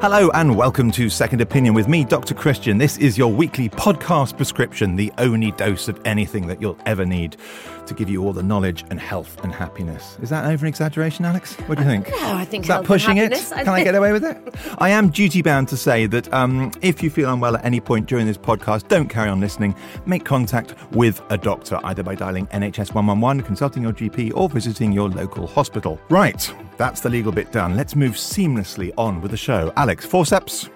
Hello 0.00 0.30
and 0.34 0.56
welcome 0.56 0.92
to 0.92 1.10
Second 1.10 1.40
Opinion 1.40 1.74
with 1.74 1.88
me, 1.88 2.04
Dr. 2.04 2.32
Christian. 2.32 2.78
This 2.78 2.96
is 2.98 3.18
your 3.18 3.32
weekly 3.32 3.68
podcast 3.68 4.36
prescription, 4.36 4.94
the 4.94 5.12
only 5.18 5.50
dose 5.50 5.88
of 5.88 6.00
anything 6.04 6.46
that 6.46 6.60
you'll 6.60 6.78
ever 6.86 7.04
need 7.04 7.36
to 7.86 7.94
give 7.94 8.08
you 8.08 8.22
all 8.22 8.32
the 8.32 8.44
knowledge 8.44 8.84
and 8.90 9.00
health 9.00 9.42
and 9.42 9.52
happiness. 9.52 10.16
Is 10.22 10.30
that 10.30 10.44
over 10.44 10.64
an 10.64 10.68
exaggeration, 10.68 11.24
Alex? 11.24 11.54
What 11.66 11.78
do 11.78 11.82
you 11.82 11.90
think? 11.90 12.10
No, 12.10 12.36
I 12.36 12.44
think 12.44 12.62
Is 12.62 12.68
that 12.68 12.84
pushing 12.84 13.16
it? 13.16 13.32
I 13.52 13.64
Can 13.64 13.74
I 13.74 13.82
get 13.82 13.96
away 13.96 14.12
with 14.12 14.24
it? 14.24 14.54
I 14.78 14.90
am 14.90 15.10
duty 15.10 15.42
bound 15.42 15.66
to 15.68 15.76
say 15.76 16.06
that 16.06 16.32
um, 16.32 16.70
if 16.80 17.02
you 17.02 17.10
feel 17.10 17.32
unwell 17.32 17.56
at 17.56 17.64
any 17.64 17.80
point 17.80 18.06
during 18.06 18.26
this 18.26 18.38
podcast, 18.38 18.86
don't 18.86 19.08
carry 19.08 19.28
on 19.28 19.40
listening. 19.40 19.74
Make 20.06 20.24
contact 20.24 20.76
with 20.92 21.20
a 21.30 21.36
doctor, 21.36 21.80
either 21.82 22.04
by 22.04 22.14
dialing 22.14 22.46
NHS 22.48 22.94
111, 22.94 23.42
consulting 23.42 23.82
your 23.82 23.92
GP, 23.92 24.30
or 24.36 24.48
visiting 24.48 24.92
your 24.92 25.08
local 25.08 25.48
hospital. 25.48 26.00
Right, 26.08 26.54
that's 26.78 27.00
the 27.00 27.10
legal 27.10 27.32
bit 27.32 27.52
done. 27.52 27.76
Let's 27.76 27.94
move 27.96 28.14
seamlessly 28.14 28.92
on 28.96 29.20
with 29.20 29.30
the 29.32 29.36
show. 29.36 29.72
Alex, 29.76 30.06
forceps. 30.06 30.68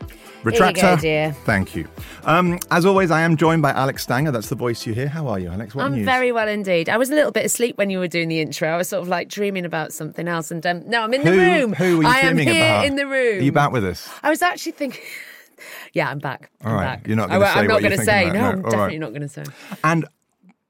Retractor. 0.42 1.00
dear. 1.00 1.33
Thank 1.45 1.77
you. 1.77 1.86
Um, 2.25 2.58
as 2.72 2.84
always, 2.84 3.12
I 3.12 3.20
am 3.20 3.36
joined 3.36 3.62
by 3.62 3.70
Alex 3.70 4.03
Stanger. 4.03 4.33
That's 4.33 4.48
the 4.48 4.56
voice 4.56 4.84
you 4.84 4.92
hear. 4.92 5.06
How 5.06 5.28
are 5.28 5.39
you, 5.39 5.48
Alex? 5.48 5.73
What 5.73 5.84
I'm 5.84 5.95
news? 5.95 6.05
very 6.05 6.33
well 6.33 6.48
indeed. 6.48 6.89
I 6.89 6.97
was 6.97 7.11
a 7.11 7.14
little 7.14 7.30
bit 7.30 7.45
asleep 7.47 7.78
when 7.78 7.91
you 7.91 8.00
were 8.00 8.08
doing 8.08 8.27
the 8.28 8.41
intro. 8.41 8.69
I 8.69 8.77
was 8.77 8.89
sort 8.89 9.03
of 9.03 9.08
like 9.08 9.28
dreaming 9.28 9.64
about 9.64 9.92
something 9.92 10.27
else. 10.27 10.50
And 10.50 10.67
um, 10.67 10.83
no, 10.89 11.03
I'm 11.03 11.14
in 11.14 11.23
the 11.25 11.30
room. 11.30 11.73
Who 11.75 11.98
were 11.98 12.03
you 12.03 12.08
I 12.08 12.19
am 12.23 12.36
here 12.39 12.50
about? 12.56 12.86
in 12.86 12.97
the 12.97 13.06
room. 13.06 13.39
Are 13.39 13.42
you 13.42 13.53
back 13.53 13.70
with 13.70 13.84
us? 13.84 14.08
I 14.25 14.30
was 14.30 14.42
actually 14.42 14.73
thinking. 14.73 15.00
yeah, 15.92 16.11
I'm 16.11 16.19
back. 16.19 16.50
All 16.64 16.73
I'm 16.73 16.77
right. 16.77 16.84
back. 16.97 17.06
You're 17.06 17.17
not 17.19 17.28
going 17.30 17.41
to 17.41 17.47
say. 17.47 17.61
I'm 17.61 17.67
not 17.69 17.83
gonna 17.83 17.98
say. 17.98 18.25
about. 18.30 18.34
No, 18.34 18.41
No, 18.41 18.48
I'm 18.48 18.62
definitely 18.62 18.80
right. 18.80 18.98
not 19.00 19.08
going 19.11 19.23
to 19.23 19.28
say. 19.28 19.45
And 19.84 20.05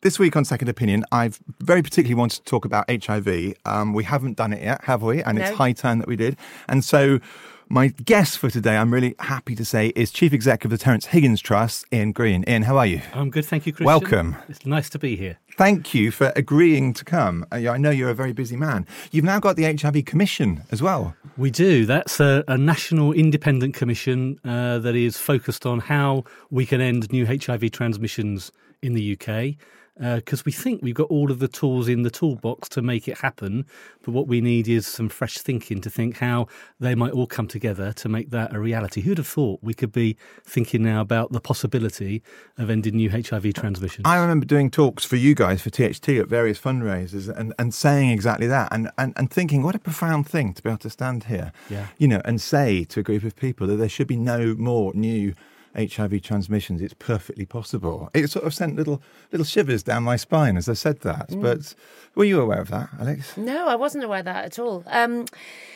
this 0.02 0.18
week 0.18 0.36
on 0.36 0.44
Second 0.44 0.68
Opinion, 0.68 1.04
I've 1.10 1.40
very 1.60 1.80
particularly 1.80 2.14
wanted 2.14 2.38
to 2.38 2.44
talk 2.44 2.64
about 2.64 2.84
HIV. 2.90 3.54
Um, 3.64 3.94
we 3.94 4.04
haven't 4.04 4.36
done 4.36 4.52
it 4.52 4.62
yet, 4.62 4.84
have 4.84 5.02
we? 5.02 5.22
And 5.22 5.38
it's 5.38 5.50
high 5.50 5.72
time 5.72 6.00
that 6.00 6.08
we 6.08 6.16
did. 6.16 6.36
And 6.68 6.84
so, 6.84 7.20
my 7.68 7.88
guest 7.88 8.38
for 8.38 8.50
today, 8.50 8.76
I'm 8.76 8.92
really 8.92 9.14
happy 9.20 9.54
to 9.54 9.64
say, 9.64 9.88
is 9.96 10.10
Chief 10.10 10.32
Executive 10.32 10.72
of 10.72 10.78
the 10.78 10.84
Terence 10.84 11.06
Higgins 11.06 11.40
Trust, 11.40 11.86
Ian 11.92 12.12
Green. 12.12 12.44
Ian, 12.46 12.64
how 12.64 12.76
are 12.76 12.84
you? 12.84 13.00
I'm 13.14 13.30
good, 13.30 13.46
thank 13.46 13.64
you, 13.64 13.72
Christian. 13.72 13.86
Welcome. 13.86 14.36
It's 14.48 14.66
nice 14.66 14.90
to 14.90 14.98
be 14.98 15.16
here. 15.16 15.38
Thank 15.56 15.94
you 15.94 16.10
for 16.10 16.32
agreeing 16.34 16.92
to 16.94 17.04
come. 17.04 17.46
Uh, 17.50 17.70
I 17.70 17.78
know 17.78 17.90
you're 17.90 18.10
a 18.10 18.14
very 18.14 18.32
busy 18.32 18.56
man. 18.56 18.86
You've 19.12 19.24
now 19.24 19.38
got 19.38 19.56
the 19.56 19.64
HIV 19.64 20.04
Commission 20.04 20.64
as 20.70 20.82
well. 20.82 21.14
We 21.36 21.50
do. 21.50 21.86
That's 21.86 22.20
a, 22.20 22.44
a 22.48 22.58
national 22.58 23.12
independent 23.12 23.74
commission 23.74 24.38
uh, 24.44 24.80
that 24.80 24.96
is 24.96 25.16
focused 25.16 25.64
on 25.64 25.78
how 25.78 26.24
we 26.50 26.66
can 26.66 26.80
end 26.80 27.10
new 27.12 27.24
HIV 27.24 27.70
transmissions 27.70 28.50
in 28.82 28.94
the 28.94 29.16
UK. 29.16 29.56
Uh, 30.00 30.16
because 30.16 30.42
we 30.46 30.50
think 30.52 30.80
we've 30.82 30.94
got 30.94 31.10
all 31.10 31.30
of 31.30 31.38
the 31.38 31.46
tools 31.46 31.86
in 31.86 32.02
the 32.02 32.10
toolbox 32.10 32.66
to 32.66 32.80
make 32.80 33.06
it 33.06 33.18
happen, 33.18 33.66
but 34.02 34.12
what 34.12 34.26
we 34.26 34.40
need 34.40 34.66
is 34.66 34.86
some 34.86 35.06
fresh 35.06 35.36
thinking 35.36 35.82
to 35.82 35.90
think 35.90 36.16
how 36.16 36.46
they 36.80 36.94
might 36.94 37.12
all 37.12 37.26
come 37.26 37.46
together 37.46 37.92
to 37.92 38.08
make 38.08 38.30
that 38.30 38.54
a 38.54 38.58
reality. 38.58 39.02
Who'd 39.02 39.18
have 39.18 39.26
thought 39.26 39.60
we 39.62 39.74
could 39.74 39.92
be 39.92 40.16
thinking 40.46 40.82
now 40.82 41.02
about 41.02 41.32
the 41.32 41.40
possibility 41.40 42.22
of 42.56 42.70
ending 42.70 42.96
new 42.96 43.10
HIV 43.10 43.52
transmission? 43.52 44.02
I 44.06 44.16
remember 44.18 44.46
doing 44.46 44.70
talks 44.70 45.04
for 45.04 45.16
you 45.16 45.34
guys 45.34 45.60
for 45.60 45.68
THT 45.68 46.08
at 46.08 46.26
various 46.26 46.58
fundraisers 46.58 47.28
and, 47.28 47.52
and 47.58 47.74
saying 47.74 48.08
exactly 48.10 48.46
that 48.46 48.68
and, 48.72 48.90
and, 48.96 49.12
and 49.16 49.30
thinking 49.30 49.62
what 49.62 49.74
a 49.74 49.78
profound 49.78 50.26
thing 50.26 50.54
to 50.54 50.62
be 50.62 50.70
able 50.70 50.78
to 50.78 50.90
stand 50.90 51.24
here, 51.24 51.52
Yeah. 51.68 51.88
you 51.98 52.08
know, 52.08 52.22
and 52.24 52.40
say 52.40 52.84
to 52.84 53.00
a 53.00 53.02
group 53.02 53.24
of 53.24 53.36
people 53.36 53.66
that 53.66 53.76
there 53.76 53.90
should 53.90 54.08
be 54.08 54.16
no 54.16 54.54
more 54.54 54.92
new 54.94 55.34
HIV 55.76 56.22
transmissions. 56.22 56.80
It's 56.82 56.94
perfectly 56.94 57.46
possible. 57.46 58.10
It 58.14 58.28
sort 58.30 58.44
of 58.44 58.54
sent 58.54 58.76
little 58.76 59.02
little 59.30 59.44
shivers 59.44 59.82
down 59.82 60.02
my 60.02 60.16
spine 60.16 60.56
as 60.56 60.68
I 60.68 60.74
said 60.74 61.00
that. 61.00 61.28
Mm. 61.30 61.42
But 61.42 61.74
were 62.14 62.24
you 62.24 62.40
aware 62.40 62.60
of 62.60 62.68
that, 62.68 62.88
Alex? 63.00 63.36
No, 63.36 63.68
I 63.68 63.74
wasn't 63.74 64.04
aware 64.04 64.20
of 64.20 64.24
that 64.26 64.44
at 64.44 64.58
all. 64.58 64.84
Um, 64.86 65.26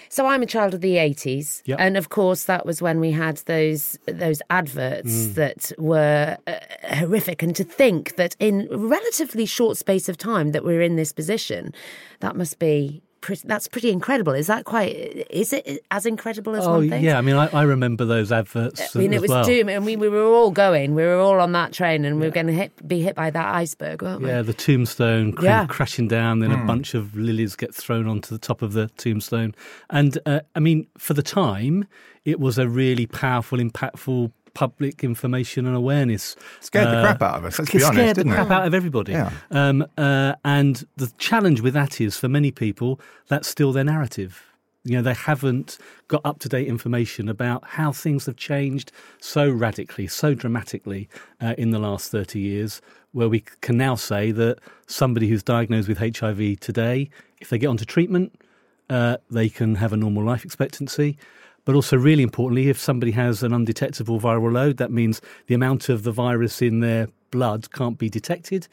so 0.09 0.27
I'm 0.27 0.43
a 0.43 0.47
child 0.47 0.73
of 0.73 0.81
the 0.83 0.97
80s, 0.97 1.63
Yep. 1.65 1.79
and 1.81 1.97
of 1.97 2.11
course 2.11 2.45
that 2.45 2.65
was 2.65 2.81
when 2.81 3.01
we 3.01 3.11
had 3.11 3.39
those 3.47 3.99
those 4.07 4.41
adverts 4.51 5.29
that 5.35 5.73
were 5.79 6.37
uh, 6.47 6.53
horrific. 6.95 7.43
And 7.43 7.57
to 7.57 7.65
think 7.65 8.17
that 8.17 8.37
in 8.39 8.69
relatively 8.71 9.47
short 9.47 9.77
space 9.77 10.09
of 10.09 10.17
time 10.17 10.53
that 10.53 10.65
we're 10.65 10.83
in 10.83 10.97
this 10.97 11.13
position, 11.13 11.73
that 12.21 12.37
must 12.37 12.59
be 12.59 13.03
pretty, 13.27 13.47
that's 13.47 13.67
pretty 13.67 13.91
incredible. 13.91 14.33
Is 14.33 14.47
that 14.47 14.65
quite? 14.65 15.27
Is 15.31 15.53
it 15.53 15.85
as 15.91 16.07
incredible 16.07 16.55
as 16.55 16.65
oh, 16.65 16.79
one 16.79 16.89
thinks? 16.89 17.05
yeah. 17.05 17.19
I 17.19 17.21
mean, 17.21 17.35
I, 17.35 17.49
I 17.49 17.63
remember 17.63 18.05
those 18.05 18.31
adverts. 18.31 18.95
I 18.95 19.01
mean, 19.01 19.13
as 19.13 19.19
it 19.19 19.23
was 19.23 19.31
well. 19.31 19.45
doom, 19.45 19.69
and 19.69 19.85
we, 19.85 19.97
we 19.97 20.09
were 20.09 20.25
all 20.25 20.53
going. 20.53 20.95
We 20.95 21.03
were 21.03 21.19
all 21.19 21.41
on 21.41 21.53
that 21.53 21.73
train, 21.73 22.05
and 22.05 22.21
we 22.21 22.27
were 22.27 22.33
going 22.33 22.47
to 22.47 22.53
hit, 22.53 22.87
be 22.87 23.01
hit 23.01 23.17
by 23.17 23.31
that 23.31 23.55
iceberg, 23.55 24.01
weren't 24.01 24.23
we? 24.23 24.29
Yeah, 24.29 24.43
the 24.43 24.55
tombstone 24.55 25.33
cr- 25.33 25.45
Yeah. 25.45 25.67
crashing 25.67 26.07
down, 26.09 26.39
then 26.39 26.53
a 26.53 26.65
bunch 26.65 26.95
of 26.95 27.17
lilies 27.17 27.57
get 27.57 27.75
thrown 27.75 28.07
onto 28.07 28.33
the 28.33 28.39
top 28.39 28.63
of 28.63 28.73
the 28.73 28.89
tombstone. 28.97 29.55
And 29.91 30.19
uh, 30.25 30.41
I 30.55 30.61
mean, 30.61 30.87
for 30.97 31.15
the 31.15 31.23
time, 31.23 31.87
it 32.25 32.39
was 32.39 32.59
a 32.59 32.69
really 32.69 33.07
powerful, 33.07 33.59
impactful 33.59 34.31
public 34.57 35.05
information 35.05 35.67
and 35.67 35.77
awareness. 35.77 36.35
Scared 36.61 36.89
the 36.89 36.99
Uh, 36.99 37.03
crap 37.03 37.23
out 37.23 37.37
of 37.39 37.45
us. 37.45 37.59
Let's 37.59 37.71
be 37.71 37.83
honest, 37.83 37.93
scared 37.93 38.17
didn't 38.17 38.31
the 38.31 38.37
crap 38.37 38.47
it? 38.51 38.53
out 38.53 38.67
of 38.67 38.73
everybody. 38.73 39.13
Yeah. 39.13 39.31
Um, 39.51 39.85
uh, 39.99 40.33
and 40.45 40.75
the 40.97 41.13
challenge 41.19 41.61
with 41.61 41.75
that 41.75 42.01
is, 42.01 42.17
for 42.17 42.29
many 42.29 42.51
people, 42.51 42.99
that's 43.29 43.49
still 43.49 43.71
their 43.73 43.85
narrative. 43.85 44.43
You 44.85 44.97
know, 44.97 45.03
they 45.03 45.15
haven't 45.15 45.77
got 46.09 46.23
up 46.25 46.39
to 46.41 46.49
date 46.49 46.69
information 46.69 47.29
about 47.29 47.61
how 47.77 47.93
things 47.93 48.25
have 48.27 48.37
changed 48.37 48.93
so 49.21 49.51
radically, 49.51 50.07
so 50.07 50.33
dramatically 50.33 51.09
uh, 51.43 51.55
in 51.59 51.71
the 51.71 51.79
last 51.79 52.11
30 52.11 52.39
years, 52.41 52.81
where 53.13 53.29
we 53.29 53.41
can 53.61 53.77
now 53.77 53.95
say 53.97 54.31
that 54.33 54.59
somebody 54.87 55.29
who's 55.29 55.43
diagnosed 55.43 55.89
with 55.89 55.99
HIV 55.99 56.61
today, 56.61 57.11
if 57.41 57.51
they 57.51 57.59
get 57.59 57.67
onto 57.67 57.85
treatment, 57.85 58.41
uh, 58.89 59.17
they 59.31 59.49
can 59.49 59.75
have 59.75 59.93
a 59.93 59.97
normal 59.97 60.25
life 60.25 60.45
expectancy. 60.45 61.19
But 61.67 61.75
also, 61.75 61.99
really 61.99 62.23
importantly, 62.23 62.71
if 62.71 62.79
somebody 62.79 63.13
has 63.13 63.43
an 63.43 63.53
undetectable 63.53 64.19
viral 64.21 64.53
load, 64.53 64.79
that 64.79 64.93
means 64.93 65.21
the 65.49 65.55
amount 65.55 65.91
of 65.91 66.05
the 66.05 66.13
virus 66.13 66.63
in 66.63 66.81
their 66.81 67.09
blood 67.31 67.71
can't 67.73 67.99
be 67.99 68.09
detected. 68.09 68.69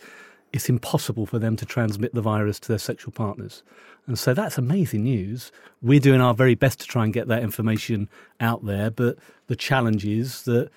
It's 0.53 0.69
impossible 0.69 1.25
for 1.25 1.39
them 1.39 1.55
to 1.57 1.65
transmit 1.65 2.13
the 2.13 2.21
virus 2.21 2.59
to 2.61 2.67
their 2.67 2.77
sexual 2.77 3.11
partners. 3.11 3.63
And 4.05 4.19
so 4.19 4.35
that's 4.35 4.59
amazing 4.59 5.03
news. 5.03 5.51
We're 5.81 5.99
doing 5.99 6.21
our 6.21 6.35
very 6.35 6.53
best 6.53 6.81
to 6.81 6.85
try 6.85 7.03
and 7.03 7.11
get 7.11 7.27
that 7.29 7.41
information 7.41 8.09
out 8.39 8.63
there. 8.63 8.91
But 8.91 9.17
the 9.47 9.55
challenge 9.55 10.05
is 10.05 10.43
that 10.43 10.69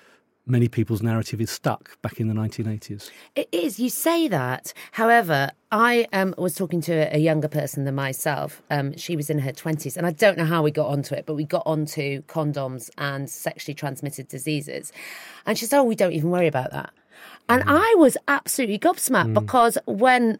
many 0.47 0.67
people's 0.67 1.01
narrative 1.01 1.41
is 1.41 1.51
stuck 1.51 2.01
back 2.01 2.19
in 2.19 2.27
the 2.27 2.33
1980s. 2.33 3.09
It 3.35 3.49
is. 3.51 3.79
You 3.79 3.89
say 3.89 4.27
that. 4.27 4.73
However, 4.93 5.51
I 5.71 6.07
um, 6.13 6.33
was 6.37 6.55
talking 6.55 6.81
to 6.81 7.13
a 7.15 7.19
younger 7.19 7.47
person 7.47 7.85
than 7.85 7.95
myself. 7.95 8.61
Um, 8.69 8.95
she 8.97 9.15
was 9.15 9.29
in 9.29 9.39
her 9.39 9.51
20s, 9.51 9.97
and 9.97 10.07
I 10.07 10.11
don't 10.11 10.37
know 10.37 10.45
how 10.45 10.63
we 10.63 10.71
got 10.71 10.87
onto 10.87 11.15
it, 11.15 11.25
but 11.25 11.35
we 11.35 11.43
got 11.43 11.63
onto 11.65 12.21
condoms 12.23 12.89
and 12.97 13.29
sexually 13.29 13.75
transmitted 13.75 14.27
diseases. 14.27 14.91
And 15.45 15.57
she 15.57 15.65
said, 15.65 15.79
Oh, 15.79 15.83
we 15.83 15.95
don't 15.95 16.13
even 16.13 16.29
worry 16.29 16.47
about 16.47 16.71
that. 16.71 16.91
And 17.49 17.63
I 17.65 17.95
was 17.97 18.17
absolutely 18.27 18.77
gobsmacked 18.77 19.33
because 19.33 19.77
when 19.85 20.39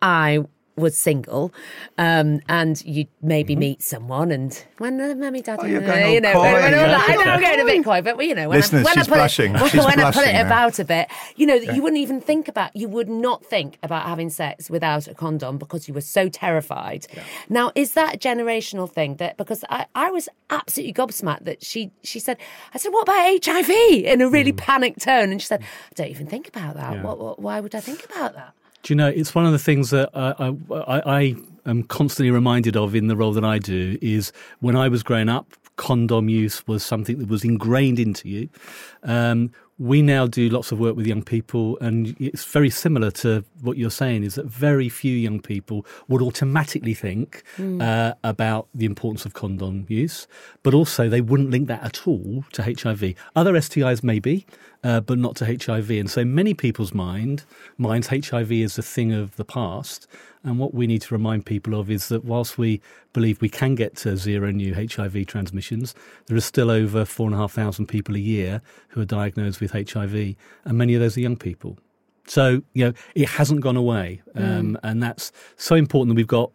I 0.00 0.44
was 0.80 0.96
single, 0.96 1.52
um, 1.98 2.40
and 2.48 2.84
you'd 2.84 3.08
maybe 3.22 3.54
meet 3.54 3.82
someone, 3.82 4.30
and 4.30 4.64
when 4.78 4.96
the 4.96 5.14
mummy 5.14 5.42
daddy, 5.42 5.60
Mm-hmm. 5.60 5.66
Oh, 5.66 5.70
you're 5.70 5.82
uh, 5.82 5.86
going 5.86 6.04
all 6.04 6.12
you 6.12 6.20
know, 6.20 6.40
when, 6.40 6.54
when, 6.54 6.72
yeah. 6.72 7.04
I 7.06 7.14
know 7.14 7.30
I'm 7.30 7.40
going 7.40 7.60
a 7.60 7.64
bit 7.64 7.84
coy, 7.84 8.02
but 8.02 8.24
you 8.24 8.34
know, 8.34 8.48
when, 8.48 8.58
Listeners, 8.58 8.86
I, 8.86 8.90
when 8.90 8.98
I 8.98 9.02
put 9.02 9.14
blushing. 9.14 9.54
it, 9.54 9.60
when, 9.60 10.00
I 10.00 10.10
put 10.10 10.26
it 10.26 10.46
about 10.46 10.78
a 10.78 10.84
bit, 10.84 11.08
you 11.36 11.46
know, 11.46 11.54
you 11.54 11.82
wouldn't 11.82 12.00
even 12.00 12.20
think 12.20 12.48
about, 12.48 12.74
you 12.74 12.88
would 12.88 13.08
not 13.08 13.44
think 13.44 13.78
about 13.82 14.06
having 14.06 14.30
sex 14.30 14.70
without 14.70 15.08
a 15.08 15.14
condom 15.14 15.58
because 15.58 15.88
you 15.88 15.94
were 15.94 16.00
so 16.00 16.28
terrified. 16.28 17.06
Now, 17.48 17.72
is 17.74 17.92
that 17.92 18.14
a 18.16 18.18
generational 18.18 18.90
thing? 18.90 19.16
That 19.16 19.36
because 19.36 19.64
I, 19.68 19.86
I 19.94 20.10
was 20.10 20.28
absolutely 20.50 20.94
gobsmacked 20.94 21.44
that 21.44 21.64
she 21.64 21.90
she 22.02 22.18
said, 22.18 22.38
I 22.74 22.78
said, 22.78 22.90
what 22.90 23.02
about 23.02 23.44
HIV? 23.44 23.70
In 23.70 24.20
a 24.20 24.28
really 24.28 24.52
panicked 24.52 25.02
tone, 25.02 25.30
and 25.30 25.40
she 25.40 25.46
said, 25.46 25.62
I 25.62 25.94
don't 25.94 26.08
even 26.08 26.26
think 26.26 26.48
about 26.48 26.74
that. 26.76 26.94
Yeah. 26.94 27.02
What, 27.02 27.18
what, 27.18 27.38
why 27.40 27.60
would 27.60 27.74
I 27.74 27.80
think 27.80 28.04
about 28.04 28.34
that? 28.34 28.54
Do 28.82 28.92
you 28.92 28.96
know, 28.96 29.08
it's 29.08 29.34
one 29.34 29.46
of 29.46 29.52
the 29.52 29.58
things 29.58 29.90
that 29.90 30.10
I, 30.14 30.54
I, 30.74 31.02
I 31.18 31.34
am 31.66 31.82
constantly 31.84 32.30
reminded 32.30 32.76
of 32.76 32.94
in 32.94 33.08
the 33.08 33.16
role 33.16 33.32
that 33.32 33.44
I 33.44 33.58
do 33.58 33.98
is 34.00 34.32
when 34.60 34.74
I 34.74 34.88
was 34.88 35.02
growing 35.02 35.28
up, 35.28 35.52
condom 35.76 36.28
use 36.28 36.66
was 36.66 36.82
something 36.82 37.18
that 37.18 37.28
was 37.28 37.44
ingrained 37.44 37.98
into 37.98 38.28
you. 38.28 38.48
Um, 39.02 39.50
we 39.80 40.02
now 40.02 40.26
do 40.26 40.50
lots 40.50 40.72
of 40.72 40.78
work 40.78 40.94
with 40.94 41.06
young 41.06 41.22
people, 41.22 41.78
and 41.80 42.14
it's 42.20 42.44
very 42.44 42.68
similar 42.68 43.10
to 43.10 43.42
what 43.62 43.78
you're 43.78 43.90
saying 43.90 44.24
is 44.24 44.34
that 44.34 44.44
very 44.44 44.90
few 44.90 45.16
young 45.16 45.40
people 45.40 45.86
would 46.06 46.20
automatically 46.20 46.92
think 46.92 47.42
uh, 47.80 48.12
about 48.22 48.68
the 48.74 48.84
importance 48.84 49.24
of 49.24 49.32
condom 49.32 49.86
use, 49.88 50.28
but 50.62 50.74
also 50.74 51.08
they 51.08 51.22
wouldn't 51.22 51.50
link 51.50 51.66
that 51.68 51.82
at 51.82 52.06
all 52.06 52.44
to 52.52 52.62
HIV. 52.62 53.14
Other 53.34 53.54
STIs 53.54 54.04
maybe, 54.04 54.46
uh, 54.84 55.00
but 55.00 55.18
not 55.18 55.36
to 55.36 55.46
HIV. 55.46 55.90
And 55.90 56.10
so 56.10 56.24
many 56.24 56.54
people's 56.54 56.94
mind 56.94 57.44
minds 57.78 58.08
HIV 58.08 58.52
is 58.52 58.78
a 58.78 58.82
thing 58.82 59.12
of 59.12 59.36
the 59.36 59.44
past. 59.44 60.06
And 60.42 60.58
what 60.58 60.72
we 60.72 60.86
need 60.86 61.02
to 61.02 61.14
remind 61.14 61.44
people 61.44 61.78
of 61.78 61.90
is 61.90 62.08
that 62.08 62.24
whilst 62.24 62.56
we 62.56 62.80
believe 63.12 63.42
we 63.42 63.50
can 63.50 63.74
get 63.74 63.96
to 63.96 64.16
zero 64.16 64.50
new 64.50 64.74
HIV 64.74 65.26
transmissions, 65.26 65.94
there 66.26 66.36
are 66.36 66.40
still 66.40 66.70
over 66.70 67.04
four 67.04 67.26
and 67.26 67.34
a 67.34 67.38
half 67.38 67.52
thousand 67.52 67.86
people 67.86 68.14
a 68.14 68.20
year 68.20 68.62
who 68.88 69.02
are 69.02 69.06
diagnosed 69.06 69.60
with 69.60 69.69
HIV, 69.70 70.34
and 70.64 70.78
many 70.78 70.94
of 70.94 71.00
those 71.00 71.16
are 71.16 71.20
young 71.20 71.36
people. 71.36 71.78
So, 72.26 72.62
you 72.74 72.84
know, 72.84 72.92
it 73.14 73.28
hasn't 73.28 73.60
gone 73.60 73.76
away. 73.76 74.22
Um, 74.34 74.78
And 74.82 75.02
that's 75.02 75.32
so 75.56 75.74
important 75.74 76.10
that 76.10 76.16
we've 76.16 76.26
got 76.26 76.52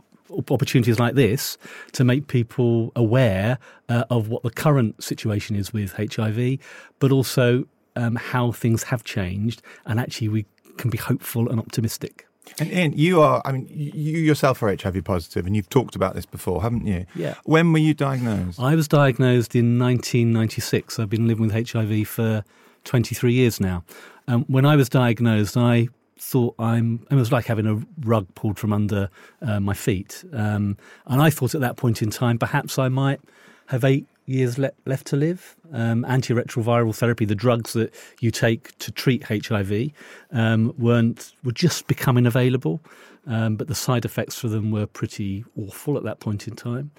opportunities 0.50 1.00
like 1.00 1.16
this 1.16 1.58
to 1.94 2.04
make 2.04 2.28
people 2.28 2.92
aware 2.96 3.60
uh, 3.90 4.06
of 4.10 4.30
what 4.30 4.44
the 4.44 4.50
current 4.50 5.04
situation 5.04 5.56
is 5.56 5.74
with 5.74 5.94
HIV, 5.94 6.58
but 7.00 7.12
also 7.12 7.66
um, 7.96 8.16
how 8.16 8.52
things 8.52 8.84
have 8.84 9.04
changed. 9.04 9.62
And 9.86 10.00
actually, 10.00 10.30
we 10.30 10.46
can 10.78 10.90
be 10.90 10.98
hopeful 10.98 11.50
and 11.50 11.60
optimistic. 11.60 12.26
And 12.60 12.72
Ian, 12.72 12.94
you 12.94 13.22
are, 13.22 13.42
I 13.44 13.52
mean, 13.52 13.68
you 13.74 14.20
yourself 14.20 14.62
are 14.62 14.70
HIV 14.70 15.04
positive, 15.04 15.46
and 15.46 15.56
you've 15.56 15.70
talked 15.70 15.96
about 15.96 16.16
this 16.16 16.26
before, 16.26 16.62
haven't 16.62 16.86
you? 16.86 17.06
Yeah. 17.16 17.36
When 17.44 17.74
were 17.74 17.80
you 17.80 17.94
diagnosed? 17.94 18.60
I 18.60 18.76
was 18.76 18.88
diagnosed 18.88 19.56
in 19.56 19.80
1996. 19.80 21.00
I've 21.00 21.10
been 21.10 21.28
living 21.28 21.48
with 21.48 21.70
HIV 21.72 22.08
for 22.08 22.44
23 22.86 23.34
years 23.34 23.60
now. 23.60 23.84
Um, 24.28 24.46
when 24.48 24.66
I 24.66 24.76
was 24.76 24.90
diagnosed, 24.90 25.58
I 25.58 25.90
thought 26.18 26.56
I'm. 26.58 27.06
It 27.12 27.16
was 27.16 27.32
like 27.32 27.46
having 27.46 27.68
a 27.68 27.82
rug 28.08 28.28
pulled 28.36 28.58
from 28.58 28.74
under 28.74 29.10
uh, 29.42 29.60
my 29.60 29.74
feet, 29.74 30.24
um, 30.34 30.78
and 31.06 31.22
I 31.22 31.30
thought 31.30 31.54
at 31.54 31.62
that 31.62 31.76
point 31.76 32.02
in 32.02 32.10
time 32.10 32.38
perhaps 32.38 32.80
I 32.80 32.88
might 32.88 33.20
have 33.68 33.84
eight 33.84 34.08
years 34.26 34.58
le- 34.58 34.72
left 34.86 35.08
to 35.08 35.16
live. 35.16 35.56
Um, 35.72 36.04
antiretroviral 36.06 36.96
therapy, 36.96 37.26
the 37.26 37.36
drugs 37.36 37.74
that 37.74 37.94
you 38.20 38.32
take 38.32 38.78
to 38.80 38.92
treat 38.92 39.24
HIV, 39.24 39.92
um, 40.32 40.74
weren't 40.78 41.34
were 41.44 41.52
just 41.52 41.88
becoming 41.88 42.26
available, 42.26 42.82
um, 43.28 43.56
but 43.56 43.68
the 43.68 43.76
side 43.76 44.06
effects 44.06 44.38
for 44.38 44.48
them 44.48 44.72
were 44.72 44.88
pretty 44.88 45.46
awful 45.58 45.98
at 45.98 46.04
that 46.04 46.20
point 46.20 46.48
in 46.48 46.56
time. 46.56 46.92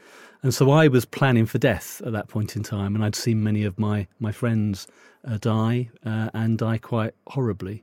And 0.43 0.55
so 0.55 0.71
I 0.71 0.89
was 0.89 1.05
planning 1.05 1.47
for 1.47 1.59
death 1.59 2.03
at 2.05 2.13
that 2.13 2.29
point 2.29 2.57
in 2.57 2.63
time, 2.63 2.95
and 2.95 3.05
I'd 3.05 3.15
seen 3.17 3.43
many 3.43 3.65
of 3.65 3.79
my 3.79 4.07
my 4.21 4.33
friends 4.33 4.87
uh, 5.27 5.39
die 5.39 5.91
uh, 6.05 6.31
and 6.35 6.59
die 6.59 6.79
quite 6.79 7.15
horribly, 7.29 7.83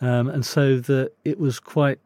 um, 0.00 0.28
and 0.28 0.44
so 0.44 0.78
that 0.80 1.12
it 1.24 1.38
was 1.38 1.60
quite 1.60 1.98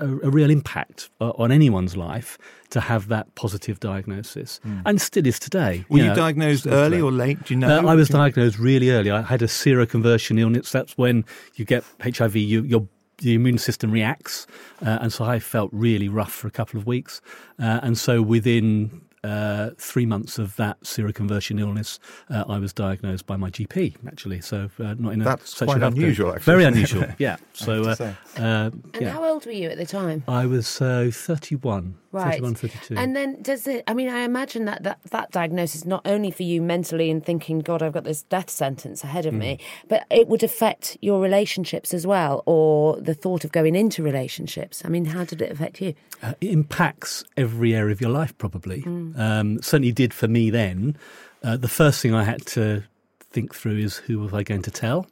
a, 0.00 0.06
a 0.26 0.30
real 0.30 0.50
impact 0.50 1.10
uh, 1.20 1.30
on 1.30 1.52
anyone's 1.52 1.96
life 1.96 2.38
to 2.70 2.80
have 2.80 3.08
that 3.08 3.34
positive 3.34 3.80
diagnosis, 3.80 4.60
and 4.86 5.00
still 5.00 5.26
is 5.26 5.38
today. 5.38 5.84
Were 5.88 5.98
you, 5.98 6.06
know, 6.06 6.14
diagnosed 6.14 6.66
early 6.66 6.96
today. 6.96 7.02
or 7.02 7.12
late? 7.12 7.44
Do 7.44 7.54
you 7.54 7.60
know? 7.60 7.80
Uh, 7.80 7.90
I 7.90 7.94
was 7.94 8.08
diagnosed 8.08 8.58
really 8.58 8.90
early. 8.90 9.10
I 9.10 9.22
had 9.22 9.42
a 9.42 9.46
seroconversion 9.46 10.38
illness. 10.38 10.72
That's 10.72 10.96
when 10.96 11.24
you 11.54 11.64
get 11.64 11.84
HIV, 12.02 12.36
you, 12.36 12.62
your 12.62 12.88
the 13.18 13.34
immune 13.34 13.58
system 13.58 13.90
reacts, 13.90 14.46
uh, 14.84 14.98
and 15.00 15.12
so 15.12 15.24
I 15.24 15.38
felt 15.40 15.70
really 15.72 16.08
rough 16.08 16.32
for 16.32 16.48
a 16.48 16.50
couple 16.50 16.80
of 16.80 16.86
weeks. 16.86 17.20
Uh, 17.58 17.80
and 17.82 17.98
so 17.98 18.22
within 18.22 19.02
uh, 19.24 19.70
three 19.78 20.06
months 20.06 20.38
of 20.38 20.56
that 20.56 20.80
seroconversion 20.82 21.60
illness, 21.60 21.98
uh, 22.30 22.44
I 22.48 22.58
was 22.58 22.72
diagnosed 22.72 23.26
by 23.26 23.36
my 23.36 23.50
GP. 23.50 23.96
Actually, 24.06 24.40
so 24.40 24.70
uh, 24.78 24.94
not 24.98 25.12
in 25.12 25.20
a 25.20 25.24
That's 25.24 25.56
such 25.56 25.68
quite 25.68 25.82
unusual, 25.82 26.30
actually, 26.34 26.44
Very 26.52 26.64
unusual. 26.64 27.04
Yeah. 27.18 27.36
So 27.52 27.82
to 27.82 27.90
uh, 27.90 27.94
say. 27.94 28.14
uh, 28.38 28.40
And 28.40 28.82
yeah. 29.00 29.10
how 29.10 29.22
old 29.24 29.44
were 29.44 29.52
you 29.52 29.68
at 29.68 29.76
the 29.76 29.84
time? 29.84 30.24
I 30.26 30.46
was 30.46 30.80
uh, 30.80 31.10
31, 31.12 31.96
Right. 32.12 32.32
31, 32.40 32.54
32. 32.56 32.96
And 32.96 33.14
then 33.14 33.40
does 33.42 33.66
it, 33.68 33.84
I 33.86 33.94
mean, 33.94 34.08
I 34.08 34.20
imagine 34.22 34.64
that, 34.64 34.82
that 34.82 34.98
that 35.10 35.30
diagnosis 35.30 35.84
not 35.84 36.00
only 36.06 36.30
for 36.32 36.42
you 36.42 36.60
mentally 36.62 37.08
and 37.10 37.24
thinking, 37.24 37.60
God, 37.60 37.82
I've 37.82 37.92
got 37.92 38.04
this 38.04 38.22
death 38.22 38.50
sentence 38.50 39.04
ahead 39.04 39.26
of 39.26 39.34
me, 39.34 39.60
but 39.88 40.06
it 40.10 40.26
would 40.26 40.42
affect 40.42 40.96
your 41.02 41.20
relationships 41.20 41.92
as 41.94 42.06
well, 42.06 42.42
or 42.46 42.96
the 43.00 43.14
thought 43.14 43.44
of 43.44 43.52
going 43.52 43.76
into 43.76 44.02
relationships. 44.02 44.82
I 44.84 44.88
mean, 44.88 45.04
how 45.04 45.24
did 45.24 45.40
it 45.42 45.52
affect 45.52 45.80
you? 45.80 45.94
uh, 46.22 46.34
it 46.40 46.50
impacts 46.50 47.22
every 47.36 47.74
area 47.74 47.92
of 47.92 48.00
your 48.00 48.10
life, 48.10 48.36
probably. 48.38 48.82
Um, 49.16 49.62
certainly 49.62 49.92
did 49.92 50.14
for 50.14 50.28
me 50.28 50.50
then. 50.50 50.96
Uh, 51.42 51.56
the 51.56 51.68
first 51.68 52.00
thing 52.00 52.14
I 52.14 52.24
had 52.24 52.44
to 52.48 52.84
think 53.30 53.54
through 53.54 53.78
is 53.78 53.96
who 53.96 54.18
was 54.18 54.32
I 54.32 54.42
going 54.42 54.62
to 54.62 54.70
tell? 54.70 55.06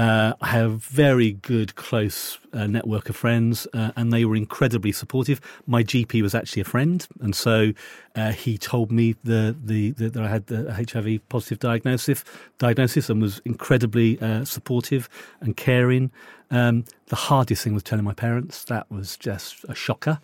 Uh, 0.00 0.32
I 0.40 0.46
have 0.46 0.82
very 0.84 1.32
good, 1.32 1.74
close 1.74 2.38
uh, 2.54 2.66
network 2.66 3.10
of 3.10 3.16
friends, 3.16 3.66
uh, 3.74 3.90
and 3.96 4.10
they 4.10 4.24
were 4.24 4.34
incredibly 4.34 4.92
supportive. 4.92 5.42
My 5.66 5.82
GP 5.82 6.22
was 6.22 6.34
actually 6.34 6.62
a 6.62 6.64
friend, 6.64 7.06
and 7.20 7.36
so 7.36 7.72
uh, 8.16 8.32
he 8.32 8.56
told 8.56 8.90
me 8.90 9.16
the, 9.24 9.54
the, 9.62 9.90
the, 9.90 10.08
that 10.08 10.22
I 10.22 10.28
had 10.28 10.46
the 10.46 10.72
HIV 10.72 11.28
positive 11.28 11.58
diagnosis, 11.58 12.24
diagnosis, 12.56 13.10
and 13.10 13.20
was 13.20 13.42
incredibly 13.44 14.18
uh, 14.22 14.46
supportive 14.46 15.06
and 15.42 15.54
caring. 15.54 16.10
Um, 16.50 16.84
the 17.06 17.16
hardest 17.16 17.62
thing 17.62 17.74
was 17.74 17.82
telling 17.82 18.04
my 18.04 18.14
parents. 18.14 18.64
That 18.64 18.90
was 18.90 19.16
just 19.16 19.64
a 19.68 19.74
shocker, 19.74 20.20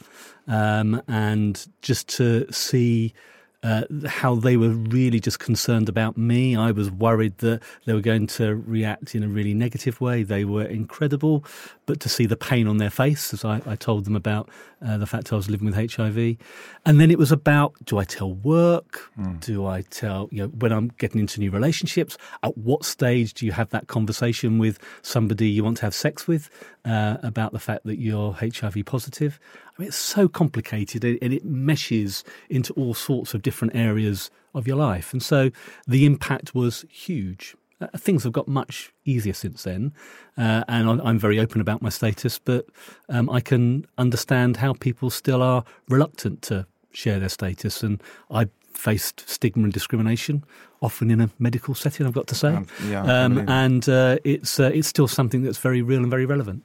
um, 0.48 1.02
and 1.06 1.66
just 1.82 2.08
to 2.16 2.50
see 2.52 3.14
uh, 3.62 3.82
how 4.06 4.36
they 4.36 4.56
were 4.56 4.70
really 4.70 5.18
just 5.20 5.38
concerned 5.38 5.88
about 5.88 6.16
me. 6.16 6.56
I 6.56 6.70
was 6.70 6.90
worried 6.90 7.38
that 7.38 7.62
they 7.84 7.94
were 7.94 8.00
going 8.00 8.26
to 8.28 8.54
react 8.54 9.14
in 9.14 9.22
a 9.22 9.28
really 9.28 9.54
negative 9.54 10.00
way. 10.00 10.22
They 10.22 10.44
were 10.44 10.64
incredible, 10.64 11.44
but 11.86 12.00
to 12.00 12.08
see 12.08 12.26
the 12.26 12.36
pain 12.36 12.66
on 12.66 12.78
their 12.78 12.90
face 12.90 13.32
as 13.32 13.44
I, 13.44 13.62
I 13.64 13.76
told 13.76 14.04
them 14.04 14.16
about 14.16 14.50
uh, 14.84 14.98
the 14.98 15.06
fact 15.06 15.32
I 15.32 15.36
was 15.36 15.48
living 15.48 15.66
with 15.66 15.92
HIV. 15.92 16.36
And 16.84 17.00
then 17.00 17.10
it 17.10 17.18
was 17.18 17.32
about 17.32 17.74
do 17.84 17.98
I 17.98 18.04
tell 18.04 18.32
work? 18.32 19.10
Do 19.40 19.66
I 19.66 19.82
tell, 19.82 20.28
you 20.30 20.42
know, 20.42 20.48
when 20.48 20.72
I'm 20.72 20.88
getting 20.98 21.20
into 21.20 21.40
new 21.40 21.50
relationships, 21.50 22.18
at 22.42 22.58
what 22.58 22.84
stage 22.84 23.34
do 23.34 23.46
you 23.46 23.52
have 23.52 23.70
that 23.70 23.86
conversation 23.86 24.58
with 24.58 24.78
somebody 25.02 25.48
you 25.48 25.64
want 25.64 25.78
to 25.78 25.82
have 25.84 25.94
sex 25.94 26.26
with 26.26 26.50
uh, 26.84 27.16
about 27.22 27.52
the 27.52 27.60
fact 27.60 27.84
that 27.84 27.98
you're 27.98 28.32
HIV 28.32 28.84
positive? 28.84 29.38
I 29.66 29.82
mean, 29.82 29.88
it's 29.88 29.96
so 29.96 30.28
complicated 30.28 31.04
and 31.04 31.32
it 31.32 31.44
meshes 31.44 32.24
into 32.50 32.72
all 32.74 32.94
sorts 32.94 33.34
of 33.34 33.42
different 33.42 33.76
areas 33.76 34.30
of 34.54 34.66
your 34.66 34.76
life. 34.76 35.12
And 35.12 35.22
so 35.22 35.50
the 35.86 36.04
impact 36.06 36.54
was 36.54 36.84
huge. 36.90 37.54
Uh, 37.80 37.86
things 37.96 38.24
have 38.24 38.32
got 38.32 38.48
much 38.48 38.92
easier 39.04 39.34
since 39.34 39.64
then, 39.64 39.92
uh, 40.38 40.64
and 40.66 41.00
I'm, 41.02 41.18
very 41.18 41.38
open 41.38 41.60
about 41.60 41.82
my 41.82 41.90
status, 41.90 42.38
but 42.38 42.66
um, 43.10 43.28
I 43.28 43.40
can 43.40 43.86
understand 43.98 44.56
how 44.58 44.72
people 44.72 45.10
still 45.10 45.42
are 45.42 45.62
reluctant 45.88 46.40
to 46.42 46.66
share 46.92 47.18
their 47.18 47.28
status. 47.28 47.82
And 47.82 48.02
I 48.30 48.48
faced 48.72 49.28
stigma 49.28 49.64
and 49.64 49.72
discrimination, 49.72 50.44
often 50.80 51.10
in 51.10 51.20
a 51.20 51.30
medical 51.38 51.74
setting, 51.74 52.06
I've 52.06 52.14
got 52.14 52.26
to 52.28 52.34
say. 52.34 52.54
Um, 52.54 52.66
yeah, 52.88 53.02
um, 53.02 53.48
and 53.48 53.86
uh, 53.88 54.18
it's, 54.24 54.58
uh, 54.58 54.70
it's 54.72 54.88
still 54.88 55.08
something 55.08 55.42
that's 55.42 55.58
very 55.58 55.82
real 55.82 56.00
and 56.00 56.10
very 56.10 56.24
relevant. 56.24 56.64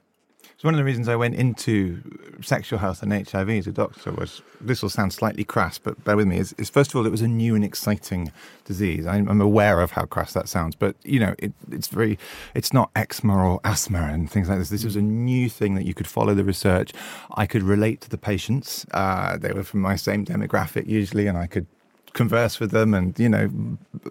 It's 0.62 0.63
one 0.63 0.75
of 0.75 0.77
the 0.77 0.84
reasons 0.84 1.10
I 1.10 1.15
went 1.15 1.34
into 1.34 2.03
sexual 2.44 2.77
health 2.77 3.01
and 3.01 3.12
HIV 3.12 3.50
as 3.50 3.65
a 3.65 3.72
doctor 3.72 4.12
was 4.12 4.44
this 4.62 4.84
will 4.84 4.91
sound 4.91 5.12
slightly 5.12 5.44
crass, 5.44 5.80
but 5.80 6.03
bear 6.03 6.15
with 6.15 6.27
me. 6.27 6.38
Is, 6.38 6.53
is 6.60 6.70
first 6.70 6.91
of 6.91 6.98
all, 6.98 7.08
it 7.08 7.10
was 7.10 7.24
a 7.24 7.27
new 7.27 7.56
and 7.56 7.65
exciting 7.65 8.32
disease. 8.63 9.08
I'm, 9.08 9.27
I'm 9.27 9.41
aware 9.41 9.82
of 9.82 9.89
how 9.89 10.06
crass 10.06 10.34
that 10.34 10.48
sounds, 10.48 10.75
but 10.75 10.96
you 11.03 11.20
know, 11.20 11.34
it, 11.39 11.53
it's 11.72 11.88
very, 11.88 12.20
it's 12.53 12.74
not 12.74 12.91
eczema 12.96 13.36
or 13.44 13.60
asthma 13.65 14.03
and 14.03 14.30
things 14.30 14.50
like 14.50 14.60
this. 14.60 14.70
This 14.70 14.86
was 14.86 14.96
a 14.96 15.01
new 15.01 15.50
thing 15.50 15.74
that 15.74 15.86
you 15.86 15.96
could 15.96 16.06
follow 16.06 16.36
the 16.36 16.44
research. 16.44 16.91
I 17.32 17.48
could 17.48 17.63
relate 17.63 18.00
to 18.01 18.10
the 18.12 18.20
patients. 18.20 18.86
Uh, 18.91 19.38
they 19.38 19.53
were 19.53 19.63
from 19.63 19.82
my 19.82 19.96
same 19.96 20.25
demographic 20.25 20.86
usually, 20.86 21.25
and 21.25 21.39
I 21.39 21.48
could 21.48 21.65
converse 22.13 22.60
with 22.60 22.70
them 22.70 22.94
and 22.94 23.18
you 23.18 23.30
know 23.30 23.50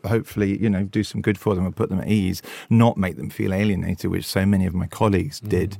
hopefully 0.06 0.58
you 0.58 0.70
know 0.70 0.82
do 0.82 1.04
some 1.04 1.20
good 1.20 1.36
for 1.36 1.54
them 1.54 1.66
and 1.66 1.76
put 1.76 1.90
them 1.90 2.00
at 2.00 2.08
ease 2.08 2.40
not 2.70 2.96
make 2.96 3.18
them 3.18 3.28
feel 3.28 3.52
alienated 3.52 4.10
which 4.10 4.24
so 4.24 4.46
many 4.46 4.64
of 4.64 4.72
my 4.72 4.86
colleagues 4.86 5.38
did 5.38 5.76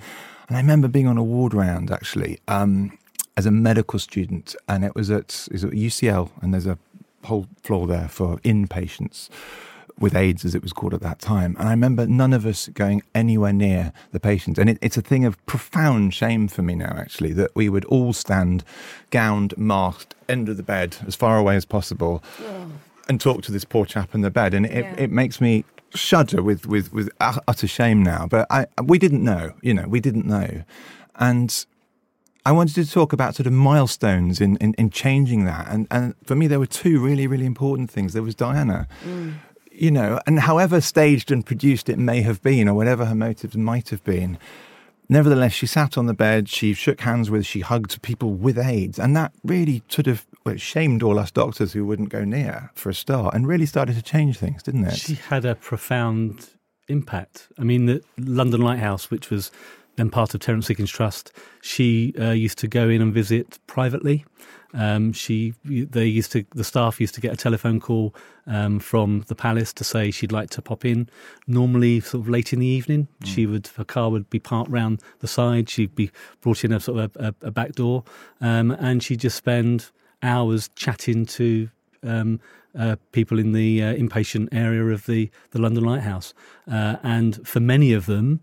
and 0.51 0.57
i 0.59 0.61
remember 0.61 0.89
being 0.89 1.07
on 1.07 1.17
a 1.17 1.23
ward 1.23 1.55
round 1.55 1.91
actually 1.91 2.39
um, 2.49 2.99
as 3.37 3.47
a 3.47 3.51
medical 3.51 3.99
student, 3.99 4.55
and 4.69 4.85
it 4.85 4.95
was 4.95 5.11
at, 5.11 5.47
it 5.47 5.53
was 5.53 5.65
at 5.65 5.71
UCL, 5.71 6.31
and 6.43 6.53
there's 6.53 6.67
a 6.67 6.77
whole 7.25 7.47
floor 7.63 7.87
there 7.87 8.09
for 8.09 8.37
inpatients 8.39 9.31
with 9.99 10.15
AIDS, 10.15 10.45
as 10.45 10.55
it 10.55 10.63
was 10.63 10.73
called 10.75 10.93
at 10.93 11.01
that 11.01 11.21
time. 11.21 11.57
And 11.59 11.69
I 11.69 11.71
remember 11.71 12.07
none 12.07 12.35
of 12.35 12.45
us 12.45 12.69
going 12.69 13.03
anywhere 13.15 13.53
near 13.55 13.93
the 14.13 14.21
patients. 14.21 14.59
And 14.59 14.69
it, 14.69 14.79
it's 14.83 14.97
a 14.99 15.03
thing 15.03 15.25
of 15.25 15.39
profound 15.47 16.13
shame 16.13 16.49
for 16.49 16.61
me 16.63 16.75
now, 16.75 16.95
actually, 16.99 17.33
that 17.35 17.51
we 17.55 17.69
would 17.71 17.85
all 17.87 18.13
stand 18.13 18.63
gowned, 19.11 19.55
masked, 19.57 20.15
end 20.29 20.49
of 20.51 20.57
the 20.59 20.63
bed, 20.63 20.97
as 21.07 21.15
far 21.15 21.39
away 21.39 21.57
as 21.57 21.65
possible, 21.65 22.23
and 23.09 23.21
talk 23.21 23.43
to 23.45 23.53
this 23.53 23.65
poor 23.65 23.87
chap 23.87 24.15
in 24.15 24.21
the 24.21 24.31
bed. 24.31 24.53
And 24.53 24.67
it, 24.67 24.85
Yeah. 24.85 24.95
it 24.99 25.11
makes 25.11 25.41
me 25.41 25.65
shudder 25.95 26.43
with, 26.43 26.67
with, 26.67 26.93
with 26.93 27.11
utter 27.21 27.67
shame 27.67 28.03
now. 28.03 28.27
But 28.29 28.47
I, 28.51 28.67
we 28.83 28.99
didn't 28.99 29.25
know, 29.25 29.55
you 29.63 29.75
know, 29.75 29.87
we 29.89 30.01
didn't 30.01 30.27
know. 30.27 30.63
And 31.17 31.67
I 32.47 32.53
wanted 32.53 32.75
to 32.77 32.91
talk 32.91 33.13
about 33.13 33.35
sort 33.35 33.47
of 33.47 33.53
milestones 33.53 34.41
in, 34.41 34.57
in, 34.57 34.75
in 34.75 34.91
changing 34.91 35.45
that. 35.45 35.69
And, 35.69 35.87
and 35.91 36.15
for 36.25 36.35
me, 36.35 36.47
there 36.47 36.59
were 36.59 36.67
two 36.67 37.01
really, 37.01 37.27
really 37.27 37.45
important 37.45 37.91
things. 37.91 38.13
There 38.13 38.23
was 38.23 38.35
Diana, 38.35 38.89
mm. 39.05 39.35
you 39.71 39.91
know, 39.91 40.21
and 40.27 40.41
however 40.41 40.81
staged 40.81 41.31
and 41.31 41.45
produced 41.45 41.89
it 41.89 41.99
may 41.99 42.23
have 42.23 42.41
been, 42.43 42.69
or 42.69 42.75
whatever 42.75 43.05
her 43.05 43.15
motives 43.15 43.57
might 43.57 43.91
have 43.91 44.03
been, 44.05 44.39
nevertheless, 45.11 45.53
she 45.53 45.67
sat 45.67 45.99
on 45.99 46.07
the 46.07 46.15
bed, 46.15 46.49
she 46.49 46.73
shook 46.73 47.01
hands 47.01 47.31
with, 47.31 47.45
she 47.45 47.61
hugged 47.61 48.01
people 48.01 48.33
with 48.33 48.57
AIDS. 48.57 48.99
And 48.99 49.15
that 49.17 49.33
really 49.45 49.83
sort 49.89 50.07
of 50.07 50.27
well, 50.45 50.57
shamed 50.57 51.03
all 51.03 51.19
us 51.19 51.31
doctors 51.31 51.73
who 51.75 51.85
wouldn't 51.85 52.09
go 52.09 52.25
near 52.25 52.71
for 52.75 52.89
a 52.89 52.95
start 52.95 53.35
and 53.35 53.47
really 53.47 53.67
started 53.67 53.97
to 53.97 54.03
change 54.03 54.39
things, 54.39 54.63
didn't 54.63 54.87
it? 54.87 54.97
She 54.97 55.15
had 55.15 55.45
a 55.45 55.55
profound 55.57 56.51
impact. 56.89 57.49
I 57.59 57.65
mean, 57.65 57.87
the 57.87 58.03
London 58.17 58.63
Lighthouse, 58.63 59.11
which 59.11 59.29
was 59.29 59.51
then 59.97 60.09
part 60.09 60.33
of 60.35 60.41
Terence 60.41 60.69
Higgins 60.69 60.91
Trust, 60.91 61.33
she 61.61 62.15
uh, 62.19 62.31
used 62.31 62.59
to 62.59 62.69
go 62.69 62.89
in 62.89 63.03
and 63.03 63.13
visit 63.13 63.59
privately. 63.67 64.25
Um, 64.73 65.13
she, 65.13 65.55
they 65.65 66.07
used 66.07 66.33
to, 66.33 66.45
the 66.55 66.65
staff 66.65 67.01
used 67.01 67.15
to 67.17 67.21
get 67.21 67.33
a 67.33 67.37
telephone 67.37 67.81
call 67.81 68.15
um, 68.47 68.79
from 68.79 69.25
the 69.29 69.35
palace 69.35 69.73
to 69.75 69.85
say 69.85 70.11
she'd 70.11 70.33
like 70.33 70.51
to 70.51 70.63
pop 70.63 70.85
in. 70.85 71.09
Normally, 71.47 72.01
sort 72.01 72.23
of 72.23 72.29
late 72.29 72.53
in 72.53 72.61
the 72.61 72.67
evening, 72.67 73.09
she 73.25 73.47
would, 73.47 73.69
her 73.77 73.85
car 73.85 74.11
would 74.11 74.31
be 74.31 74.39
parked 74.39 74.71
round 74.71 75.03
the 75.21 75.29
side. 75.29 75.69
She'd 75.69 75.95
be 75.95 76.11
brought 76.41 76.65
in 76.65 76.73
a 76.73 76.81
sort 76.81 76.99
of 76.99 77.17
a, 77.17 77.29
a, 77.29 77.49
a 77.49 77.51
back 77.51 77.73
door, 77.73 78.05
um, 78.41 78.71
and 78.71 79.03
she'd 79.03 79.21
just 79.21 79.37
spend 79.37 79.91
hours 80.23 80.71
chatting 80.77 81.27
to 81.27 81.69
um, 82.03 82.41
uh, 82.79 82.97
people 83.13 83.39
in 83.39 83.53
the 83.53 83.83
uh, 83.83 83.95
inpatient 83.95 84.49
area 84.53 84.85
of 84.87 85.07
the, 85.07 85.31
the 85.51 85.61
London 85.61 85.85
Lighthouse. 85.85 86.35
Uh, 86.71 86.97
and 87.03 87.47
for 87.47 87.61
many 87.61 87.93
of 87.93 88.07
them, 88.07 88.41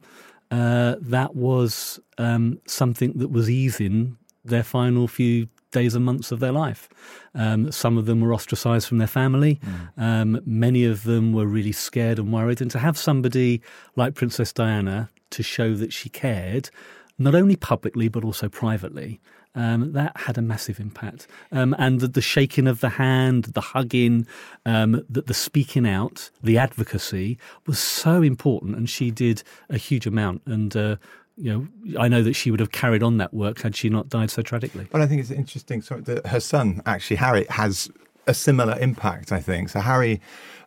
uh, 0.51 0.95
that 0.99 1.35
was 1.35 1.99
um, 2.17 2.59
something 2.65 3.13
that 3.13 3.29
was 3.29 3.49
easing 3.49 4.17
their 4.43 4.63
final 4.63 5.07
few 5.07 5.47
days 5.71 5.95
and 5.95 6.05
months 6.05 6.31
of 6.31 6.39
their 6.39 6.51
life. 6.51 6.89
Um, 7.35 7.71
some 7.71 7.97
of 7.97 8.05
them 8.05 8.21
were 8.21 8.33
ostracized 8.33 8.87
from 8.87 8.97
their 8.97 9.07
family. 9.07 9.59
Um, 9.97 10.41
many 10.45 10.85
of 10.85 11.03
them 11.03 11.33
were 11.33 11.45
really 11.45 11.71
scared 11.71 12.19
and 12.19 12.31
worried. 12.31 12.61
And 12.61 12.71
to 12.71 12.79
have 12.79 12.97
somebody 12.97 13.61
like 13.95 14.15
Princess 14.15 14.53
Diana 14.53 15.09
to 15.31 15.43
show 15.43 15.75
that 15.75 15.93
she 15.93 16.09
cared, 16.09 16.69
not 17.17 17.35
only 17.35 17.55
publicly 17.55 18.07
but 18.07 18.23
also 18.23 18.49
privately, 18.49 19.19
um, 19.55 19.91
that 19.93 20.15
had 20.15 20.37
a 20.37 20.41
massive 20.41 20.79
impact. 20.79 21.27
Um, 21.51 21.75
and 21.79 21.99
the, 21.99 22.07
the 22.07 22.21
shaking 22.21 22.67
of 22.67 22.79
the 22.79 22.89
hand, 22.89 23.45
the 23.45 23.61
hugging, 23.61 24.27
um, 24.65 25.03
the, 25.09 25.23
the 25.23 25.33
speaking 25.33 25.87
out, 25.87 26.29
the 26.43 26.59
advocacy 26.59 27.39
was 27.65 27.79
so 27.79 28.21
important. 28.21 28.75
And 28.75 28.87
she 28.89 29.09
did 29.09 29.41
a 29.69 29.77
huge 29.77 30.05
amount. 30.05 30.43
And, 30.45 30.75
uh, 30.75 30.97
you 31.37 31.67
know, 31.85 31.99
I 32.01 32.07
know 32.07 32.23
that 32.23 32.33
she 32.33 32.49
would 32.51 32.59
have 32.59 32.71
carried 32.71 33.03
on 33.03 33.17
that 33.17 33.33
work 33.33 33.61
had 33.61 33.75
she 33.75 33.89
not 33.89 34.09
died 34.09 34.31
so 34.31 34.41
tragically. 34.41 34.87
But 34.91 35.01
I 35.01 35.07
think 35.07 35.21
it's 35.21 35.31
interesting. 35.31 35.81
So 35.81 35.97
that 35.97 36.27
her 36.27 36.39
son, 36.39 36.81
actually, 36.85 37.17
Harry, 37.17 37.45
has 37.49 37.89
a 38.25 38.33
similar 38.33 38.77
impact. 38.79 39.31
I 39.31 39.39
think 39.39 39.69
so. 39.69 39.79
Harry, 39.79 40.19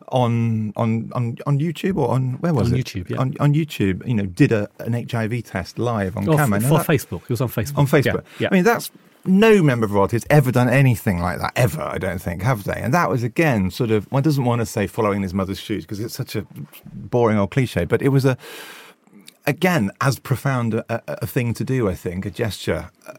on 0.09 0.73
on 0.75 1.11
on 1.13 1.37
on 1.45 1.59
YouTube 1.59 1.97
or 1.97 2.09
on 2.09 2.33
where 2.41 2.53
was 2.53 2.69
it? 2.69 2.73
On 2.73 2.79
it? 2.79 2.85
YouTube, 2.85 3.09
yeah. 3.09 3.17
On, 3.17 3.33
on 3.39 3.53
YouTube, 3.53 4.05
you 4.07 4.13
know, 4.13 4.25
did 4.25 4.51
a, 4.51 4.69
an 4.79 4.93
HIV 4.93 5.43
test 5.43 5.77
live 5.79 6.17
on 6.17 6.27
Oh, 6.27 6.35
camera. 6.35 6.57
f- 6.57 6.63
Now 6.63 6.69
for 6.69 6.77
that- 6.77 6.87
Facebook. 6.87 7.23
It 7.23 7.29
was 7.29 7.41
on 7.41 7.49
Facebook. 7.49 7.77
on 7.77 7.85
Facebook. 7.87 8.23
Yeah. 8.39 8.39
yeah. 8.39 8.47
I 8.51 8.53
mean, 8.53 8.63
that's 8.63 8.91
no 9.23 9.61
member 9.61 9.85
of 9.85 9.91
royalty 9.93 10.15
has 10.15 10.25
ever 10.31 10.51
done 10.51 10.67
anything 10.67 11.19
like 11.19 11.37
that 11.39 11.51
ever. 11.55 11.81
I 11.83 11.97
don't 11.99 12.19
think, 12.19 12.41
have 12.41 12.63
they? 12.63 12.73
And 12.81 12.91
that 12.93 13.09
was 13.09 13.21
again 13.23 13.69
sort 13.71 13.91
of 13.91 14.11
one 14.11 14.23
doesn't 14.23 14.45
want 14.45 14.59
to 14.61 14.65
say 14.65 14.87
following 14.87 15.21
his 15.21 15.33
mother's 15.33 15.59
shoes 15.59 15.83
because 15.85 15.99
it's 15.99 16.15
such 16.15 16.35
a 16.35 16.45
boring 16.93 17.37
old 17.37 17.51
cliche, 17.51 17.85
but 17.85 18.01
it 18.01 18.09
was 18.09 18.25
a 18.25 18.35
again 19.45 19.91
as 20.01 20.19
profound 20.19 20.73
a, 20.73 20.85
a, 20.89 21.17
a 21.23 21.27
thing 21.27 21.53
to 21.55 21.63
do. 21.63 21.89
I 21.89 21.95
think 21.95 22.25
a 22.25 22.31
gesture. 22.31 22.89
Uh, 23.07 23.13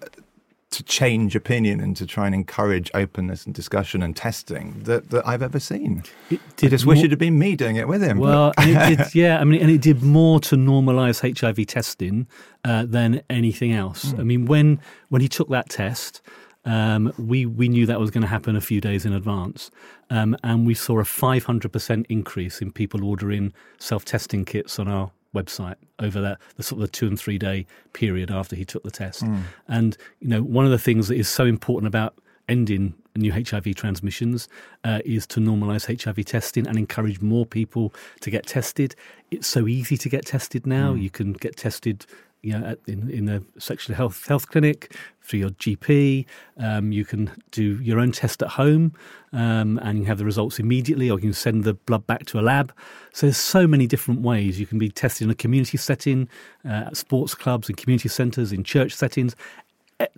to 0.73 0.83
change 0.83 1.37
opinion 1.37 1.81
and 1.81 1.95
to 1.97 2.07
try 2.07 2.27
and 2.27 2.35
encourage 2.35 2.91
openness 2.95 3.45
and 3.45 3.55
discussion 3.55 4.03
and 4.03 4.17
testing 4.17 4.81
that, 4.85 5.11
that 5.11 5.27
I've 5.29 5.43
ever 5.43 5.61
seen. 5.61 6.03
It 6.31 6.41
I 6.41 6.53
did 6.57 6.71
just 6.71 6.87
wish 6.87 6.97
more- 6.97 7.05
it 7.05 7.11
had 7.11 7.19
been 7.19 7.39
me 7.39 7.57
doing 7.57 7.77
it 7.77 7.87
with 7.87 8.03
him. 8.03 8.19
Well, 8.19 8.53
it 8.59 8.97
did, 8.97 9.15
yeah, 9.15 9.39
I 9.39 9.45
mean, 9.45 9.61
and 9.61 9.71
it 9.71 9.83
did 9.83 10.03
more 10.03 10.41
to 10.41 10.57
normalise 10.57 11.21
HIV 11.39 11.67
testing 11.67 12.27
uh, 12.65 12.87
than 12.87 13.23
anything 13.29 13.73
else. 13.73 14.15
I 14.19 14.23
mean, 14.23 14.47
when 14.47 14.81
when 15.11 15.21
he 15.21 15.29
took 15.29 15.51
that 15.51 15.69
test, 15.69 16.23
um, 16.65 17.13
we 17.19 17.45
we 17.45 17.69
knew 17.69 17.85
that 17.87 18.01
was 18.01 18.11
going 18.11 18.23
to 18.23 18.29
happen 18.29 18.57
a 18.57 18.61
few 18.61 18.81
days 18.81 19.05
in 19.05 19.13
advance, 19.13 19.71
um, 20.11 20.37
and 20.43 20.67
we 20.67 20.75
saw 20.75 20.99
a 21.01 21.05
five 21.05 21.45
hundred 21.45 21.73
percent 21.73 22.07
increase 22.09 22.63
in 22.63 22.73
people 22.73 23.05
ordering 23.05 23.53
self 23.79 24.05
testing 24.07 24.45
kits 24.47 24.79
on 24.79 24.89
our 24.89 25.11
website 25.35 25.77
over 25.99 26.21
that 26.21 26.39
the 26.57 26.63
sort 26.63 26.83
of 26.83 26.89
the 26.89 26.93
two 26.93 27.07
and 27.07 27.19
three 27.19 27.39
day 27.39 27.67
period 27.93 28.31
after 28.31 28.57
he 28.57 28.65
took 28.65 28.83
the 28.83 28.91
test. 28.91 29.23
And 29.69 29.97
you 30.21 30.29
know, 30.29 30.43
one 30.43 30.65
of 30.65 30.71
the 30.71 30.79
things 30.79 31.09
that 31.09 31.17
is 31.17 31.29
so 31.29 31.45
important 31.45 31.89
about 31.89 32.15
ending 32.49 32.95
new 33.15 33.33
HIV 33.33 33.75
transmissions 33.75 34.49
uh, 34.85 35.01
is 35.05 35.27
to 35.29 35.41
normalise 35.41 36.03
HIV 36.03 36.25
testing 36.25 36.67
and 36.67 36.79
encourage 36.79 37.21
more 37.21 37.45
people 37.47 37.93
to 38.21 38.31
get 38.31 38.47
tested. 38.47 38.95
It's 39.31 39.47
so 39.47 39.69
easy 39.69 39.97
to 39.99 40.09
get 40.09 40.27
tested 40.27 40.67
now. 40.67 40.95
You 40.95 41.11
can 41.11 41.35
get 41.35 41.57
tested, 41.57 42.07
you 42.43 42.59
know, 42.59 42.77
in 42.87 43.09
in 43.09 43.29
a 43.29 43.43
sexual 43.59 43.95
health 43.95 44.27
health 44.27 44.49
clinic 44.49 44.95
through 45.23 45.41
your 45.41 45.51
GP. 45.51 46.27
Um, 46.59 46.91
you 46.93 47.05
can 47.05 47.31
do 47.53 47.81
your 47.81 48.01
own 48.01 48.11
test 48.13 48.43
at 48.43 48.49
home, 48.49 48.95
um, 49.33 49.79
and 49.83 49.99
you 49.99 50.05
have 50.07 50.19
the 50.19 50.25
results 50.25 50.59
immediately, 50.59 51.09
or 51.09 51.19
you 51.19 51.27
can 51.27 51.33
send 51.33 51.65
the 51.65 51.75
blood 51.75 52.07
back 52.07 52.27
to 52.27 52.41
a 52.41 52.43
lab. 52.43 52.73
So 53.13 53.27
there's 53.27 53.37
so 53.37 53.67
many 53.67 53.87
different 53.87 54.23
ways 54.23 54.59
you 54.59 54.67
can 54.67 54.79
be 54.79 54.89
tested 54.89 55.27
in 55.27 55.31
a 55.31 55.37
community 55.37 55.79
setting, 55.79 56.29
uh, 56.65 56.87
at 56.87 56.97
sports 56.97 57.35
clubs, 57.35 57.69
and 57.69 57.77
community 57.77 58.09
centres, 58.09 58.53
in 58.53 58.65
church 58.65 58.93
settings. 58.93 59.37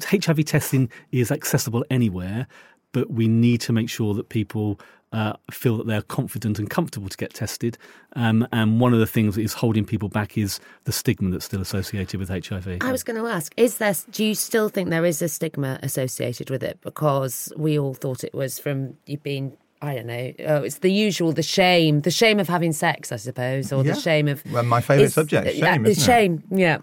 HIV 0.02 0.46
testing 0.46 0.90
is 1.12 1.30
accessible 1.30 1.84
anywhere, 1.90 2.46
but 2.92 3.10
we 3.10 3.28
need 3.28 3.60
to 3.62 3.72
make 3.72 3.90
sure 3.90 4.14
that 4.14 4.30
people 4.30 4.80
uh, 5.14 5.34
feel 5.50 5.76
that 5.78 5.86
they're 5.86 6.02
confident 6.02 6.58
and 6.58 6.68
comfortable 6.68 7.08
to 7.08 7.16
get 7.16 7.32
tested. 7.32 7.78
Um, 8.16 8.46
and 8.52 8.80
one 8.80 8.92
of 8.92 8.98
the 8.98 9.06
things 9.06 9.36
that 9.36 9.42
is 9.42 9.54
holding 9.54 9.84
people 9.84 10.08
back 10.08 10.36
is 10.36 10.58
the 10.84 10.92
stigma 10.92 11.30
that's 11.30 11.44
still 11.44 11.60
associated 11.60 12.18
with 12.18 12.28
HIV. 12.28 12.78
I 12.80 12.92
was 12.92 13.04
going 13.04 13.22
to 13.22 13.28
ask: 13.28 13.54
Is 13.56 13.78
there? 13.78 13.94
Do 14.10 14.24
you 14.24 14.34
still 14.34 14.68
think 14.68 14.90
there 14.90 15.04
is 15.04 15.22
a 15.22 15.28
stigma 15.28 15.78
associated 15.82 16.50
with 16.50 16.62
it? 16.62 16.80
Because 16.82 17.52
we 17.56 17.78
all 17.78 17.94
thought 17.94 18.24
it 18.24 18.34
was 18.34 18.58
from 18.58 18.96
you 19.06 19.18
being. 19.18 19.56
I 19.84 19.94
don't 19.94 20.06
know. 20.06 20.32
Oh, 20.46 20.62
it's 20.62 20.78
the 20.78 20.90
usual, 20.92 21.32
the 21.32 21.42
shame, 21.42 22.00
the 22.02 22.10
shame 22.10 22.40
of 22.40 22.48
having 22.48 22.72
sex, 22.72 23.12
I 23.12 23.16
suppose, 23.16 23.72
or 23.72 23.84
Yeah. 23.84 23.92
the 23.94 24.00
shame 24.00 24.28
of. 24.28 24.42
Well, 24.52 24.62
my 24.64 24.80
favourite 24.80 25.06
Is- 25.06 25.14
subject, 25.14 25.54
yeah, 25.56 25.72
shame, 25.74 25.86
isn't 25.86 26.02
it? 26.02 26.04
shame, 26.04 26.42
yeah. 26.50 26.78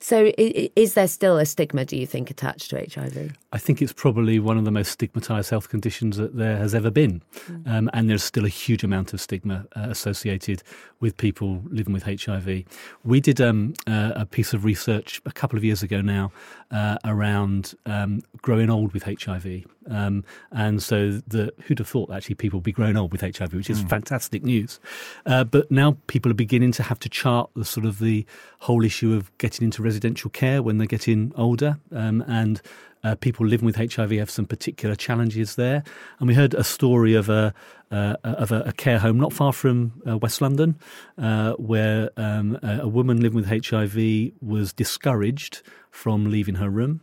So, 0.00 0.26
i- 0.26 0.34
i- 0.38 0.70
is 0.76 0.94
there 0.94 1.08
still 1.08 1.38
a 1.38 1.46
stigma? 1.46 1.84
Do 1.84 1.96
you 1.96 2.06
think 2.06 2.30
attached 2.30 2.70
to 2.70 2.78
HIV? 2.78 3.32
I 3.52 3.58
think 3.58 3.80
it's 3.82 3.92
probably 3.92 4.38
one 4.38 4.56
of 4.58 4.64
the 4.64 4.70
most 4.70 4.90
stigmatized 4.92 5.50
health 5.50 5.68
conditions 5.68 6.16
that 6.16 6.36
there 6.36 6.56
has 6.56 6.74
ever 6.74 6.90
been. 6.90 7.22
Um, 7.66 7.90
and 7.92 8.08
there's 8.08 8.22
still 8.22 8.44
a 8.44 8.48
huge 8.48 8.82
amount 8.84 9.12
of 9.12 9.20
stigma 9.20 9.66
uh, 9.76 9.86
associated 9.90 10.62
with 11.00 11.16
people 11.16 11.62
living 11.68 11.92
with 11.92 12.04
HIV. 12.04 12.64
We 13.04 13.20
did 13.20 13.40
um, 13.40 13.74
uh, 13.86 14.12
a 14.14 14.24
piece 14.26 14.52
of 14.54 14.64
research 14.64 15.20
a 15.26 15.32
couple 15.32 15.56
of 15.58 15.64
years 15.64 15.82
ago 15.82 16.00
now 16.00 16.32
uh, 16.70 16.96
around 17.04 17.74
um, 17.86 18.22
growing 18.40 18.70
old 18.70 18.92
with 18.92 19.02
HIV. 19.04 19.64
Um, 19.90 20.24
and 20.52 20.82
so 20.82 21.20
the, 21.26 21.52
who'd 21.64 21.80
have 21.80 21.88
thought 21.88 22.10
actually 22.12 22.36
people 22.42 22.58
would 22.58 22.64
be 22.64 22.72
growing 22.72 22.96
old 22.96 23.12
with 23.12 23.20
HIV, 23.20 23.54
which 23.54 23.70
is 23.70 23.80
fantastic 23.82 24.42
news. 24.42 24.80
Uh, 25.24 25.44
but 25.44 25.70
now 25.70 25.96
people 26.08 26.28
are 26.28 26.34
beginning 26.34 26.72
to 26.72 26.82
have 26.82 26.98
to 26.98 27.08
chart 27.08 27.48
the 27.54 27.64
sort 27.64 27.86
of 27.86 28.00
the 28.00 28.26
whole 28.58 28.84
issue 28.84 29.14
of 29.14 29.30
getting 29.38 29.64
into 29.64 29.80
residential 29.80 30.28
care 30.28 30.60
when 30.60 30.76
they're 30.76 30.88
getting 30.88 31.32
older. 31.36 31.78
Um, 31.92 32.24
and 32.26 32.60
uh, 33.04 33.14
people 33.14 33.46
living 33.46 33.64
with 33.64 33.76
HIV 33.76 34.10
have 34.10 34.28
some 34.28 34.44
particular 34.44 34.96
challenges 34.96 35.54
there. 35.54 35.84
And 36.18 36.26
we 36.26 36.34
heard 36.34 36.52
a 36.54 36.64
story 36.64 37.14
of 37.14 37.28
a 37.28 37.54
uh, 37.92 38.16
of 38.24 38.50
a, 38.50 38.62
a 38.62 38.72
care 38.72 38.98
home 38.98 39.20
not 39.20 39.32
far 39.32 39.52
from 39.52 39.92
uh, 40.08 40.16
West 40.16 40.40
London, 40.40 40.76
uh, 41.18 41.52
where 41.52 42.10
um, 42.16 42.58
a, 42.62 42.80
a 42.80 42.88
woman 42.88 43.20
living 43.20 43.36
with 43.36 43.46
HIV 43.46 44.32
was 44.40 44.72
discouraged 44.72 45.62
from 45.90 46.30
leaving 46.30 46.56
her 46.56 46.70
room. 46.70 47.02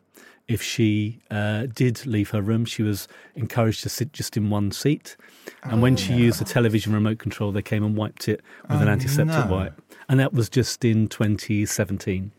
If 0.50 0.62
she 0.64 1.20
uh, 1.30 1.68
did 1.68 2.06
leave 2.08 2.32
her 2.32 2.42
room, 2.42 2.66
she 2.66 2.82
was 2.84 3.08
encouraged 3.36 3.84
to 3.84 3.90
sit 3.90 4.12
just 4.14 4.36
in 4.36 4.50
one 4.50 4.72
seat. 4.72 5.16
And 5.64 5.82
when 5.82 5.96
she 5.96 6.14
used 6.14 6.40
the 6.40 6.46
television 6.46 6.92
remote 6.94 7.20
control, 7.20 7.52
they 7.52 7.62
came 7.62 7.84
and 7.84 7.96
wiped 7.96 8.28
it 8.28 8.42
with 8.68 8.82
an 8.82 8.88
Oh, 8.88 8.92
antiseptic 8.92 9.46
no. 9.46 9.52
wipe. 9.52 9.82
And 10.10 10.20
that 10.20 10.34
was 10.34 10.50
just 10.50 10.84
in 10.84 11.08
2017. 11.08 12.32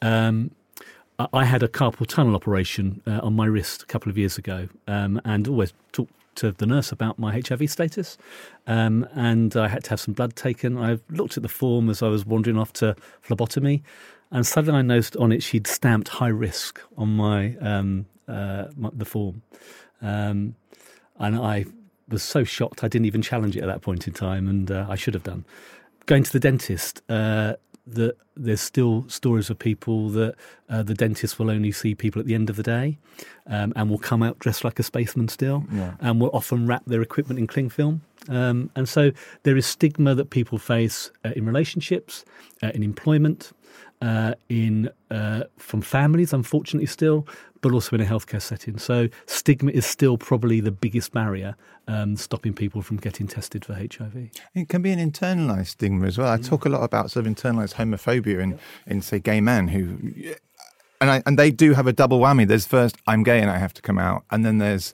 Um, 0.00 0.50
I- 1.18 1.28
I 1.32 1.44
had 1.44 1.62
a 1.62 1.68
carpal 1.68 2.06
tunnel 2.06 2.34
operation 2.34 3.02
uh, 3.06 3.20
on 3.22 3.34
my 3.36 3.46
wrist 3.46 3.82
a 3.82 3.86
couple 3.86 4.10
of 4.10 4.16
years 4.18 4.38
ago, 4.38 4.68
um, 4.88 5.20
and 5.24 5.46
always 5.46 5.72
talked 5.92 6.12
to 6.36 6.50
the 6.50 6.66
nurse 6.66 6.90
about 6.90 7.18
my 7.18 7.30
HIV 7.46 7.70
status. 7.70 8.18
Um, 8.66 9.06
and 9.14 9.56
I 9.56 9.68
had 9.68 9.84
to 9.84 9.90
have 9.90 10.00
some 10.00 10.14
blood 10.14 10.34
taken. 10.34 10.76
I 10.76 10.98
looked 11.10 11.36
at 11.36 11.42
the 11.44 11.48
form 11.48 11.88
as 11.90 12.02
I 12.02 12.08
was 12.08 12.26
wandering 12.26 12.58
off 12.58 12.72
to 12.74 12.96
phlebotomy, 13.22 13.82
and 14.34 14.46
suddenly 14.46 14.80
I 14.80 14.82
noticed 14.82 15.16
on 15.16 15.32
it 15.32 15.42
she'd 15.42 15.66
stamped 15.66 16.08
high 16.08 16.28
risk 16.28 16.80
on 16.98 17.16
my, 17.16 17.56
um, 17.58 18.06
uh, 18.28 18.66
my 18.76 18.90
the 18.92 19.06
form, 19.06 19.42
um, 20.02 20.56
and 21.18 21.36
I 21.36 21.64
was 22.08 22.22
so 22.22 22.44
shocked 22.44 22.84
I 22.84 22.88
didn't 22.88 23.06
even 23.06 23.22
challenge 23.22 23.56
it 23.56 23.62
at 23.62 23.66
that 23.66 23.80
point 23.80 24.06
in 24.06 24.12
time, 24.12 24.48
and 24.48 24.70
uh, 24.70 24.86
I 24.90 24.96
should 24.96 25.14
have 25.14 25.22
done. 25.22 25.46
Going 26.06 26.24
to 26.24 26.32
the 26.32 26.40
dentist, 26.40 27.00
uh, 27.08 27.54
that 27.86 28.16
there's 28.36 28.60
still 28.60 29.04
stories 29.08 29.50
of 29.50 29.58
people 29.58 30.08
that 30.10 30.34
uh, 30.68 30.82
the 30.82 30.94
dentist 30.94 31.38
will 31.38 31.50
only 31.50 31.70
see 31.70 31.94
people 31.94 32.18
at 32.18 32.26
the 32.26 32.34
end 32.34 32.50
of 32.50 32.56
the 32.56 32.62
day, 32.62 32.98
um, 33.46 33.72
and 33.76 33.88
will 33.88 33.98
come 33.98 34.22
out 34.22 34.38
dressed 34.38 34.64
like 34.64 34.78
a 34.78 34.82
spaceman 34.82 35.28
still, 35.28 35.64
and 36.00 36.20
will 36.20 36.30
often 36.32 36.66
wrap 36.66 36.84
their 36.86 37.02
equipment 37.02 37.38
in 37.38 37.46
cling 37.46 37.70
film. 37.70 38.02
Um, 38.28 38.70
and 38.74 38.88
so 38.88 39.12
there 39.42 39.56
is 39.56 39.66
stigma 39.66 40.14
that 40.14 40.30
people 40.30 40.58
face 40.58 41.10
uh, 41.24 41.32
in 41.36 41.44
relationships, 41.46 42.24
uh, 42.62 42.72
in 42.74 42.82
employment, 42.82 43.52
uh, 44.00 44.34
in 44.48 44.90
uh, 45.10 45.44
from 45.56 45.80
families, 45.80 46.32
unfortunately, 46.32 46.86
still, 46.86 47.26
but 47.60 47.72
also 47.72 47.96
in 47.96 48.02
a 48.02 48.04
healthcare 48.04 48.42
setting. 48.42 48.78
So 48.78 49.08
stigma 49.26 49.70
is 49.70 49.86
still 49.86 50.18
probably 50.18 50.60
the 50.60 50.70
biggest 50.70 51.12
barrier 51.12 51.56
um, 51.88 52.16
stopping 52.16 52.52
people 52.52 52.82
from 52.82 52.98
getting 52.98 53.26
tested 53.26 53.64
for 53.64 53.74
HIV. 53.74 54.30
It 54.54 54.68
can 54.68 54.82
be 54.82 54.92
an 54.92 54.98
internalized 54.98 55.68
stigma 55.68 56.06
as 56.06 56.18
well. 56.18 56.28
I 56.28 56.36
talk 56.38 56.64
a 56.64 56.68
lot 56.68 56.82
about 56.82 57.10
sort 57.10 57.26
of 57.26 57.32
internalized 57.32 57.74
homophobia 57.74 58.40
in, 58.40 58.58
in 58.86 59.00
say, 59.02 59.18
gay 59.18 59.40
men 59.40 59.68
who, 59.68 60.34
and 61.00 61.10
I, 61.10 61.22
and 61.26 61.38
they 61.38 61.50
do 61.50 61.72
have 61.72 61.86
a 61.86 61.92
double 61.92 62.20
whammy. 62.20 62.46
There's 62.46 62.66
first, 62.66 62.96
I'm 63.06 63.22
gay 63.22 63.40
and 63.40 63.50
I 63.50 63.58
have 63.58 63.74
to 63.74 63.82
come 63.82 63.98
out, 63.98 64.24
and 64.30 64.44
then 64.44 64.58
there's, 64.58 64.92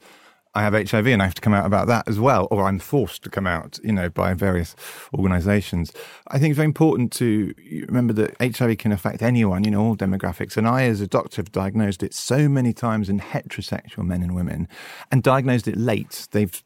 I 0.55 0.63
have 0.63 0.73
HIV 0.73 1.07
and 1.07 1.23
I 1.23 1.27
have 1.27 1.35
to 1.35 1.41
come 1.41 1.55
out 1.55 1.65
about 1.65 1.87
that 1.87 2.09
as 2.09 2.19
well, 2.19 2.49
or 2.51 2.67
I'm 2.67 2.81
forced 2.81 3.23
to 3.23 3.31
come 3.31 3.47
out, 3.47 3.79
you 3.85 3.93
know, 3.93 4.09
by 4.09 4.35
various 4.35 4.75
organisations. 5.15 5.93
I 6.29 6.39
think 6.39 6.51
it's 6.51 6.57
very 6.57 6.67
important 6.67 7.13
to 7.13 7.55
remember 7.87 8.13
that 8.15 8.37
HIV 8.41 8.79
can 8.79 8.91
affect 8.91 9.23
anyone, 9.23 9.63
you 9.63 9.71
know, 9.71 9.81
all 9.81 9.97
demographics. 9.97 10.57
And 10.57 10.67
I, 10.67 10.85
as 10.85 11.01
a 11.01 11.07
doctor, 11.07 11.37
have 11.37 11.53
diagnosed 11.53 12.03
it 12.03 12.15
so 12.15 12.49
many 12.49 12.73
times 12.73 13.09
in 13.09 13.21
heterosexual 13.21 14.05
men 14.05 14.23
and 14.23 14.35
women, 14.35 14.67
and 15.13 15.23
diagnosed 15.23 15.69
it 15.69 15.77
late. 15.77 16.27
They've, 16.33 16.63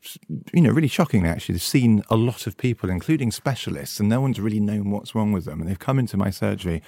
you 0.54 0.62
know, 0.62 0.70
really 0.70 0.88
shockingly 0.88 1.28
actually, 1.28 1.54
they've 1.54 1.62
seen 1.62 2.02
a 2.08 2.16
lot 2.16 2.46
of 2.46 2.56
people, 2.56 2.88
including 2.88 3.32
specialists, 3.32 4.00
and 4.00 4.08
no 4.08 4.20
one's 4.20 4.40
really 4.40 4.60
known 4.60 4.90
what's 4.90 5.14
wrong 5.14 5.32
with 5.32 5.44
them. 5.44 5.60
And 5.60 5.68
they've 5.68 5.78
come 5.78 5.98
into 5.98 6.16
my 6.16 6.30
surgery 6.30 6.82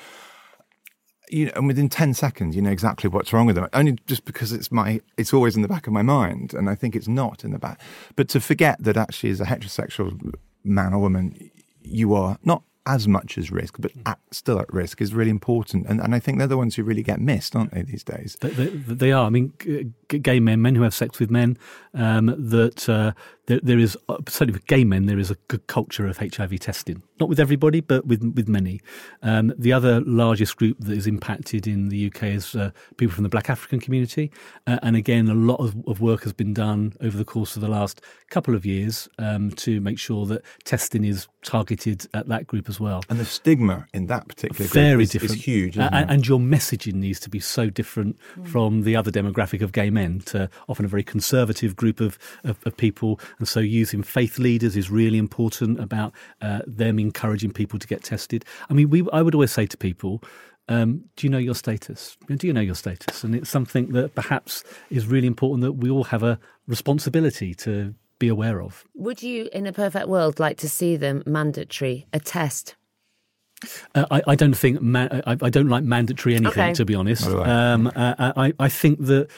you 1.29 1.47
know, 1.47 1.53
and 1.57 1.67
within 1.67 1.89
10 1.89 2.15
seconds, 2.15 2.55
you 2.55 2.63
know 2.63 2.71
exactly 2.71 3.09
what's 3.09 3.33
wrong 3.33 3.47
with 3.47 3.57
them. 3.57 3.69
Only 3.73 3.99
just 4.07 4.25
because 4.25 4.53
it's 4.53 4.71
my, 4.71 5.01
it's 5.17 5.33
always 5.35 5.57
in 5.57 5.63
the 5.63 5.69
back 5.69 5.87
of 5.87 5.93
my 5.93 6.03
mind. 6.03 6.55
And 6.55 6.71
I 6.71 6.75
think 6.75 6.95
it's 6.95 7.09
not 7.09 7.45
in 7.45 7.53
the 7.53 7.59
back. 7.59 7.81
But 8.15 8.29
to 8.31 8.41
forget 8.41 8.83
that 8.83 8.97
actually 8.97 9.31
as 9.31 9.41
a 9.41 9.45
heterosexual 9.45 10.35
man 10.65 10.93
or 10.93 10.99
woman, 10.99 11.51
you 11.83 12.15
are 12.15 12.39
not 12.45 12.63
as 12.87 13.09
much 13.09 13.37
as 13.37 13.51
risk, 13.51 13.77
but 13.81 13.91
at, 14.07 14.19
still 14.31 14.61
at 14.61 14.73
risk 14.73 15.03
is 15.03 15.13
really 15.13 15.31
important. 15.31 15.87
And, 15.87 16.01
and 16.01 16.15
I 16.15 16.21
think 16.21 16.39
they're 16.39 16.47
the 16.47 16.57
ones 16.57 16.77
who 16.77 16.85
really 16.85 17.03
get 17.03 17.21
missed, 17.21 17.57
aren't 17.57 17.73
they, 17.73 17.83
these 17.83 18.05
days? 18.05 18.37
They, 18.41 18.51
they, 18.51 18.69
they 18.69 19.13
are. 19.13 19.27
I 19.27 19.31
mean, 19.31 19.53
g- 19.59 19.93
gay 20.19 20.39
men, 20.39 20.63
men 20.63 20.77
who 20.77 20.83
have 20.83 20.95
sex 20.95 21.19
with 21.19 21.31
men, 21.31 21.59
um, 21.95 22.27
that 22.39 22.89
uh, 22.89 23.13
there, 23.47 23.61
there 23.63 23.79
is, 23.79 23.97
uh, 24.09 24.19
certainly 24.29 24.53
with 24.53 24.67
gay 24.67 24.85
men, 24.85 25.07
there 25.07 25.19
is 25.19 25.31
a 25.31 25.37
good 25.49 25.67
culture 25.67 26.07
of 26.07 26.19
HIV 26.19 26.61
testing. 26.61 27.03
Not 27.19 27.29
with 27.29 27.41
everybody, 27.41 27.81
but 27.81 28.07
with, 28.07 28.23
with 28.35 28.49
many. 28.49 28.81
Um, 29.23 29.53
the 29.57 29.73
other 29.73 30.01
largest 30.03 30.57
group 30.57 30.79
that 30.81 30.93
is 30.93 31.07
impacted 31.07 31.67
in 31.67 31.89
the 31.89 32.07
UK 32.09 32.25
is 32.25 32.55
uh, 32.55 32.71
people 32.97 33.15
from 33.15 33.23
the 33.23 33.29
black 33.29 33.49
African 33.49 33.81
community. 33.81 34.31
Uh, 34.67 34.79
and 34.83 34.97
again, 34.97 35.29
a 35.29 35.35
lot 35.35 35.61
of, 35.61 35.77
of, 35.87 36.01
work 36.01 36.25
has 36.25 36.33
been 36.33 36.53
done 36.53 36.93
over 37.01 37.17
the 37.17 37.25
course 37.25 37.57
of 37.57 37.63
the 37.63 37.69
last 37.69 38.03
couple 38.29 38.55
of 38.55 38.67
years 38.67 39.09
um, 39.19 39.51
to 39.53 39.81
make 39.81 39.99
sure 39.99 40.27
that 40.27 40.43
testing 40.65 41.05
is 41.05 41.27
targeted 41.43 42.07
at 42.13 42.29
that 42.29 42.47
group 42.47 42.69
as 42.69 42.79
well. 42.79 43.03
And 43.09 43.19
the 43.19 43.25
stigma 43.25 43.87
in 43.95 44.07
that 44.07 44.29
particular 44.29 44.69
Very 44.69 44.97
group 44.97 45.03
is, 45.03 45.11
different. 45.11 45.37
is 45.37 45.45
huge. 45.45 45.79
Uh, 45.79 45.83
isn't 45.83 45.95
and, 45.95 46.11
it? 46.11 46.15
and 46.15 46.29
your 46.29 46.39
messaging 46.39 46.95
needs 46.95 47.21
to 47.21 47.31
be 47.31 47.41
so 47.41 47.71
different 47.71 48.19
from 48.45 48.83
the 48.83 48.97
other 48.97 49.11
demographic 49.11 49.63
of 49.63 49.73
gay 49.73 49.89
men 49.89 50.21
to 50.27 50.51
often 50.69 50.85
a 50.85 50.89
very 50.89 51.05
conservative 51.05 51.77
group 51.77 52.01
of, 52.01 52.19
of, 52.45 52.59
of 52.67 52.77
people. 52.77 53.19
And 53.39 53.47
so 53.47 53.61
using 53.61 54.03
faith 54.03 54.39
leaders 54.39 54.77
is 54.77 54.91
really 54.91 55.19
important 55.19 55.79
about 55.81 56.13
uh, 56.41 56.61
them 56.67 56.99
encouraging 56.99 57.53
people 57.53 57.79
to 57.79 57.87
get 57.87 58.03
tested. 58.03 58.45
I 58.71 58.75
mean, 58.75 58.91
we, 58.91 59.07
I 59.13 59.23
would 59.23 59.35
always 59.35 59.53
say 59.53 59.67
to 59.67 59.77
people, 59.77 60.23
um, 60.69 61.05
do 61.17 61.27
you 61.27 61.31
know 61.31 61.39
your 61.39 61.55
status? 61.55 62.17
Do 62.29 62.47
you 62.47 62.53
know 62.53 62.61
your 62.61 62.75
status? 62.75 63.23
And 63.23 63.35
it's 63.35 63.51
something 63.51 63.93
that 63.93 64.15
perhaps 64.15 64.65
is 64.91 65.07
really 65.07 65.27
important 65.27 65.63
that 65.63 65.73
we 65.73 65.91
all 65.91 66.05
have 66.05 66.23
a 66.23 66.39
responsibility 66.67 67.55
to 67.55 67.95
be 68.19 68.29
aware 68.29 68.61
of. 68.63 68.85
Would 68.95 69.23
you, 69.23 69.49
in 69.53 69.67
a 69.67 69.73
perfect 69.73 70.09
world, 70.09 70.41
like 70.41 70.57
to 70.59 70.69
see 70.69 70.97
them 70.97 71.23
mandatory, 71.27 72.07
a 72.13 72.19
test? 72.19 72.75
Uh, 73.95 74.07
I, 74.11 74.23
I 74.29 74.35
don't 74.35 74.55
think 74.57 74.83
ma- 74.83 75.09
I, 75.27 75.37
I 75.41 75.51
don't 75.51 75.69
like 75.69 75.85
mandatory 75.85 76.35
anything 76.35 76.63
Okay. 76.63 76.75
to 76.75 76.85
be 76.85 76.95
honest. 76.95 77.27
I. 77.27 77.73
Um, 77.73 77.87
uh, 77.95 78.33
I, 78.37 78.53
I 78.59 78.69
think 78.69 79.07
that 79.07 79.29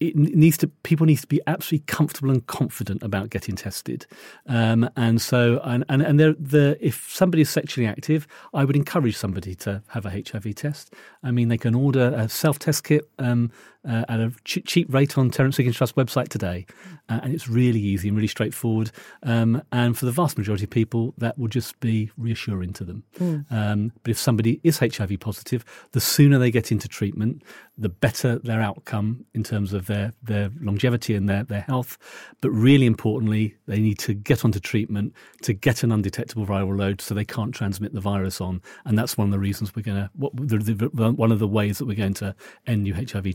it 0.00 0.16
needs 0.16 0.56
to 0.56 0.66
people 0.66 1.04
need 1.04 1.18
to 1.18 1.26
be 1.26 1.40
absolutely 1.46 1.84
comfortable 1.86 2.30
and 2.30 2.46
confident 2.46 3.02
about 3.02 3.28
getting 3.28 3.54
tested. 3.54 4.06
Um, 4.46 4.88
and 4.96 5.20
so 5.20 5.60
and 5.62 5.84
and, 5.90 6.00
and 6.00 6.18
they're, 6.18 6.32
the 6.32 6.78
if 6.80 7.08
somebody 7.10 7.42
is 7.42 7.50
sexually 7.50 7.86
active, 7.86 8.26
I 8.54 8.64
would 8.64 8.76
encourage 8.76 9.16
somebody 9.16 9.54
to 9.56 9.82
have 9.88 10.06
a 10.06 10.10
HIV 10.10 10.54
test. 10.54 10.94
I 11.22 11.30
mean, 11.30 11.48
they 11.48 11.58
can 11.58 11.74
order 11.74 12.14
a 12.16 12.28
self 12.28 12.58
test 12.58 12.84
kit. 12.84 13.08
Um, 13.18 13.52
uh, 13.88 14.04
at 14.08 14.20
a 14.20 14.32
ch- 14.44 14.64
cheap 14.66 14.92
rate 14.92 15.16
on 15.16 15.30
Terence 15.30 15.56
Higgins 15.56 15.76
Trust 15.76 15.96
website 15.96 16.28
today, 16.28 16.66
uh, 17.08 17.20
and 17.22 17.34
it's 17.34 17.48
really 17.48 17.80
easy 17.80 18.08
and 18.08 18.16
really 18.16 18.28
straightforward. 18.28 18.90
Um, 19.22 19.62
and 19.72 19.96
for 19.96 20.06
the 20.06 20.12
vast 20.12 20.36
majority 20.38 20.64
of 20.64 20.70
people, 20.70 21.14
that 21.18 21.38
will 21.38 21.48
just 21.48 21.78
be 21.80 22.10
reassuring 22.16 22.72
to 22.74 22.84
them. 22.84 23.04
Um, 23.50 23.92
but 24.02 24.10
if 24.10 24.18
somebody 24.18 24.60
is 24.62 24.78
HIV 24.78 25.18
positive, 25.20 25.64
the 25.92 26.00
sooner 26.00 26.38
they 26.38 26.50
get 26.50 26.70
into 26.70 26.88
treatment, 26.88 27.42
the 27.78 27.88
better 27.88 28.38
their 28.38 28.60
outcome 28.60 29.24
in 29.32 29.42
terms 29.42 29.72
of 29.72 29.86
their 29.86 30.12
their 30.22 30.50
longevity 30.60 31.14
and 31.14 31.28
their 31.28 31.44
their 31.44 31.62
health. 31.62 31.96
But 32.40 32.50
really 32.50 32.86
importantly, 32.86 33.56
they 33.66 33.80
need 33.80 33.98
to 34.00 34.14
get 34.14 34.44
onto 34.44 34.60
treatment 34.60 35.14
to 35.42 35.52
get 35.52 35.82
an 35.82 35.92
undetectable 35.92 36.46
viral 36.46 36.78
load, 36.78 37.00
so 37.00 37.14
they 37.14 37.24
can't 37.24 37.54
transmit 37.54 37.94
the 37.94 38.00
virus 38.00 38.40
on. 38.40 38.60
And 38.84 38.98
that's 38.98 39.16
one 39.16 39.28
of 39.28 39.32
the 39.32 39.38
reasons 39.38 39.74
we're 39.74 39.82
going 39.82 39.96
to 39.96 40.10
one 40.14 41.32
of 41.32 41.38
the 41.38 41.48
ways 41.48 41.78
that 41.78 41.86
we're 41.86 41.96
going 41.96 42.14
to 42.14 42.34
end 42.66 42.82
new 42.82 42.94
HIV 42.94 43.34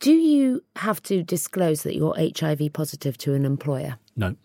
do 0.00 0.12
you 0.12 0.62
have 0.76 1.02
to 1.04 1.22
disclose 1.22 1.82
that 1.82 1.94
you're 1.94 2.14
HIV 2.16 2.72
positive 2.72 3.16
to 3.18 3.34
an 3.34 3.44
employer? 3.44 3.98
No. 4.16 4.36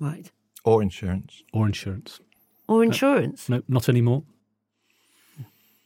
Right. 0.00 0.30
Or 0.64 0.82
insurance. 0.82 1.42
Or 1.52 1.66
insurance. 1.66 2.20
Or 2.68 2.82
insurance? 2.82 3.48
No, 3.48 3.62
not 3.68 3.88
anymore. 3.88 4.24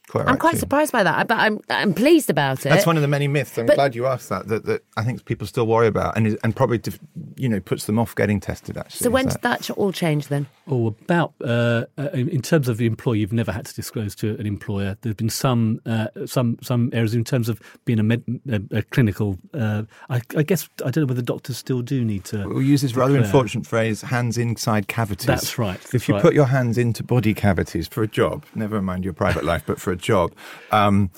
Quite 0.09 0.21
I'm 0.21 0.27
right, 0.27 0.39
quite 0.39 0.51
too. 0.53 0.57
surprised 0.59 0.91
by 0.91 1.03
that, 1.03 1.27
but 1.27 1.37
I'm 1.39 1.59
I'm 1.69 1.93
pleased 1.93 2.29
about 2.29 2.65
it. 2.65 2.69
That's 2.69 2.85
one 2.85 2.95
of 2.97 3.01
the 3.01 3.07
many 3.07 3.27
myths. 3.27 3.57
I'm 3.57 3.65
But- 3.67 3.75
glad 3.75 3.95
you 3.95 4.05
asked 4.07 4.29
that, 4.29 4.47
that. 4.47 4.65
That 4.65 4.83
I 4.97 5.03
think 5.03 5.23
people 5.25 5.45
still 5.47 5.67
worry 5.67 5.87
about, 5.87 6.17
and 6.17 6.37
and 6.43 6.55
probably 6.55 6.79
def- 6.79 6.99
you 7.35 7.47
know 7.47 7.59
puts 7.59 7.85
them 7.85 7.99
off 7.99 8.15
getting 8.15 8.39
tested. 8.39 8.77
Actually, 8.77 9.03
so 9.03 9.09
when 9.11 9.27
Is 9.27 9.33
did 9.35 9.43
that 9.43 9.69
all 9.71 9.91
change 9.91 10.27
then? 10.27 10.47
Or 10.67 10.95
about 11.01 11.33
uh, 11.43 11.85
uh, 11.97 12.09
in, 12.13 12.29
in 12.29 12.41
terms 12.41 12.67
of 12.67 12.77
the 12.77 12.85
employee, 12.85 13.19
you've 13.19 13.33
never 13.33 13.51
had 13.51 13.65
to 13.65 13.73
disclose 13.73 14.15
to 14.15 14.35
an 14.39 14.45
employer. 14.45 14.97
There've 15.01 15.17
been 15.17 15.29
some 15.29 15.79
uh, 15.85 16.07
some 16.25 16.57
some 16.61 16.89
areas 16.93 17.13
in 17.15 17.23
terms 17.23 17.49
of 17.49 17.59
being 17.85 17.99
a, 17.99 18.03
med, 18.03 18.23
a, 18.49 18.77
a 18.77 18.81
clinical. 18.83 19.37
Uh, 19.53 19.83
I, 20.09 20.21
I 20.35 20.43
guess 20.43 20.69
I 20.85 20.89
don't 20.91 21.03
know 21.03 21.05
whether 21.07 21.21
doctors 21.21 21.57
still 21.57 21.81
do 21.81 22.03
need 22.03 22.23
to. 22.25 22.47
We'll 22.47 22.61
use 22.61 22.81
this 22.81 22.95
rather 22.95 23.13
declare. 23.13 23.25
unfortunate 23.25 23.67
phrase: 23.67 24.01
hands 24.01 24.37
inside 24.37 24.87
cavities. 24.87 25.25
That's 25.27 25.57
right, 25.57 25.79
If 25.93 26.07
you 26.07 26.15
right. 26.15 26.21
put 26.21 26.33
your 26.33 26.45
hands 26.47 26.77
into 26.77 27.03
body 27.03 27.33
cavities 27.33 27.87
for 27.87 28.03
a 28.03 28.07
job, 28.07 28.45
never 28.55 28.81
mind 28.81 29.03
your 29.03 29.13
private 29.13 29.43
life, 29.43 29.63
but 29.65 29.79
for 29.79 29.91
a 29.91 29.98
job. 30.01 30.33
Um, 30.71 31.11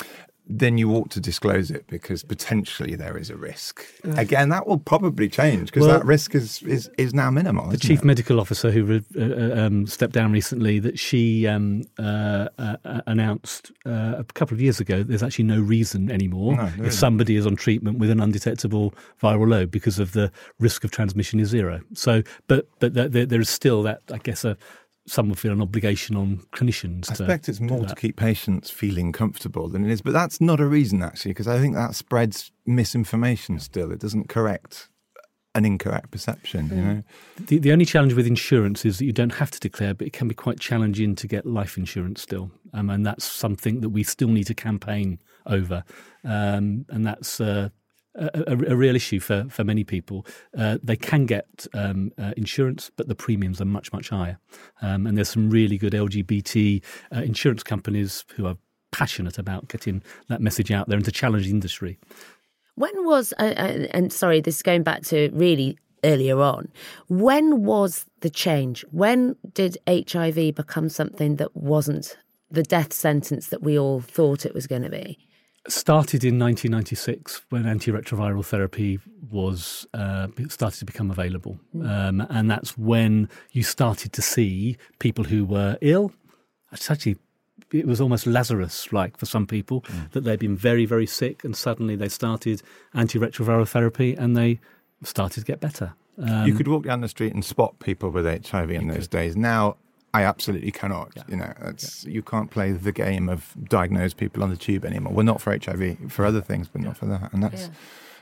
then 0.53 0.77
you 0.77 0.91
ought 0.91 1.09
to 1.11 1.21
disclose 1.21 1.71
it 1.71 1.85
because 1.87 2.23
potentially 2.23 2.93
there 2.95 3.15
is 3.17 3.29
a 3.29 3.37
risk. 3.37 3.85
Again, 4.17 4.49
that 4.49 4.67
will 4.67 4.79
probably 4.79 5.29
change 5.29 5.67
because 5.71 5.87
Well- 5.87 5.97
that 5.99 6.05
risk 6.05 6.35
is, 6.35 6.61
is, 6.63 6.89
is 6.97 7.13
now 7.13 7.31
minimal. 7.31 7.69
The 7.69 7.77
chief 7.77 7.99
it? 7.99 8.05
medical 8.05 8.37
officer 8.37 8.69
who 8.69 8.83
re- 8.83 9.05
uh, 9.17 9.21
uh, 9.21 9.65
um, 9.67 9.87
stepped 9.87 10.11
down 10.13 10.33
recently, 10.33 10.79
that 10.79 10.99
she 10.99 11.47
um, 11.47 11.83
uh, 11.97 12.49
uh, 12.59 12.75
uh, 12.83 13.01
announced 13.07 13.71
uh, 13.85 14.15
a 14.17 14.25
couple 14.33 14.53
of 14.53 14.59
years 14.61 14.81
ago, 14.81 15.03
there's 15.03 15.23
actually 15.23 15.45
no 15.45 15.61
reason 15.61 16.11
anymore 16.11 16.57
No, 16.57 16.69
if 16.85 16.91
somebody 16.93 17.37
is 17.37 17.45
on 17.47 17.55
treatment 17.55 17.99
with 17.99 18.09
an 18.09 18.19
undetectable 18.19 18.93
viral 19.23 19.47
load 19.47 19.71
because 19.71 19.99
of 19.99 20.11
the 20.11 20.33
risk 20.59 20.83
of 20.83 20.91
transmission 20.91 21.39
is 21.39 21.47
zero. 21.47 21.79
So, 21.93 22.23
but 22.47 22.67
but 22.79 22.93
there- 22.93 23.07
there 23.07 23.39
is 23.41 23.49
still 23.49 23.83
that, 23.83 24.01
I 24.11 24.17
guess, 24.17 24.43
a, 24.43 24.57
some 25.07 25.29
would 25.29 25.39
feel 25.39 25.51
an 25.51 25.61
obligation 25.61 26.15
on 26.15 26.37
clinicians. 26.53 27.09
I 27.09 27.13
to 27.13 27.15
suspect 27.15 27.49
it's 27.49 27.59
more 27.59 27.85
to 27.85 27.95
keep 27.95 28.17
patients 28.17 28.69
feeling 28.69 29.11
comfortable 29.11 29.67
than 29.67 29.83
it 29.83 29.91
is, 29.91 30.01
but 30.01 30.13
that's 30.13 30.39
not 30.39 30.59
a 30.59 30.65
reason 30.65 31.01
actually, 31.01 31.31
because 31.31 31.47
I 31.47 31.59
think 31.59 31.75
that 31.75 31.95
spreads 31.95 32.51
misinformation 32.65 33.59
still. 33.59 33.91
It 33.91 33.99
doesn't 33.99 34.29
correct 34.29 34.89
an 35.53 35.65
incorrect 35.65 36.11
perception, 36.11 36.69
you 36.69 36.81
know? 36.81 37.03
The, 37.47 37.59
the 37.59 37.71
only 37.73 37.83
challenge 37.85 38.13
with 38.13 38.25
insurance 38.25 38.85
is 38.85 38.99
that 38.99 39.05
you 39.05 39.11
don't 39.11 39.33
have 39.33 39.51
to 39.51 39.59
declare, 39.59 39.93
but 39.93 40.07
it 40.07 40.13
can 40.13 40.27
be 40.27 40.35
quite 40.35 40.59
challenging 40.59 41.15
to 41.15 41.27
get 41.27 41.45
life 41.45 41.77
insurance 41.77 42.21
still. 42.21 42.51
Um, 42.73 42.89
and 42.89 43.05
that's 43.05 43.25
something 43.25 43.81
that 43.81 43.89
we 43.89 44.03
still 44.03 44.29
need 44.29 44.45
to 44.45 44.53
campaign 44.53 45.19
over. 45.45 45.83
Um, 46.23 46.85
and 46.89 47.05
that's 47.05 47.41
uh, 47.41 47.69
a, 48.15 48.57
a, 48.69 48.75
real 48.75 48.95
issue 48.95 49.19
for, 49.19 49.45
for 49.49 49.63
many 49.63 49.83
people. 49.83 50.25
Uh, 50.57 50.77
they 50.83 50.95
can 50.95 51.25
get 51.25 51.67
um, 51.73 52.11
uh, 52.17 52.33
insurance, 52.35 52.91
but 52.95 53.07
the 53.07 53.15
premiums 53.15 53.61
are 53.61 53.65
much, 53.65 53.93
much 53.93 54.09
higher. 54.09 54.37
Um, 54.81 55.07
and 55.07 55.17
there's 55.17 55.29
some 55.29 55.49
really 55.49 55.77
good 55.77 55.93
LGBT 55.93 56.83
uh, 57.15 57.19
insurance 57.21 57.63
companies 57.63 58.25
who 58.35 58.45
are 58.45 58.57
passionate 58.91 59.37
about 59.37 59.69
getting 59.69 60.03
that 60.27 60.41
message 60.41 60.71
out 60.71 60.89
there 60.89 60.97
and 60.97 61.05
to 61.05 61.11
challenge 61.11 61.45
the 61.45 61.51
industry. 61.51 61.97
When 62.75 62.91
was 63.05 63.33
uh, 63.39 63.53
uh, 63.57 63.87
and 63.91 64.11
sorry, 64.11 64.41
this 64.41 64.57
is 64.57 64.63
going 64.63 64.83
back 64.83 65.03
to 65.03 65.29
really 65.33 65.77
earlier 66.03 66.41
on. 66.41 66.67
When 67.09 67.63
was 67.63 68.05
the 68.21 68.29
change? 68.29 68.83
When 68.91 69.35
did 69.53 69.77
HIV 69.87 70.55
become 70.55 70.89
something 70.89 71.35
that 71.35 71.55
wasn't 71.55 72.17
the 72.49 72.63
death 72.63 72.91
sentence 72.91 73.47
that 73.47 73.61
we 73.61 73.77
all 73.77 74.01
thought 74.01 74.45
it 74.45 74.53
was 74.53 74.67
going 74.67 74.81
to 74.81 74.89
be? 74.89 75.19
Started 75.67 76.23
in 76.23 76.39
1996 76.39 77.43
when 77.49 77.63
antiretroviral 77.63 78.45
therapy 78.45 78.99
was 79.29 79.85
uh, 79.93 80.27
started 80.49 80.79
to 80.79 80.85
become 80.85 81.11
available, 81.11 81.59
um, 81.83 82.25
and 82.29 82.49
that's 82.49 82.77
when 82.77 83.29
you 83.51 83.63
started 83.63 84.13
to 84.13 84.21
see 84.21 84.77
people 84.99 85.23
who 85.23 85.45
were 85.45 85.77
ill. 85.81 86.11
It's 86.71 86.89
actually 86.89 87.17
it 87.71 87.87
was 87.87 88.01
almost 88.01 88.27
Lazarus-like 88.27 89.17
for 89.17 89.25
some 89.25 89.47
people 89.47 89.85
that 90.11 90.21
they'd 90.21 90.39
been 90.39 90.57
very 90.57 90.85
very 90.85 91.05
sick, 91.05 91.43
and 91.43 91.55
suddenly 91.55 91.95
they 91.95 92.09
started 92.09 92.61
antiretroviral 92.95 93.67
therapy, 93.67 94.15
and 94.15 94.35
they 94.35 94.59
started 95.03 95.41
to 95.41 95.45
get 95.45 95.59
better. 95.59 95.93
Um, 96.17 96.45
you 96.45 96.53
could 96.53 96.67
walk 96.67 96.83
down 96.83 97.01
the 97.01 97.07
street 97.07 97.33
and 97.33 97.43
spot 97.45 97.79
people 97.79 98.09
with 98.09 98.25
HIV 98.25 98.71
in 98.71 98.87
those 98.87 99.07
days. 99.07 99.35
Now, 99.37 99.77
I 100.13 100.23
absolutely 100.23 100.71
cannot. 100.71 101.11
You 101.29 101.37
know, 101.37 101.53
it's, 101.67 102.03
you 102.05 102.21
can't 102.21 102.51
play 102.51 102.73
the 102.73 102.91
game 102.91 103.29
of 103.29 103.53
diagnose 103.69 104.13
people 104.13 104.43
on 104.43 104.49
the 104.49 104.57
tube 104.57 104.83
anymore. 104.83 105.13
Well, 105.13 105.25
not 105.25 105.41
for 105.41 105.57
HIV, 105.57 106.11
for 106.11 106.25
other 106.25 106.41
things, 106.41 106.67
but 106.67 106.81
not 106.81 106.97
for 106.97 107.05
that. 107.05 107.31
And 107.33 107.41
that's 107.43 107.69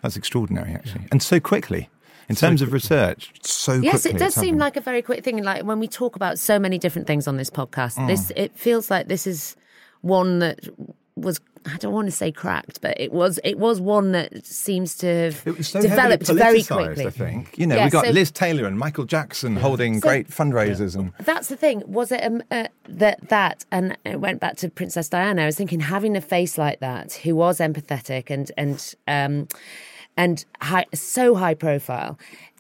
that's 0.01 0.15
extraordinary, 0.15 0.73
actually, 0.73 1.07
and 1.11 1.21
so 1.21 1.39
quickly. 1.39 1.89
In 2.29 2.35
terms 2.35 2.61
of 2.61 2.73
research, 2.73 3.31
so 3.41 3.73
Yes, 3.73 4.05
it 4.05 4.19
does 4.19 4.35
seem 4.35 4.59
like 4.59 4.77
a 4.77 4.81
very 4.81 5.01
quick 5.01 5.23
thing. 5.23 5.41
Like 5.41 5.63
when 5.63 5.79
we 5.79 5.87
talk 5.87 6.15
about 6.15 6.37
so 6.37 6.59
many 6.59 6.77
different 6.77 7.07
things 7.07 7.27
on 7.27 7.37
this 7.37 7.49
podcast, 7.49 7.95
Mm. 7.97 8.05
this 8.07 8.31
it 8.35 8.55
feels 8.55 8.91
like 8.91 9.07
this 9.07 9.25
is 9.25 9.55
one 10.01 10.37
that 10.39 10.59
was. 11.21 11.39
I 11.65 11.75
don't 11.77 11.91
want 11.91 12.07
to 12.07 12.11
say 12.11 12.31
cracked, 12.31 12.79
but 12.81 12.99
it 12.99 13.11
was. 13.11 13.37
It 13.43 13.59
was 13.59 13.81
one 13.81 14.13
that 14.13 14.45
seems 14.45 14.95
to 14.97 15.07
have 15.07 15.43
It 15.45 15.57
was 15.57 15.67
so 15.67 15.81
developed 15.81 16.27
very 16.27 16.63
quickly. 16.63 17.05
I 17.05 17.09
think. 17.09 17.57
You 17.57 17.67
know, 17.67 17.75
Yeah, 17.75 17.85
we 17.85 17.91
got 17.91 18.05
so- 18.05 18.11
Liz 18.11 18.31
Taylor 18.31 18.65
and 18.65 18.79
Michael 18.79 19.03
Jackson 19.05 19.57
holding 19.57 19.99
So- 19.99 20.07
great 20.07 20.29
fundraisers, 20.29 20.95
and 20.95 21.11
That's 21.19 21.47
the 21.49 21.57
thing. 21.57 21.83
Was 21.85 22.11
it 22.13 22.23
um, 22.23 22.41
uh, 22.49 22.67
that 22.87 23.27
that 23.29 23.65
and 23.71 23.97
it 24.05 24.21
went 24.21 24.39
back 24.39 24.55
to 24.57 24.69
Princess 24.69 25.09
Diana? 25.09 25.43
I 25.43 25.45
was 25.47 25.57
thinking 25.57 25.81
having 25.81 26.15
a 26.15 26.21
face 26.21 26.57
like 26.57 26.79
that, 26.79 27.13
who 27.13 27.35
was 27.35 27.59
empathetic 27.59 28.29
and 28.29 28.51
and 28.57 28.95
um, 29.07 29.47
and 30.15 30.45
high, 30.61 30.85
so 30.93 31.35
high 31.35 31.53
profile. 31.55 32.17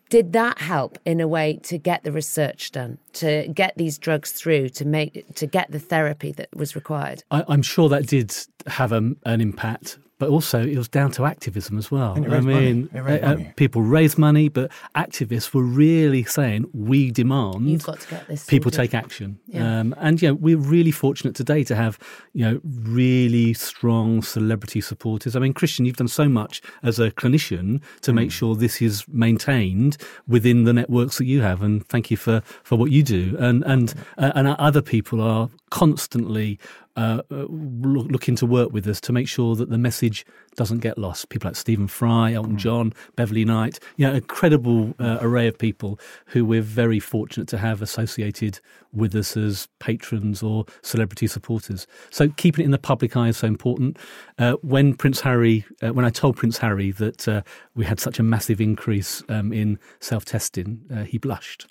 Did 0.09 0.33
that 0.33 0.57
help 0.57 0.97
in 1.05 1.21
a 1.21 1.27
way 1.27 1.59
to 1.63 1.77
get 1.77 2.03
the 2.03 2.11
research 2.11 2.71
done, 2.71 2.97
to 3.13 3.47
get 3.53 3.73
these 3.77 3.99
drugs 3.99 4.31
through, 4.31 4.69
to 4.69 4.85
make 4.85 5.35
to 5.35 5.45
get 5.45 5.71
the 5.71 5.79
therapy 5.79 6.31
that 6.31 6.49
was 6.55 6.75
required? 6.75 7.23
I, 7.29 7.43
I'm 7.47 7.61
sure 7.61 7.89
that 7.89 8.07
did 8.07 8.35
have 8.65 8.91
a, 8.91 9.13
an 9.25 9.39
impact, 9.39 9.99
but 10.19 10.29
also 10.29 10.61
it 10.61 10.77
was 10.77 10.87
down 10.87 11.11
to 11.11 11.25
activism 11.25 11.77
as 11.77 11.89
well. 11.89 12.13
I 12.15 12.19
raised 12.19 12.45
money. 12.45 12.73
mean, 12.73 12.89
uh, 12.93 12.99
uh, 12.99 13.19
money. 13.35 13.53
people 13.55 13.81
raised 13.81 14.17
money, 14.17 14.49
but 14.49 14.69
activists 14.95 15.53
were 15.53 15.63
really 15.63 16.23
saying, 16.23 16.65
"We 16.73 17.09
demand 17.11 17.69
You've 17.69 17.83
got 17.83 17.99
to 18.01 18.07
get 18.09 18.27
this 18.27 18.45
people 18.45 18.71
sorted." 18.71 18.91
take 18.91 18.93
action." 19.03 19.39
Yeah. 19.47 19.79
Um, 19.79 19.95
and 19.97 20.21
you 20.21 20.27
know, 20.29 20.33
we're 20.35 20.57
really 20.57 20.91
fortunate 20.91 21.35
today 21.35 21.63
to 21.63 21.75
have 21.75 21.97
you 22.33 22.43
know 22.45 22.59
really 22.63 23.53
strong 23.53 24.21
celebrity 24.21 24.81
supporters. 24.81 25.35
I 25.35 25.39
mean, 25.39 25.53
Christian, 25.53 25.85
you've 25.85 25.97
done 25.97 26.07
so 26.07 26.27
much 26.29 26.61
as 26.83 26.99
a 26.99 27.09
clinician 27.11 27.81
to 28.01 28.11
Mm. 28.11 28.15
make 28.15 28.31
sure 28.31 28.55
this 28.55 28.81
is 28.81 29.05
maintained 29.07 29.97
within 30.27 30.65
the 30.65 30.73
networks 30.73 31.17
that 31.17 31.25
you 31.25 31.41
have, 31.41 31.61
and 31.61 31.87
thank 31.87 32.11
you 32.11 32.17
for 32.17 32.41
for 32.63 32.77
what 32.77 32.91
you 32.91 33.03
do. 33.03 33.35
And 33.39 33.63
and 33.63 33.93
uh, 34.17 34.31
and 34.35 34.47
other 34.47 34.81
people 34.81 35.21
are 35.21 35.49
constantly 35.69 36.59
uh, 36.95 37.21
uh, 37.31 37.45
look, 37.49 38.07
looking 38.07 38.35
to 38.35 38.45
work 38.45 38.71
with 38.71 38.87
us 38.87 38.99
to 39.01 39.13
make 39.13 39.27
sure 39.27 39.55
that 39.55 39.69
the 39.69 39.77
message 39.77 40.25
doesn't 40.55 40.79
get 40.79 40.97
lost. 40.97 41.29
People 41.29 41.49
like 41.49 41.55
Stephen 41.55 41.87
Fry, 41.87 42.33
Elton 42.33 42.57
John, 42.57 42.93
Beverley 43.15 43.45
Knight, 43.45 43.79
you 43.97 44.07
know, 44.07 44.15
a 44.15 44.21
credible 44.21 44.93
uh, 44.99 45.17
array 45.21 45.47
of 45.47 45.57
people 45.57 45.99
who 46.27 46.45
we're 46.45 46.61
very 46.61 46.99
fortunate 46.99 47.47
to 47.49 47.57
have 47.57 47.81
associated 47.81 48.59
with 48.91 49.15
us 49.15 49.37
as 49.37 49.67
patrons 49.79 50.41
or 50.41 50.65
celebrity 50.81 51.27
supporters. 51.27 51.85
So 52.09 52.29
keeping 52.29 52.63
it 52.63 52.65
in 52.65 52.71
the 52.71 52.79
public 52.79 53.15
eye 53.15 53.27
is 53.27 53.37
so 53.37 53.47
important. 53.47 53.97
Uh, 54.37 54.53
when 54.61 54.95
Prince 54.95 55.21
Harry, 55.21 55.65
uh, 55.81 55.93
when 55.93 56.05
I 56.05 56.09
told 56.09 56.37
Prince 56.37 56.57
Harry 56.57 56.91
that 56.93 57.27
uh, 57.27 57.43
we 57.75 57.85
had 57.85 57.99
such 57.99 58.19
a 58.19 58.23
massive 58.23 58.59
increase 58.59 59.23
um, 59.29 59.53
in 59.53 59.77
self-testing, 59.99 60.81
uh, 60.91 61.03
he 61.03 61.17
blushed. 61.17 61.67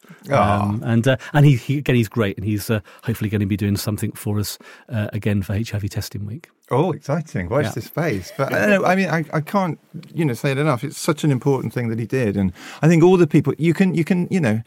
Um, 0.68 0.82
and 0.84 1.08
uh, 1.08 1.16
and 1.32 1.44
he, 1.44 1.56
he 1.56 1.78
again 1.78 1.96
he's 1.96 2.08
great, 2.08 2.36
and 2.36 2.46
he's 2.46 2.70
uh, 2.70 2.80
hopefully 3.02 3.30
going 3.30 3.40
to 3.40 3.46
be 3.46 3.56
doing 3.56 3.76
something 3.76 4.12
for 4.12 4.38
us 4.38 4.58
uh, 5.08 5.16
again 5.16 5.42
for 5.42 5.54
HIV 5.54 5.90
testing 5.90 6.26
week. 6.26 6.48
Oh, 6.70 6.92
exciting! 6.92 7.48
Watch 7.48 7.64
Yeah. 7.66 7.70
this 7.72 7.84
space. 7.86 8.32
But 8.36 8.52
I, 8.52 8.66
know, 8.66 8.84
I 8.84 8.94
mean, 8.96 9.08
I, 9.08 9.24
I 9.32 9.40
can't, 9.40 9.78
you 10.14 10.24
know, 10.24 10.34
say 10.34 10.50
it 10.52 10.58
enough. 10.58 10.84
It's 10.84 10.98
such 10.98 11.24
an 11.24 11.30
important 11.30 11.72
thing 11.72 11.88
that 11.88 11.98
he 11.98 12.06
did, 12.06 12.36
and 12.36 12.52
I 12.82 12.88
think 12.88 13.02
all 13.02 13.16
the 13.16 13.26
people 13.26 13.54
you 13.58 13.74
can, 13.74 13.94
you 13.94 14.04
can, 14.04 14.28
you 14.30 14.40
know, 14.40 14.62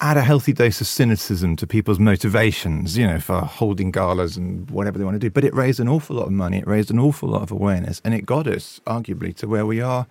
add 0.00 0.16
a 0.16 0.22
healthy 0.22 0.52
dose 0.52 0.80
of 0.80 0.86
cynicism 0.88 1.54
to 1.56 1.66
people's 1.66 2.00
motivations, 2.00 2.98
you 2.98 3.06
know, 3.06 3.20
for 3.20 3.40
holding 3.40 3.90
galas 3.92 4.36
and 4.36 4.68
whatever 4.70 4.98
they 4.98 5.04
want 5.04 5.14
to 5.14 5.20
do. 5.20 5.30
But 5.30 5.44
it 5.44 5.54
raised 5.54 5.78
an 5.80 5.88
awful 5.88 6.16
lot 6.16 6.26
of 6.26 6.32
money. 6.32 6.58
It 6.58 6.66
raised 6.66 6.90
an 6.90 6.98
awful 6.98 7.28
lot 7.28 7.42
of 7.42 7.50
awareness, 7.52 8.00
and 8.04 8.12
it 8.14 8.26
got 8.26 8.46
us, 8.46 8.80
arguably, 8.86 9.34
to 9.36 9.46
where 9.46 9.64
we 9.66 9.80
are 9.80 10.06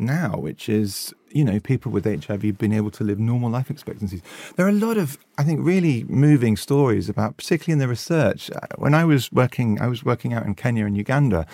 now, 0.00 0.36
which 0.36 0.68
is, 0.68 1.14
you 1.30 1.44
know, 1.44 1.60
people 1.60 1.92
with 1.92 2.04
HIV 2.04 2.58
being 2.58 2.72
able 2.72 2.90
to 2.92 3.04
live 3.04 3.18
normal 3.18 3.50
life 3.50 3.70
expectancies. 3.70 4.22
There 4.56 4.66
are 4.66 4.70
a 4.70 4.72
lot 4.72 4.96
of, 4.96 5.18
I 5.38 5.44
think, 5.44 5.60
really 5.62 6.04
moving 6.04 6.56
stories 6.56 7.08
about, 7.08 7.36
particularly 7.36 7.74
in 7.74 7.78
the 7.78 7.88
research. 7.88 8.50
Uh, 8.50 8.60
When 8.76 8.94
I 8.94 9.04
was 9.04 9.30
working, 9.32 9.80
I 9.80 9.86
was 9.86 10.04
working 10.04 10.32
out 10.32 10.46
in 10.46 10.54
Kenya 10.54 10.86
and 10.86 10.96
Uganda, 10.96 11.46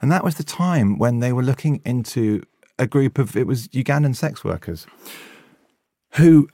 and 0.00 0.10
that 0.12 0.24
was 0.24 0.36
the 0.36 0.44
time 0.44 0.98
when 0.98 1.20
they 1.20 1.32
were 1.32 1.42
looking 1.42 1.80
into 1.84 2.42
a 2.78 2.86
group 2.86 3.18
of, 3.18 3.36
it 3.36 3.46
was 3.46 3.68
Ugandan 3.68 4.14
sex 4.14 4.44
workers 4.44 4.86
who 6.12 6.48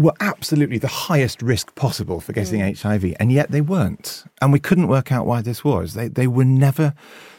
were 0.00 0.14
absolutely 0.20 0.78
the 0.78 0.88
highest 0.88 1.42
risk 1.42 1.74
possible 1.74 2.20
for 2.20 2.32
getting 2.32 2.60
HIV, 2.60 3.14
and 3.20 3.30
yet 3.30 3.50
they 3.50 3.60
weren't. 3.60 4.24
And 4.40 4.52
we 4.52 4.58
couldn't 4.58 4.88
work 4.88 5.12
out 5.12 5.26
why 5.26 5.42
this 5.42 5.62
was. 5.62 5.94
They, 5.94 6.08
they 6.08 6.26
were 6.26 6.44
never 6.44 6.94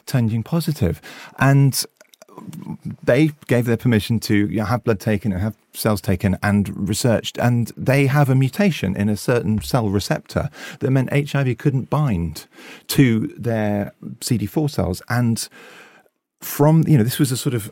turning 0.05 0.43
positive. 0.43 1.01
And 1.39 1.83
they 3.03 3.31
gave 3.47 3.65
their 3.65 3.77
permission 3.77 4.19
to 4.21 4.35
you 4.47 4.57
know, 4.57 4.65
have 4.65 4.83
blood 4.83 4.99
taken 4.99 5.31
and 5.31 5.41
have 5.41 5.55
cells 5.73 6.01
taken 6.01 6.37
and 6.43 6.87
researched, 6.87 7.37
and 7.37 7.71
they 7.77 8.07
have 8.07 8.29
a 8.29 8.35
mutation 8.35 8.95
in 8.95 9.09
a 9.09 9.17
certain 9.17 9.61
cell 9.61 9.89
receptor 9.89 10.49
that 10.79 10.91
meant 10.91 11.11
HIV 11.11 11.57
couldn't 11.57 11.89
bind 11.89 12.47
to 12.87 13.27
their 13.37 13.93
CD4 14.19 14.69
cells. 14.69 15.01
And 15.09 15.47
from, 16.41 16.83
you 16.87 16.97
know, 16.97 17.03
this 17.03 17.19
was 17.19 17.31
a 17.31 17.37
sort 17.37 17.53
of 17.53 17.71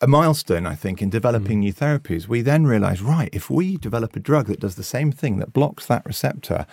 a 0.00 0.06
milestone, 0.06 0.66
I 0.66 0.74
think, 0.74 1.02
in 1.02 1.10
developing 1.10 1.58
mm. 1.58 1.64
new 1.64 1.74
therapies. 1.74 2.26
We 2.26 2.40
then 2.40 2.66
realized, 2.66 3.02
right, 3.02 3.28
if 3.32 3.50
we 3.50 3.76
develop 3.76 4.16
a 4.16 4.20
drug 4.20 4.46
that 4.46 4.60
does 4.60 4.76
the 4.76 4.82
same 4.82 5.12
thing, 5.12 5.38
that 5.38 5.52
blocks 5.52 5.86
that 5.86 6.06
receptor, 6.06 6.66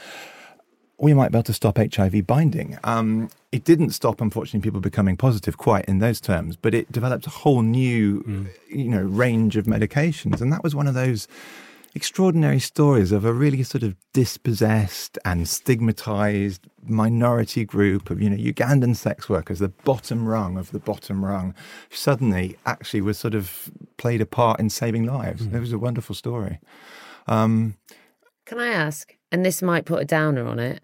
we 1.00 1.14
might 1.14 1.32
be 1.32 1.38
able 1.38 1.44
to 1.44 1.54
stop 1.54 1.78
HIV 1.78 2.26
binding. 2.26 2.78
Um, 2.84 3.30
it 3.52 3.64
didn't 3.64 3.92
stop, 3.92 4.20
unfortunately, 4.20 4.66
people 4.66 4.82
becoming 4.82 5.16
positive 5.16 5.58
quite 5.58 5.86
in 5.86 6.00
those 6.00 6.20
terms, 6.20 6.56
but 6.56 6.74
it 6.74 6.92
developed 6.92 7.28
a 7.28 7.30
whole 7.30 7.62
new, 7.62 8.22
mm. 8.24 8.48
you 8.70 8.90
know, 8.90 9.02
range 9.02 9.58
of 9.58 9.66
medications, 9.66 10.42
and 10.42 10.52
that 10.52 10.64
was 10.64 10.74
one 10.74 10.88
of 10.88 10.96
those 10.96 11.28
extraordinary 11.98 12.60
stories 12.60 13.12
of 13.12 13.26
a 13.26 13.34
really 13.34 13.64
sort 13.64 13.84
of 13.84 13.96
dispossessed 14.14 15.18
and 15.26 15.48
stigmatized 15.48 16.68
minority 16.84 17.66
group 17.66 18.12
of 18.12 18.22
you 18.22 18.30
know 18.30 18.38
Ugandan 18.38 18.96
sex 18.96 19.28
workers, 19.28 19.60
the 19.60 19.70
bottom 19.70 20.28
rung 20.28 20.58
of 20.58 20.72
the 20.72 20.80
bottom 20.80 21.26
rung, 21.26 21.56
suddenly 21.90 22.56
actually 22.66 23.02
was 23.02 23.18
sort 23.18 23.34
of 23.34 23.72
played 23.98 24.22
a 24.22 24.26
part 24.26 24.60
in 24.60 24.70
saving 24.70 25.06
lives. 25.06 25.48
Mm. 25.48 25.56
It 25.56 25.60
was 25.60 25.74
a 25.74 25.80
wonderful 25.80 26.14
story. 26.14 26.60
Um, 27.28 27.76
Can 28.46 28.60
I 28.60 28.68
ask? 28.68 29.17
And 29.32 29.46
this 29.46 29.62
might 29.62 29.86
put 29.86 30.02
a 30.02 30.06
downer 30.06 30.48
on 30.48 30.60
it, 30.60 30.82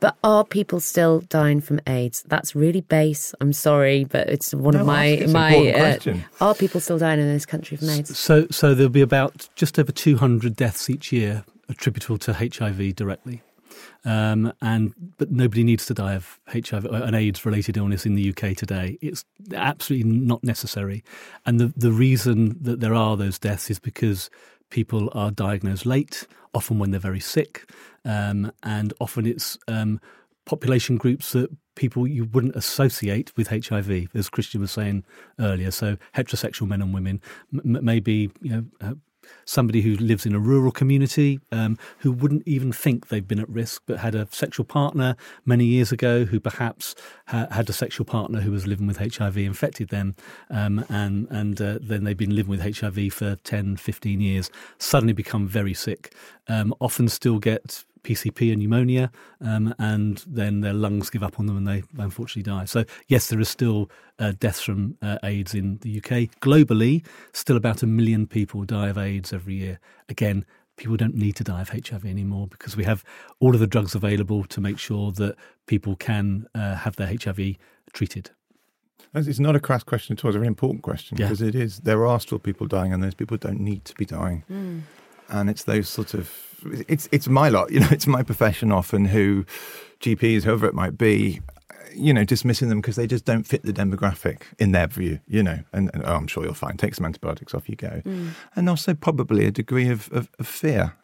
but 0.00 0.16
are 0.22 0.44
people 0.44 0.78
still 0.78 1.20
dying 1.20 1.60
from 1.60 1.80
AIDS? 1.86 2.22
That's 2.28 2.54
really 2.54 2.82
base. 2.82 3.34
I'm 3.40 3.52
sorry, 3.52 4.04
but 4.04 4.28
it's 4.28 4.54
one 4.54 4.74
no, 4.74 4.80
of 4.80 4.86
my 4.86 5.06
it's 5.06 5.32
my. 5.32 5.70
Uh, 5.70 5.98
are 6.40 6.54
people 6.54 6.80
still 6.80 6.98
dying 6.98 7.20
in 7.20 7.26
this 7.32 7.46
country 7.46 7.76
from 7.76 7.90
AIDS? 7.90 8.16
So, 8.16 8.46
so 8.50 8.74
there'll 8.74 8.90
be 8.90 9.00
about 9.00 9.48
just 9.56 9.78
over 9.78 9.90
200 9.90 10.54
deaths 10.54 10.88
each 10.88 11.10
year 11.10 11.44
attributable 11.68 12.18
to 12.18 12.32
HIV 12.32 12.94
directly. 12.94 13.42
Um, 14.04 14.52
and 14.62 14.94
but 15.18 15.30
nobody 15.30 15.64
needs 15.64 15.84
to 15.86 15.94
die 15.94 16.14
of 16.14 16.38
HIV, 16.48 16.86
uh, 16.86 16.90
an 16.90 17.14
AIDS-related 17.14 17.76
illness 17.76 18.06
in 18.06 18.14
the 18.14 18.30
UK 18.30 18.56
today. 18.56 18.98
It's 19.00 19.24
absolutely 19.52 20.10
not 20.10 20.42
necessary, 20.44 21.02
and 21.44 21.60
the 21.60 21.72
the 21.76 21.92
reason 21.92 22.56
that 22.60 22.80
there 22.80 22.94
are 22.94 23.16
those 23.16 23.38
deaths 23.38 23.70
is 23.70 23.78
because 23.78 24.30
people 24.70 25.10
are 25.14 25.30
diagnosed 25.30 25.86
late, 25.86 26.26
often 26.54 26.78
when 26.78 26.90
they're 26.90 27.00
very 27.00 27.20
sick, 27.20 27.70
um, 28.04 28.52
and 28.62 28.92
often 29.00 29.26
it's 29.26 29.58
um, 29.68 30.00
population 30.44 30.96
groups 30.96 31.32
that 31.32 31.50
people 31.74 32.06
you 32.06 32.24
wouldn't 32.24 32.56
associate 32.56 33.32
with 33.36 33.48
HIV, 33.48 34.08
as 34.14 34.28
Christian 34.28 34.60
was 34.60 34.72
saying 34.72 35.04
earlier. 35.38 35.70
So 35.70 35.96
heterosexual 36.14 36.66
men 36.68 36.82
and 36.82 36.92
women, 36.92 37.20
m- 37.52 37.78
maybe 37.84 38.30
you 38.40 38.50
know 38.50 38.64
uh, 38.80 38.94
somebody 39.44 39.82
who 39.82 39.96
lives 39.96 40.26
in 40.26 40.34
a 40.34 40.38
rural 40.38 40.72
community 40.72 41.40
um, 41.52 41.78
who 41.98 42.12
wouldn't 42.12 42.46
even 42.46 42.72
think 42.72 43.08
they've 43.08 43.26
been 43.26 43.40
at 43.40 43.48
risk 43.48 43.82
but 43.86 43.98
had 43.98 44.14
a 44.14 44.28
sexual 44.30 44.64
partner 44.64 45.16
many 45.44 45.64
years 45.64 45.92
ago 45.92 46.24
who 46.24 46.38
perhaps 46.40 46.94
ha- 47.26 47.48
had 47.50 47.68
a 47.68 47.72
sexual 47.72 48.04
partner 48.04 48.40
who 48.40 48.50
was 48.50 48.66
living 48.66 48.86
with 48.86 48.98
HIV, 48.98 49.36
infected 49.38 49.88
them, 49.88 50.14
um, 50.50 50.84
and, 50.88 51.26
and 51.30 51.60
uh, 51.60 51.78
then 51.80 52.04
they've 52.04 52.16
been 52.16 52.34
living 52.34 52.50
with 52.50 52.78
HIV 52.78 53.12
for 53.12 53.36
10, 53.36 53.76
15 53.76 54.20
years, 54.20 54.50
suddenly 54.78 55.12
become 55.12 55.46
very 55.46 55.74
sick, 55.74 56.14
um, 56.48 56.74
often 56.80 57.08
still 57.08 57.38
get 57.38 57.84
PCP 58.08 58.52
and 58.52 58.62
pneumonia, 58.62 59.10
um, 59.42 59.74
and 59.78 60.24
then 60.26 60.60
their 60.60 60.72
lungs 60.72 61.10
give 61.10 61.22
up 61.22 61.38
on 61.38 61.46
them 61.46 61.58
and 61.58 61.66
they 61.66 61.82
unfortunately 61.98 62.42
die. 62.42 62.64
So, 62.64 62.84
yes, 63.06 63.28
there 63.28 63.38
is 63.38 63.48
still 63.48 63.90
uh, 64.18 64.32
deaths 64.38 64.62
from 64.62 64.96
uh, 65.02 65.18
AIDS 65.22 65.54
in 65.54 65.78
the 65.82 65.98
UK. 65.98 66.40
Globally, 66.40 67.04
still 67.32 67.56
about 67.56 67.82
a 67.82 67.86
million 67.86 68.26
people 68.26 68.64
die 68.64 68.88
of 68.88 68.96
AIDS 68.96 69.32
every 69.32 69.54
year. 69.54 69.78
Again, 70.08 70.46
people 70.76 70.96
don't 70.96 71.14
need 71.14 71.36
to 71.36 71.44
die 71.44 71.60
of 71.60 71.68
HIV 71.68 72.06
anymore 72.06 72.46
because 72.46 72.76
we 72.76 72.84
have 72.84 73.04
all 73.40 73.52
of 73.52 73.60
the 73.60 73.66
drugs 73.66 73.94
available 73.94 74.44
to 74.44 74.60
make 74.60 74.78
sure 74.78 75.12
that 75.12 75.36
people 75.66 75.94
can 75.94 76.46
uh, 76.54 76.76
have 76.76 76.96
their 76.96 77.08
HIV 77.08 77.56
treated. 77.92 78.30
It's 79.14 79.38
not 79.38 79.56
a 79.56 79.60
crass 79.60 79.82
question 79.82 80.16
at 80.16 80.24
all. 80.24 80.30
It's 80.30 80.36
a 80.36 80.38
very 80.38 80.46
important 80.46 80.82
question 80.82 81.18
yeah. 81.18 81.26
because 81.26 81.42
it 81.42 81.54
is. 81.54 81.80
There 81.80 82.06
are 82.06 82.20
still 82.20 82.38
people 82.38 82.66
dying, 82.66 82.92
and 82.92 83.02
those 83.02 83.14
people 83.14 83.36
don't 83.36 83.60
need 83.60 83.84
to 83.86 83.94
be 83.94 84.04
dying. 84.04 84.44
Mm. 84.50 84.82
And 85.28 85.50
it's 85.50 85.64
those 85.64 85.88
sort 85.88 86.14
of 86.14 86.30
it's 86.88 87.08
it's 87.12 87.28
my 87.28 87.48
lot, 87.48 87.70
you 87.70 87.80
know, 87.80 87.88
it's 87.92 88.06
my 88.06 88.22
profession 88.22 88.72
often 88.72 89.04
who 89.06 89.44
GPs, 90.00 90.44
whoever 90.44 90.66
it 90.66 90.74
might 90.74 90.96
be, 90.96 91.40
you 91.94 92.12
know, 92.12 92.24
dismissing 92.24 92.68
them 92.68 92.80
because 92.80 92.96
they 92.96 93.06
just 93.06 93.24
don't 93.24 93.44
fit 93.44 93.62
the 93.62 93.72
demographic 93.72 94.42
in 94.58 94.72
their 94.72 94.86
view, 94.86 95.20
you 95.26 95.42
know, 95.42 95.60
and, 95.72 95.90
and 95.92 96.04
oh, 96.04 96.14
I'm 96.14 96.26
sure 96.26 96.44
you'll 96.44 96.54
fine. 96.54 96.76
Take 96.76 96.94
some 96.94 97.04
antibiotics, 97.04 97.54
off 97.54 97.68
you 97.68 97.76
go. 97.76 98.02
Mm. 98.04 98.30
And 98.54 98.68
also 98.68 98.94
probably 98.94 99.46
a 99.46 99.50
degree 99.50 99.88
of, 99.88 100.10
of, 100.12 100.30
of 100.38 100.46
fear. 100.46 100.94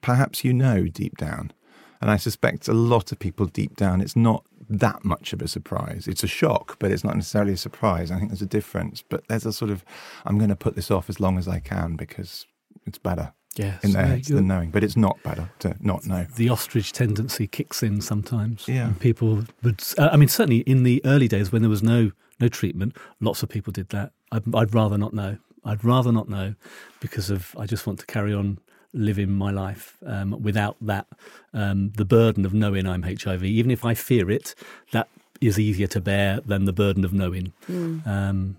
Perhaps 0.00 0.44
you 0.44 0.52
know 0.52 0.86
deep 0.86 1.16
down. 1.16 1.52
And 2.00 2.10
I 2.10 2.16
suspect 2.16 2.68
a 2.68 2.74
lot 2.74 3.10
of 3.10 3.18
people 3.18 3.46
deep 3.46 3.76
down, 3.76 4.00
it's 4.00 4.14
not 4.14 4.44
that 4.70 5.04
much 5.04 5.32
of 5.32 5.42
a 5.42 5.48
surprise. 5.48 6.06
It's 6.06 6.22
a 6.22 6.28
shock, 6.28 6.76
but 6.78 6.92
it's 6.92 7.02
not 7.02 7.16
necessarily 7.16 7.54
a 7.54 7.56
surprise. 7.56 8.10
I 8.10 8.18
think 8.18 8.30
there's 8.30 8.42
a 8.42 8.46
difference. 8.46 9.02
But 9.02 9.26
there's 9.28 9.46
a 9.46 9.52
sort 9.52 9.70
of, 9.70 9.84
I'm 10.24 10.38
going 10.38 10.50
to 10.50 10.56
put 10.56 10.76
this 10.76 10.90
off 10.90 11.08
as 11.08 11.20
long 11.20 11.38
as 11.38 11.48
I 11.48 11.58
can 11.58 11.96
because 11.96 12.46
it's 12.86 12.98
better 12.98 13.32
yeah, 13.54 13.78
in 13.82 13.92
their 13.92 14.06
heads 14.06 14.28
than 14.28 14.46
knowing. 14.46 14.70
But 14.70 14.84
it's 14.84 14.96
not 14.96 15.22
better 15.22 15.50
to 15.60 15.76
not 15.80 16.06
know. 16.06 16.26
The 16.36 16.48
ostrich 16.48 16.92
tendency 16.92 17.46
kicks 17.46 17.82
in 17.82 18.00
sometimes. 18.00 18.68
Yeah, 18.68 18.92
people 19.00 19.44
would. 19.62 19.82
Uh, 19.96 20.10
I 20.12 20.16
mean, 20.16 20.28
certainly 20.28 20.60
in 20.60 20.82
the 20.82 21.00
early 21.04 21.28
days 21.28 21.52
when 21.52 21.62
there 21.62 21.70
was 21.70 21.82
no 21.82 22.12
no 22.40 22.48
treatment, 22.48 22.96
lots 23.20 23.42
of 23.42 23.48
people 23.48 23.72
did 23.72 23.88
that. 23.90 24.12
I'd, 24.30 24.54
I'd 24.54 24.74
rather 24.74 24.98
not 24.98 25.12
know. 25.12 25.38
I'd 25.64 25.84
rather 25.84 26.12
not 26.12 26.28
know 26.28 26.54
because 27.00 27.30
of 27.30 27.54
I 27.58 27.66
just 27.66 27.86
want 27.86 27.98
to 28.00 28.06
carry 28.06 28.32
on 28.32 28.58
living 28.92 29.30
my 29.30 29.50
life 29.50 29.96
um, 30.06 30.42
without 30.42 30.76
that 30.80 31.06
um, 31.52 31.92
the 31.96 32.04
burden 32.04 32.44
of 32.44 32.54
knowing 32.54 32.86
I'm 32.86 33.02
HIV. 33.02 33.44
Even 33.44 33.70
if 33.70 33.84
I 33.84 33.94
fear 33.94 34.30
it, 34.30 34.54
that 34.92 35.08
is 35.40 35.58
easier 35.58 35.86
to 35.88 36.00
bear 36.00 36.40
than 36.40 36.64
the 36.64 36.72
burden 36.72 37.04
of 37.04 37.12
knowing. 37.12 37.52
Mm. 37.68 38.06
Um, 38.06 38.56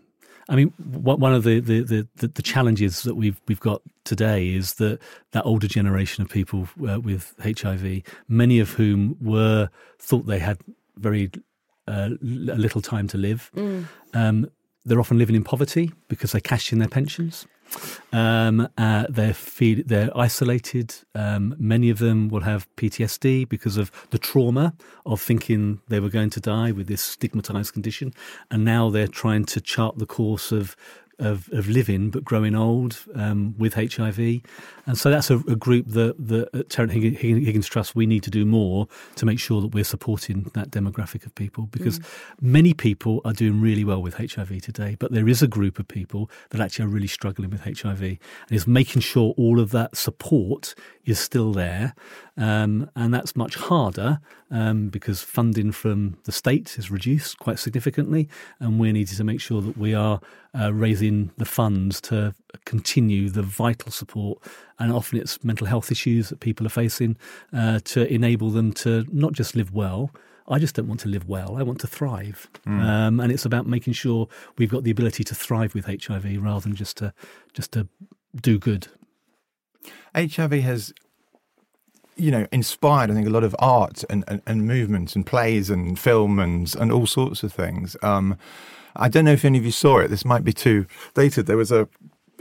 I 0.49 0.55
mean, 0.55 0.69
one 0.79 1.33
of 1.33 1.43
the, 1.43 1.59
the, 1.59 2.07
the, 2.15 2.27
the, 2.27 2.41
challenges 2.41 3.03
that 3.03 3.15
we've 3.15 3.39
we've 3.47 3.59
got 3.59 3.83
today 4.03 4.49
is 4.49 4.73
that 4.75 4.99
that 5.31 5.45
older 5.45 5.67
generation 5.67 6.23
of 6.23 6.29
people 6.29 6.67
uh, 6.89 6.99
with 6.99 7.35
HIV, 7.41 8.01
many 8.27 8.59
of 8.59 8.71
whom 8.71 9.15
were 9.21 9.69
thought 9.99 10.25
they 10.25 10.39
had 10.39 10.57
very 10.97 11.29
uh, 11.87 12.09
little 12.21 12.81
time 12.81 13.07
to 13.09 13.17
live. 13.17 13.51
Mm. 13.55 13.85
Um, 14.15 14.49
they're 14.85 14.99
often 14.99 15.19
living 15.19 15.35
in 15.35 15.43
poverty 15.43 15.91
because 16.07 16.31
they 16.31 16.41
cash 16.41 16.73
in 16.73 16.79
their 16.79 16.87
pensions. 16.87 17.45
Um, 18.11 18.67
uh, 18.77 19.05
they're 19.09 19.33
feel, 19.33 19.83
they're 19.85 20.15
isolated. 20.17 20.95
Um, 21.13 21.55
many 21.59 21.89
of 21.89 21.99
them 21.99 22.29
will 22.29 22.41
have 22.41 22.67
PTSD 22.75 23.47
because 23.47 23.77
of 23.77 23.91
the 24.09 24.17
trauma 24.17 24.73
of 25.05 25.21
thinking 25.21 25.81
they 25.87 25.99
were 25.99 26.09
going 26.09 26.29
to 26.31 26.39
die 26.39 26.71
with 26.71 26.87
this 26.87 27.01
stigmatized 27.01 27.73
condition, 27.73 28.13
and 28.49 28.65
now 28.65 28.89
they're 28.89 29.07
trying 29.07 29.45
to 29.45 29.61
chart 29.61 29.97
the 29.97 30.05
course 30.05 30.51
of 30.51 30.75
of, 31.19 31.49
of 31.51 31.67
living 31.67 32.09
but 32.09 32.23
growing 32.23 32.55
old 32.55 32.99
um, 33.15 33.55
with 33.57 33.73
HIV. 33.73 34.41
And 34.85 34.97
so 34.97 35.09
that's 35.09 35.29
a, 35.29 35.37
a 35.39 35.55
group 35.55 35.87
that, 35.89 36.15
that 36.27 36.49
at 36.53 36.69
Terence 36.69 36.93
Higgins 36.93 37.67
Trust 37.67 37.95
we 37.95 38.05
need 38.05 38.23
to 38.23 38.31
do 38.31 38.45
more 38.45 38.87
to 39.15 39.25
make 39.25 39.39
sure 39.39 39.61
that 39.61 39.73
we're 39.73 39.83
supporting 39.83 40.49
that 40.53 40.71
demographic 40.71 41.25
of 41.25 41.35
people 41.35 41.67
because 41.67 41.99
mm. 41.99 42.05
many 42.41 42.73
people 42.73 43.21
are 43.25 43.33
doing 43.33 43.61
really 43.61 43.83
well 43.83 44.01
with 44.01 44.15
HIV 44.15 44.61
today, 44.61 44.95
but 44.99 45.11
there 45.11 45.27
is 45.27 45.41
a 45.41 45.47
group 45.47 45.79
of 45.79 45.87
people 45.87 46.29
that 46.49 46.61
actually 46.61 46.85
are 46.85 46.89
really 46.89 47.07
struggling 47.07 47.49
with 47.49 47.61
HIV. 47.61 48.01
And 48.01 48.19
it's 48.49 48.67
making 48.67 49.01
sure 49.01 49.33
all 49.37 49.59
of 49.59 49.71
that 49.71 49.95
support 49.95 50.75
is 51.05 51.19
still 51.19 51.51
there. 51.53 51.93
Um, 52.37 52.89
and 52.95 53.13
that's 53.13 53.35
much 53.35 53.55
harder 53.55 54.19
um, 54.49 54.87
because 54.87 55.21
funding 55.21 55.71
from 55.71 56.17
the 56.23 56.31
state 56.31 56.77
is 56.77 56.89
reduced 56.89 57.39
quite 57.39 57.59
significantly. 57.59 58.29
And 58.59 58.79
we're 58.79 58.93
needing 58.93 59.17
to 59.17 59.23
make 59.23 59.41
sure 59.41 59.61
that 59.61 59.77
we 59.77 59.93
are 59.93 60.21
uh, 60.57 60.73
raising 60.73 61.31
the 61.37 61.45
funds 61.45 62.01
to 62.01 62.33
continue 62.65 63.29
the 63.29 63.43
vital 63.43 63.91
support. 63.91 64.39
And 64.79 64.91
often 64.91 65.19
it's 65.19 65.43
mental 65.43 65.67
health 65.67 65.91
issues 65.91 66.29
that 66.29 66.39
people 66.39 66.65
are 66.65 66.71
facing 66.71 67.17
uh, 67.53 67.79
to 67.85 68.11
enable 68.11 68.49
them 68.49 68.73
to 68.73 69.05
not 69.11 69.33
just 69.33 69.55
live 69.55 69.73
well. 69.73 70.11
I 70.47 70.57
just 70.57 70.75
don't 70.75 70.87
want 70.87 70.99
to 71.01 71.09
live 71.09 71.27
well. 71.27 71.57
I 71.57 71.63
want 71.63 71.79
to 71.81 71.87
thrive. 71.87 72.49
Mm. 72.65 72.81
Um, 72.81 73.19
and 73.19 73.31
it's 73.31 73.45
about 73.45 73.67
making 73.67 73.93
sure 73.93 74.27
we've 74.57 74.71
got 74.71 74.83
the 74.83 74.91
ability 74.91 75.23
to 75.25 75.35
thrive 75.35 75.75
with 75.75 75.85
HIV 75.85 76.41
rather 76.41 76.61
than 76.61 76.75
just 76.75 76.97
to 76.97 77.13
just 77.53 77.71
to 77.73 77.87
do 78.35 78.57
good. 78.57 78.87
HIV 80.15 80.53
has 80.53 80.93
you 82.19 82.31
know, 82.31 82.47
inspired, 82.51 83.09
I 83.11 83.13
think, 83.13 83.27
a 83.27 83.31
lot 83.31 83.43
of 83.43 83.55
art 83.59 84.03
and, 84.09 84.23
and, 84.27 84.41
and 84.45 84.67
movements 84.67 85.15
and 85.15 85.25
plays 85.25 85.69
and 85.69 85.97
film 85.97 86.39
and, 86.39 86.73
and 86.75 86.91
all 86.91 87.07
sorts 87.07 87.43
of 87.43 87.53
things. 87.53 87.95
Um, 88.01 88.37
I 88.95 89.07
don't 89.07 89.25
know 89.25 89.33
if 89.33 89.45
any 89.45 89.57
of 89.57 89.65
you 89.65 89.71
saw 89.71 89.99
it. 89.99 90.09
This 90.09 90.25
might 90.25 90.43
be 90.43 90.53
too 90.53 90.85
dated. 91.13 91.45
There 91.45 91.57
was 91.57 91.71
a 91.71 91.87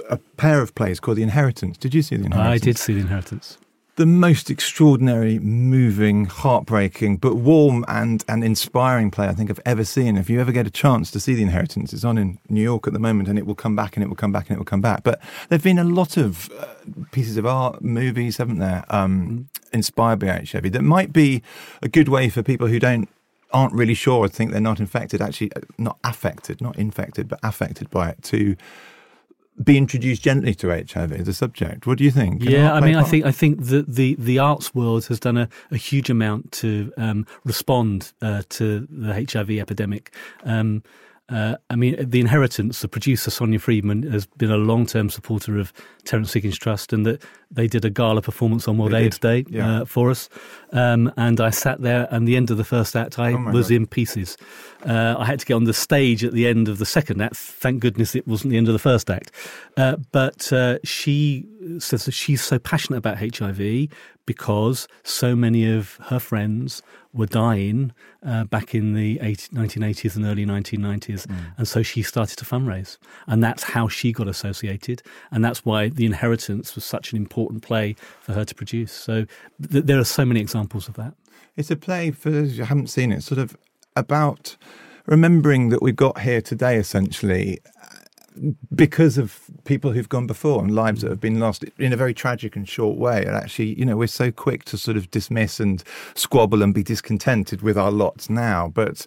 a 0.09 0.17
pair 0.17 0.62
of 0.62 0.75
plays 0.75 1.01
called 1.01 1.19
The 1.19 1.23
Inheritance. 1.23 1.77
Did 1.77 1.93
you 1.93 2.03
see 2.03 2.17
The 2.17 2.27
Inheritance? 2.27 2.62
I 2.62 2.64
did 2.64 2.79
see 2.79 2.95
the 2.95 3.01
inheritance. 3.01 3.59
The 3.98 4.06
most 4.06 4.48
extraordinary, 4.48 5.40
moving, 5.40 6.24
heartbreaking, 6.26 7.16
but 7.16 7.34
warm 7.34 7.84
and, 7.88 8.24
and 8.28 8.44
inspiring 8.44 9.11
play 9.11 9.26
I 9.26 9.32
think 9.32 9.50
I've 9.50 9.61
ever 9.66 9.84
seen. 9.84 10.16
If 10.16 10.30
you 10.30 10.40
ever 10.40 10.52
get 10.52 10.68
a 10.68 10.70
chance 10.70 11.11
to 11.11 11.18
see 11.18 11.34
The 11.34 11.42
Inheritance, 11.42 11.92
it's 11.92 12.04
on 12.04 12.16
in 12.16 12.38
New 12.48 12.62
York 12.62 12.87
at 12.87 12.92
the 12.92 13.00
moment 13.00 13.28
and 13.28 13.37
it 13.37 13.44
will 13.44 13.56
come 13.56 13.74
back 13.74 13.96
and 13.96 14.04
it 14.04 14.06
will 14.08 14.14
come 14.14 14.30
back 14.30 14.48
and 14.48 14.56
it 14.56 14.58
will 14.58 14.64
come 14.64 14.80
back. 14.80 15.02
But 15.02 15.18
there 15.48 15.56
have 15.56 15.64
been 15.64 15.80
a 15.80 15.84
lot 15.84 16.16
of 16.16 16.48
uh, 16.52 16.66
pieces 17.11 17.37
of 17.37 17.44
art, 17.44 17.82
movies, 17.82 18.37
haven't 18.37 18.61
there, 18.61 18.84
um, 18.88 19.48
inspired 19.72 20.20
by 20.20 20.28
HIV 20.28 20.70
that 20.72 20.82
might 20.82 21.12
be 21.12 21.42
a 21.82 21.88
good 21.88 22.08
way 22.08 22.28
for 22.28 22.44
people 22.44 22.68
who 22.68 22.78
don't 22.78 23.08
aren't 23.50 23.72
really 23.72 23.94
sure 23.94 24.18
or 24.18 24.28
think 24.28 24.52
they're 24.52 24.61
not 24.61 24.78
infected, 24.78 25.20
actually 25.20 25.52
uh, 25.54 25.61
not 25.76 25.98
affected, 26.04 26.61
not 26.61 26.78
infected, 26.78 27.26
but 27.26 27.40
affected 27.42 27.90
by 27.90 28.11
it 28.11 28.22
to 28.22 28.54
be 29.62 29.77
introduced 29.77 30.23
gently 30.23 30.55
to 30.57 30.68
HIV 30.68 31.12
as 31.12 31.29
a 31.29 31.35
subject. 31.35 31.87
What 31.87 31.99
do 31.99 32.05
you 32.05 32.11
think? 32.11 32.42
Can 32.42 32.53
yeah, 32.53 32.73
I 32.73 32.81
mean, 32.81 32.94
a 32.94 32.99
I 32.99 33.01
part? 33.03 33.11
think 33.11 33.25
I 33.27 33.33
think 33.33 33.66
that 33.66 33.94
the 33.94 34.14
the 34.18 34.38
arts 34.38 34.75
world 34.75 35.07
has 35.07 35.18
done 35.18 35.37
a, 35.37 35.49
a 35.71 35.77
huge 35.77 36.11
amount 36.11 36.53
to 36.53 36.92
um, 36.97 37.27
respond 37.44 38.12
uh, 38.23 38.42
to 38.51 38.87
the 38.90 39.27
HIV 39.31 39.51
epidemic. 39.51 40.14
Um, 40.44 40.83
uh, 41.29 41.57
I 41.69 41.77
mean, 41.77 42.09
The 42.09 42.21
Inheritance, 42.21 42.81
the 42.81 42.88
producer 42.88 43.31
Sonia 43.31 43.59
Friedman 43.59 44.03
has 44.11 44.25
been 44.27 44.51
a 44.51 44.57
long 44.57 44.87
term 44.87 45.11
supporter 45.11 45.59
of 45.59 45.73
Terence 46.05 46.33
Higgins 46.33 46.57
Trust, 46.59 46.93
and 46.93 47.05
that 47.05 47.23
they 47.51 47.67
did 47.67 47.85
a 47.85 47.91
gala 47.91 48.23
performance 48.23 48.67
on 48.67 48.79
World 48.79 48.93
They 48.93 49.05
AIDS 49.05 49.19
did, 49.19 49.47
Day 49.47 49.57
yeah. 49.59 49.81
uh, 49.81 49.85
for 49.85 50.11
us. 50.11 50.29
Um, 50.73 51.12
and 51.17 51.41
I 51.41 51.51
sat 51.51 51.83
there, 51.83 52.09
and 52.11 52.27
the 52.27 52.37
end 52.37 52.51
of 52.51 52.57
the 52.57 52.64
first 52.64 52.97
act, 52.97 53.19
I 53.19 53.33
Oh 53.35 53.51
was 53.53 53.69
God. 53.69 53.75
in 53.75 53.87
pieces. 53.87 54.37
Uh, 54.87 55.17
I 55.19 55.25
had 55.27 55.41
to 55.41 55.47
get 55.47 55.55
on 55.55 55.64
the 55.64 55.75
stage 55.75 56.25
at 56.25 56.33
the 56.33 56.47
end 56.47 56.69
of 56.69 56.79
the 56.79 56.87
second 56.87 57.21
act. 57.21 57.37
Thank 57.37 57.81
goodness 57.81 58.14
it 58.14 58.27
wasn't 58.27 58.51
the 58.51 58.57
end 58.57 58.69
of 58.69 58.73
the 58.73 58.79
first 58.79 59.11
act. 59.11 59.31
Uh, 59.77 59.97
but 60.12 60.51
uh, 60.53 60.79
she 60.85 61.47
says 61.79 62.07
that 62.07 62.12
she's 62.12 62.43
so 62.43 62.59
passionate 62.59 62.99
about 62.99 63.19
HIV 63.19 63.88
because 64.29 64.87
so 65.05 65.35
many 65.35 65.75
of 65.75 65.97
her 66.11 66.19
friends 66.19 66.83
were 67.14 67.25
dying 67.25 67.95
uh, 68.23 68.45
back 68.45 68.75
in 68.75 68.93
the 68.93 69.19
80, 69.23 69.57
1980s 69.57 70.17
and 70.17 70.27
early 70.27 70.45
1990s. 70.45 71.27
And 71.57 71.67
so 71.67 71.83
she 71.83 72.03
started 72.03 72.37
to 72.37 72.45
fundraise. 72.45 72.99
And 73.27 73.43
that's 73.43 73.62
how 73.62 73.88
she 73.88 74.12
got 74.12 74.29
associated. 74.29 75.03
And 75.31 75.43
that's 75.43 75.64
why 75.64 75.88
The 75.88 76.05
Inheritance 76.05 76.75
was 76.75 76.85
such 76.85 77.11
an 77.12 77.17
important 77.17 77.62
play 77.62 77.97
for 78.21 78.35
her 78.35 78.45
to 78.45 78.55
produce. 78.55 78.93
So 78.93 79.25
th- 79.73 79.87
there 79.87 79.99
are 79.99 80.05
so 80.05 80.27
many 80.27 80.41
examples 80.41 80.88
of 80.88 80.95
that. 80.97 81.14
It's 81.57 81.71
a 81.71 81.77
play 81.77 82.11
for 82.11 82.29
those 82.29 82.59
who 82.59 82.64
haven't 82.64 82.88
seen 82.88 83.12
it, 83.12 83.23
sort 83.23 83.38
of 83.38 83.57
about 83.97 84.59
remembering 85.07 85.71
that 85.71 85.81
we 85.81 85.91
got 85.91 86.21
here 86.21 86.43
today, 86.43 86.77
essentially, 86.77 87.61
because 88.74 89.18
of 89.18 89.40
people 89.64 89.92
who've 89.92 90.09
gone 90.09 90.27
before 90.27 90.62
and 90.62 90.74
lives 90.74 91.03
that 91.03 91.11
have 91.11 91.20
been 91.20 91.40
lost 91.40 91.64
in 91.79 91.92
a 91.92 91.96
very 91.96 92.14
tragic 92.14 92.57
and 92.57 92.68
short 92.68 92.98
way. 92.98 93.24
And 93.24 93.35
actually, 93.35 93.79
you 93.79 93.85
know, 93.85 93.96
we're 93.96 94.07
so 94.07 94.31
quick 94.31 94.64
to 94.64 94.79
sort 94.79 94.96
of 94.96 95.11
dismiss 95.11 95.61
and 95.61 95.83
squabble 96.14 96.62
and 96.62 96.74
be 96.74 96.83
discontented 96.83 97.62
with 97.62 97.77
our 97.77 97.90
lots 97.90 98.31
now. 98.31 98.68
But 98.68 99.07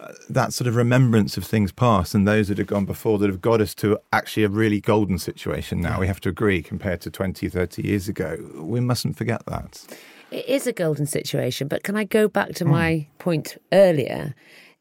uh, 0.00 0.12
that 0.28 0.52
sort 0.52 0.68
of 0.68 0.76
remembrance 0.76 1.36
of 1.36 1.44
things 1.44 1.70
past 1.70 2.14
and 2.14 2.26
those 2.26 2.48
that 2.48 2.58
have 2.58 2.66
gone 2.66 2.84
before 2.84 3.18
that 3.18 3.28
have 3.28 3.40
got 3.40 3.60
us 3.60 3.74
to 3.76 3.98
actually 4.12 4.44
a 4.44 4.48
really 4.48 4.80
golden 4.80 5.18
situation 5.18 5.80
now, 5.80 6.00
we 6.00 6.06
have 6.06 6.20
to 6.20 6.28
agree, 6.28 6.62
compared 6.62 7.00
to 7.02 7.10
20, 7.10 7.48
30 7.48 7.82
years 7.82 8.08
ago. 8.08 8.36
We 8.56 8.80
mustn't 8.80 9.16
forget 9.16 9.44
that. 9.46 9.84
It 10.30 10.48
is 10.48 10.66
a 10.66 10.72
golden 10.72 11.06
situation, 11.06 11.68
but 11.68 11.84
can 11.84 11.94
I 11.94 12.04
go 12.04 12.26
back 12.26 12.54
to 12.54 12.64
my 12.64 13.06
point 13.18 13.58
earlier? 13.72 14.34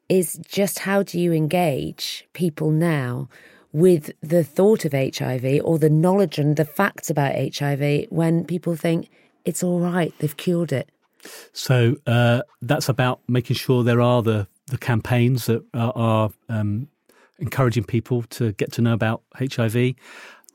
Is 0.08 0.40
just 0.46 0.80
how 0.80 1.04
do 1.04 1.20
you 1.20 1.34
engage 1.34 2.28
people 2.34 2.72
now 2.72 3.30
with 3.74 4.12
the 4.22 4.44
thought 4.44 4.86
of 4.86 4.94
HIV 4.94 5.62
or 5.64 5.80
the 5.80 5.90
knowledge 5.90 6.38
and 6.38 6.56
the 6.56 6.66
facts 6.66 7.10
about 7.10 7.36
HIV 7.36 8.08
when 8.10 8.46
people 8.46 8.76
think 8.76 9.10
it's 9.46 9.64
all 9.64 9.80
right, 9.80 10.14
they've 10.20 10.36
cured 10.38 10.72
it? 10.72 10.90
So 11.54 11.96
uh, 12.08 12.42
that's 12.62 12.90
about 12.90 13.22
making 13.28 13.56
sure 13.56 13.84
there 13.84 14.02
are 14.02 14.22
the, 14.22 14.48
the 14.68 14.78
campaigns 14.78 15.46
that 15.46 15.64
are, 15.74 15.94
are 15.96 16.30
um, 16.50 16.88
encouraging 17.40 17.84
people 17.84 18.24
to 18.24 18.54
get 18.54 18.72
to 18.74 18.82
know 18.82 18.94
about 18.94 19.22
HIV. 19.38 19.96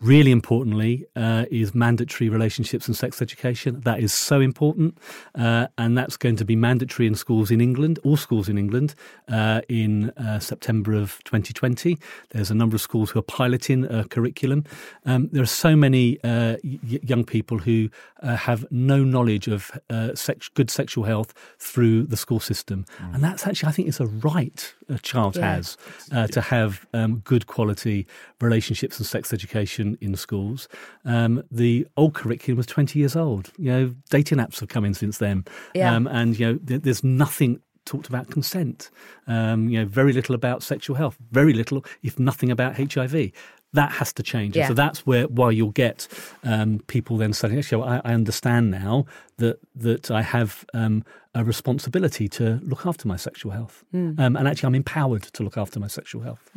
Really 0.00 0.30
importantly, 0.30 1.06
uh, 1.16 1.46
is 1.50 1.74
mandatory 1.74 2.28
relationships 2.28 2.86
and 2.86 2.94
sex 2.94 3.22
education. 3.22 3.80
That 3.80 3.98
is 3.98 4.12
so 4.12 4.40
important, 4.42 4.98
uh, 5.34 5.68
and 5.78 5.96
that's 5.96 6.18
going 6.18 6.36
to 6.36 6.44
be 6.44 6.54
mandatory 6.54 7.06
in 7.06 7.14
schools 7.14 7.50
in 7.50 7.62
England, 7.62 7.98
all 8.04 8.18
schools 8.18 8.46
in 8.50 8.58
England, 8.58 8.94
uh, 9.28 9.62
in 9.70 10.10
uh, 10.10 10.38
September 10.38 10.92
of 10.92 11.24
2020. 11.24 11.96
There's 12.30 12.50
a 12.50 12.54
number 12.54 12.76
of 12.76 12.82
schools 12.82 13.10
who 13.10 13.20
are 13.20 13.22
piloting 13.22 13.86
a 13.86 14.04
curriculum. 14.04 14.64
Um, 15.06 15.30
there 15.32 15.42
are 15.42 15.46
so 15.46 15.74
many 15.74 16.18
uh, 16.22 16.56
y- 16.62 16.78
young 17.02 17.24
people 17.24 17.56
who 17.58 17.88
uh, 18.22 18.36
have 18.36 18.66
no 18.70 19.02
knowledge 19.02 19.48
of 19.48 19.70
uh, 19.88 20.14
sex- 20.14 20.48
good 20.50 20.70
sexual 20.70 21.04
health 21.04 21.32
through 21.58 22.02
the 22.02 22.18
school 22.18 22.40
system, 22.40 22.84
and 23.14 23.24
that's 23.24 23.46
actually, 23.46 23.70
I 23.70 23.72
think, 23.72 23.88
it's 23.88 24.00
a 24.00 24.06
right 24.06 24.74
a 24.88 24.98
child 24.98 25.36
Yeah. 25.36 25.54
has 25.56 25.76
uh, 26.12 26.26
to 26.28 26.40
have 26.40 26.86
um, 26.94 27.16
good 27.24 27.46
quality 27.48 28.06
relationships 28.40 28.98
and 28.98 29.06
sex 29.06 29.32
education 29.32 29.85
in 30.00 30.16
schools. 30.16 30.68
Um, 31.04 31.42
the 31.50 31.86
old 31.96 32.14
curriculum 32.14 32.56
was 32.56 32.66
20 32.66 32.98
years 32.98 33.16
old. 33.16 33.52
You 33.58 33.72
know, 33.72 33.94
dating 34.10 34.38
apps 34.38 34.60
have 34.60 34.68
come 34.68 34.84
in 34.84 34.94
since 34.94 35.18
then. 35.18 35.44
Yeah. 35.74 35.94
Um, 35.94 36.06
and, 36.06 36.38
you 36.38 36.46
know, 36.46 36.58
th- 36.58 36.82
there's 36.82 37.04
nothing 37.04 37.60
talked 37.86 38.08
about 38.08 38.30
consent. 38.30 38.90
Um, 39.26 39.68
you 39.70 39.78
know, 39.78 39.86
very 39.86 40.12
little 40.12 40.34
about 40.34 40.62
sexual 40.62 40.96
health, 40.96 41.16
very 41.30 41.54
little, 41.54 41.84
if 42.02 42.18
nothing 42.18 42.50
about 42.50 42.76
HIV. 42.76 43.30
That 43.72 43.92
has 43.92 44.12
to 44.14 44.22
change. 44.22 44.56
Yeah. 44.56 44.68
so 44.68 44.74
that's 44.74 45.06
where 45.06 45.26
why 45.26 45.50
you'll 45.50 45.70
get 45.70 46.08
um, 46.44 46.80
people 46.86 47.16
then 47.16 47.32
saying, 47.32 47.58
actually, 47.58 47.82
I, 47.82 48.00
I 48.04 48.14
understand 48.14 48.70
now 48.70 49.06
that 49.36 49.58
that 49.74 50.10
I 50.10 50.22
have 50.22 50.64
um, 50.72 51.04
a 51.34 51.44
responsibility 51.44 52.28
to 52.30 52.58
look 52.62 52.86
after 52.86 53.06
my 53.06 53.16
sexual 53.16 53.52
health. 53.52 53.84
Um, 53.92 54.36
and 54.36 54.48
actually, 54.48 54.68
I'm 54.68 54.74
empowered 54.74 55.24
to 55.24 55.42
look 55.42 55.58
after 55.58 55.78
my 55.78 55.88
sexual 55.88 56.22
health. 56.22 56.50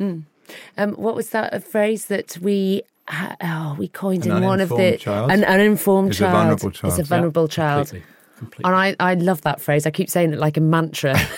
Um, 0.78 0.92
what 0.94 1.14
was 1.14 1.30
that 1.30 1.52
a 1.52 1.60
phrase 1.60 2.06
that 2.06 2.38
we 2.40 2.82
Uh, 3.10 3.34
oh 3.42 3.76
we 3.78 3.88
coined 3.88 4.24
An 4.26 4.36
in 4.38 4.44
one 4.44 4.60
of 4.60 4.68
the 4.68 4.96
child 4.96 5.30
an 5.32 5.42
uninformed 5.44 6.10
is 6.12 6.16
a 6.20 6.24
child 6.24 6.32
vulnerable 6.32 6.70
child. 6.70 6.92
is 6.92 6.98
a 6.98 7.02
Yeah, 7.02 7.06
vulnerable 7.08 7.48
child. 7.48 7.88
Completely. 7.88 8.06
completely. 8.38 8.64
And 8.72 8.76
I, 9.00 9.10
I 9.10 9.14
love 9.14 9.42
that 9.42 9.60
phrase. 9.60 9.84
I 9.86 9.90
keep 9.90 10.08
saying 10.08 10.32
it 10.32 10.38
like 10.38 10.56
a 10.56 10.60
mantra. 10.60 11.18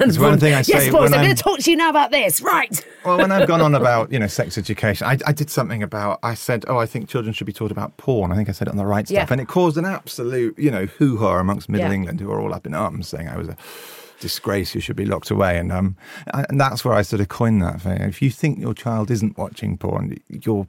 It's 0.00 0.18
one 0.18 0.36
thing 0.40 0.52
I 0.52 0.62
say. 0.62 0.72
yes, 0.72 0.92
boys, 0.92 1.12
I'm 1.12 1.18
going 1.18 1.26
I'm- 1.28 1.36
to 1.36 1.40
talk 1.42 1.60
to 1.60 1.70
you 1.70 1.76
now 1.76 1.90
about 1.90 2.10
this. 2.10 2.40
Right. 2.40 2.84
Well, 3.04 3.18
when 3.18 3.30
I've 3.30 3.46
gone 3.46 3.60
on 3.60 3.72
about 3.82 4.10
you 4.10 4.18
know 4.18 4.26
sex 4.26 4.58
education, 4.58 5.06
I, 5.06 5.16
I 5.24 5.32
did 5.32 5.48
something 5.48 5.80
about. 5.80 6.18
I 6.24 6.34
said, 6.34 6.64
"Oh, 6.66 6.76
I 6.78 6.86
think 6.86 7.08
children 7.08 7.32
should 7.32 7.46
be 7.46 7.52
taught 7.52 7.70
about 7.70 7.96
porn." 7.96 8.32
I 8.32 8.34
think 8.34 8.48
I 8.48 8.52
said 8.52 8.66
it 8.66 8.72
on 8.72 8.78
the 8.78 8.84
Wright 8.86 9.06
Stuff, 9.06 9.14
Yeah. 9.14 9.26
and 9.30 9.40
it 9.40 9.46
caused 9.46 9.76
an 9.76 9.84
absolute 9.84 10.58
you 10.58 10.72
know 10.72 10.86
hoo 10.86 11.18
ha 11.18 11.36
amongst 11.38 11.68
Middle 11.68 11.86
Yeah. 11.86 11.94
England, 11.94 12.20
who 12.20 12.32
are 12.32 12.40
all 12.40 12.52
up 12.52 12.66
in 12.66 12.74
arms, 12.74 13.06
saying 13.06 13.28
I 13.28 13.36
was 13.36 13.46
a 13.46 13.56
disgrace 14.20 14.74
You 14.74 14.80
should 14.80 14.96
be 14.96 15.04
locked 15.04 15.30
away, 15.30 15.58
and 15.58 15.72
um, 15.72 15.96
and 16.32 16.60
that's 16.60 16.84
where 16.84 16.94
I 16.94 17.02
sort 17.02 17.20
of 17.20 17.28
coined 17.28 17.62
that 17.62 17.80
thing. 17.80 18.00
If 18.02 18.22
you 18.22 18.30
think 18.30 18.58
your 18.58 18.74
child 18.74 19.10
isn't 19.10 19.38
watching 19.38 19.76
porn, 19.76 20.16
you're 20.28 20.66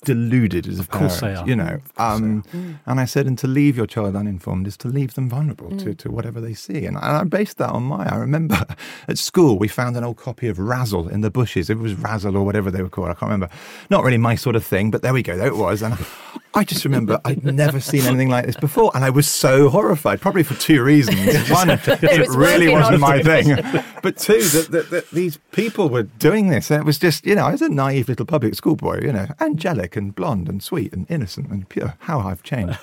deluded 0.00 0.66
as 0.66 0.80
a 0.80 0.86
course 0.86 1.20
parent, 1.20 1.36
they 1.36 1.42
are. 1.42 1.48
you 1.48 1.56
know. 1.56 1.80
Um, 1.96 2.44
and 2.86 3.00
I 3.00 3.04
said, 3.04 3.26
and 3.26 3.38
to 3.38 3.46
leave 3.46 3.76
your 3.76 3.86
child 3.86 4.16
uninformed 4.16 4.66
is 4.66 4.76
to 4.78 4.88
leave 4.88 5.14
them 5.14 5.28
vulnerable 5.28 5.76
to, 5.78 5.94
to 5.94 6.10
whatever 6.10 6.40
they 6.40 6.54
see. 6.54 6.86
And 6.86 6.96
I, 6.98 7.20
I 7.20 7.24
based 7.24 7.58
that 7.58 7.70
on 7.70 7.84
my. 7.84 8.06
I 8.06 8.16
remember 8.16 8.64
at 9.08 9.18
school 9.18 9.58
we 9.58 9.68
found 9.68 9.96
an 9.96 10.04
old 10.04 10.16
copy 10.16 10.48
of 10.48 10.58
Razzle 10.58 11.08
in 11.08 11.20
the 11.20 11.30
bushes. 11.30 11.70
It 11.70 11.78
was 11.78 11.94
Razzle 11.94 12.36
or 12.36 12.44
whatever 12.44 12.70
they 12.70 12.82
were 12.82 12.88
called. 12.88 13.08
I 13.08 13.14
can't 13.14 13.30
remember. 13.30 13.48
Not 13.90 14.04
really 14.04 14.18
my 14.18 14.34
sort 14.34 14.56
of 14.56 14.64
thing, 14.64 14.90
but 14.90 15.02
there 15.02 15.12
we 15.12 15.22
go. 15.22 15.36
There 15.36 15.46
it 15.46 15.56
was. 15.56 15.82
And 15.82 15.96
I 16.54 16.64
just 16.64 16.84
remember 16.84 17.20
I'd 17.24 17.44
never 17.44 17.78
seen 17.78 18.02
anything 18.02 18.28
like 18.28 18.46
this 18.46 18.56
before, 18.56 18.90
and 18.94 19.04
I 19.04 19.10
was 19.10 19.28
so 19.28 19.68
horrified. 19.68 20.20
Probably 20.20 20.42
for 20.42 20.54
two 20.54 20.82
reasons. 20.82 21.18
One, 21.50 21.70
it, 21.70 21.86
was 21.86 22.36
really 22.36 22.68
working 22.68 23.00
wasn't 23.00 23.00
my 23.00 23.22
thing. 23.22 23.56
But 24.02 24.16
two, 24.16 24.42
that, 24.42 24.68
that, 24.70 24.90
that 24.90 25.10
these 25.10 25.38
people 25.52 25.88
were 25.88 26.04
doing 26.04 26.48
this, 26.48 26.70
and 26.70 26.80
it 26.80 26.84
was 26.84 26.98
just 26.98 27.24
you 27.24 27.36
know 27.36 27.46
I 27.46 27.52
was 27.52 27.62
a 27.62 27.68
naive 27.68 28.08
little 28.08 28.26
public 28.26 28.54
school 28.56 28.74
boy, 28.74 28.98
you 29.02 29.12
know, 29.12 29.28
angelic 29.38 29.89
and 29.96 30.14
blonde 30.14 30.48
and 30.48 30.62
sweet 30.62 30.92
and 30.92 31.06
innocent 31.10 31.48
and 31.50 31.68
pure. 31.68 31.94
How 32.00 32.20
I've 32.20 32.42
changed. 32.42 32.78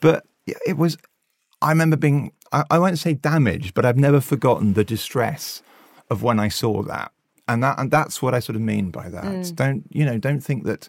But 0.00 0.26
it 0.46 0.76
was. 0.76 0.96
I 1.62 1.70
remember 1.70 1.96
being. 1.96 2.32
I, 2.52 2.64
I 2.70 2.78
won't 2.78 2.98
say 2.98 3.14
damaged, 3.14 3.74
but 3.74 3.84
I've 3.84 3.98
never 3.98 4.20
forgotten 4.20 4.72
the 4.74 4.84
distress 4.84 5.62
of 6.10 6.22
when 6.22 6.40
I 6.40 6.48
saw 6.48 6.82
that, 6.82 7.12
and 7.46 7.62
that 7.62 7.78
and 7.78 7.90
that's 7.90 8.20
what 8.22 8.34
I 8.34 8.40
sort 8.40 8.56
of 8.56 8.62
mean 8.62 8.90
by 8.90 9.08
that. 9.08 9.24
Mm. 9.24 9.54
Don't 9.56 9.84
you 9.90 10.04
know? 10.04 10.18
Don't 10.18 10.40
think 10.40 10.64
that. 10.64 10.88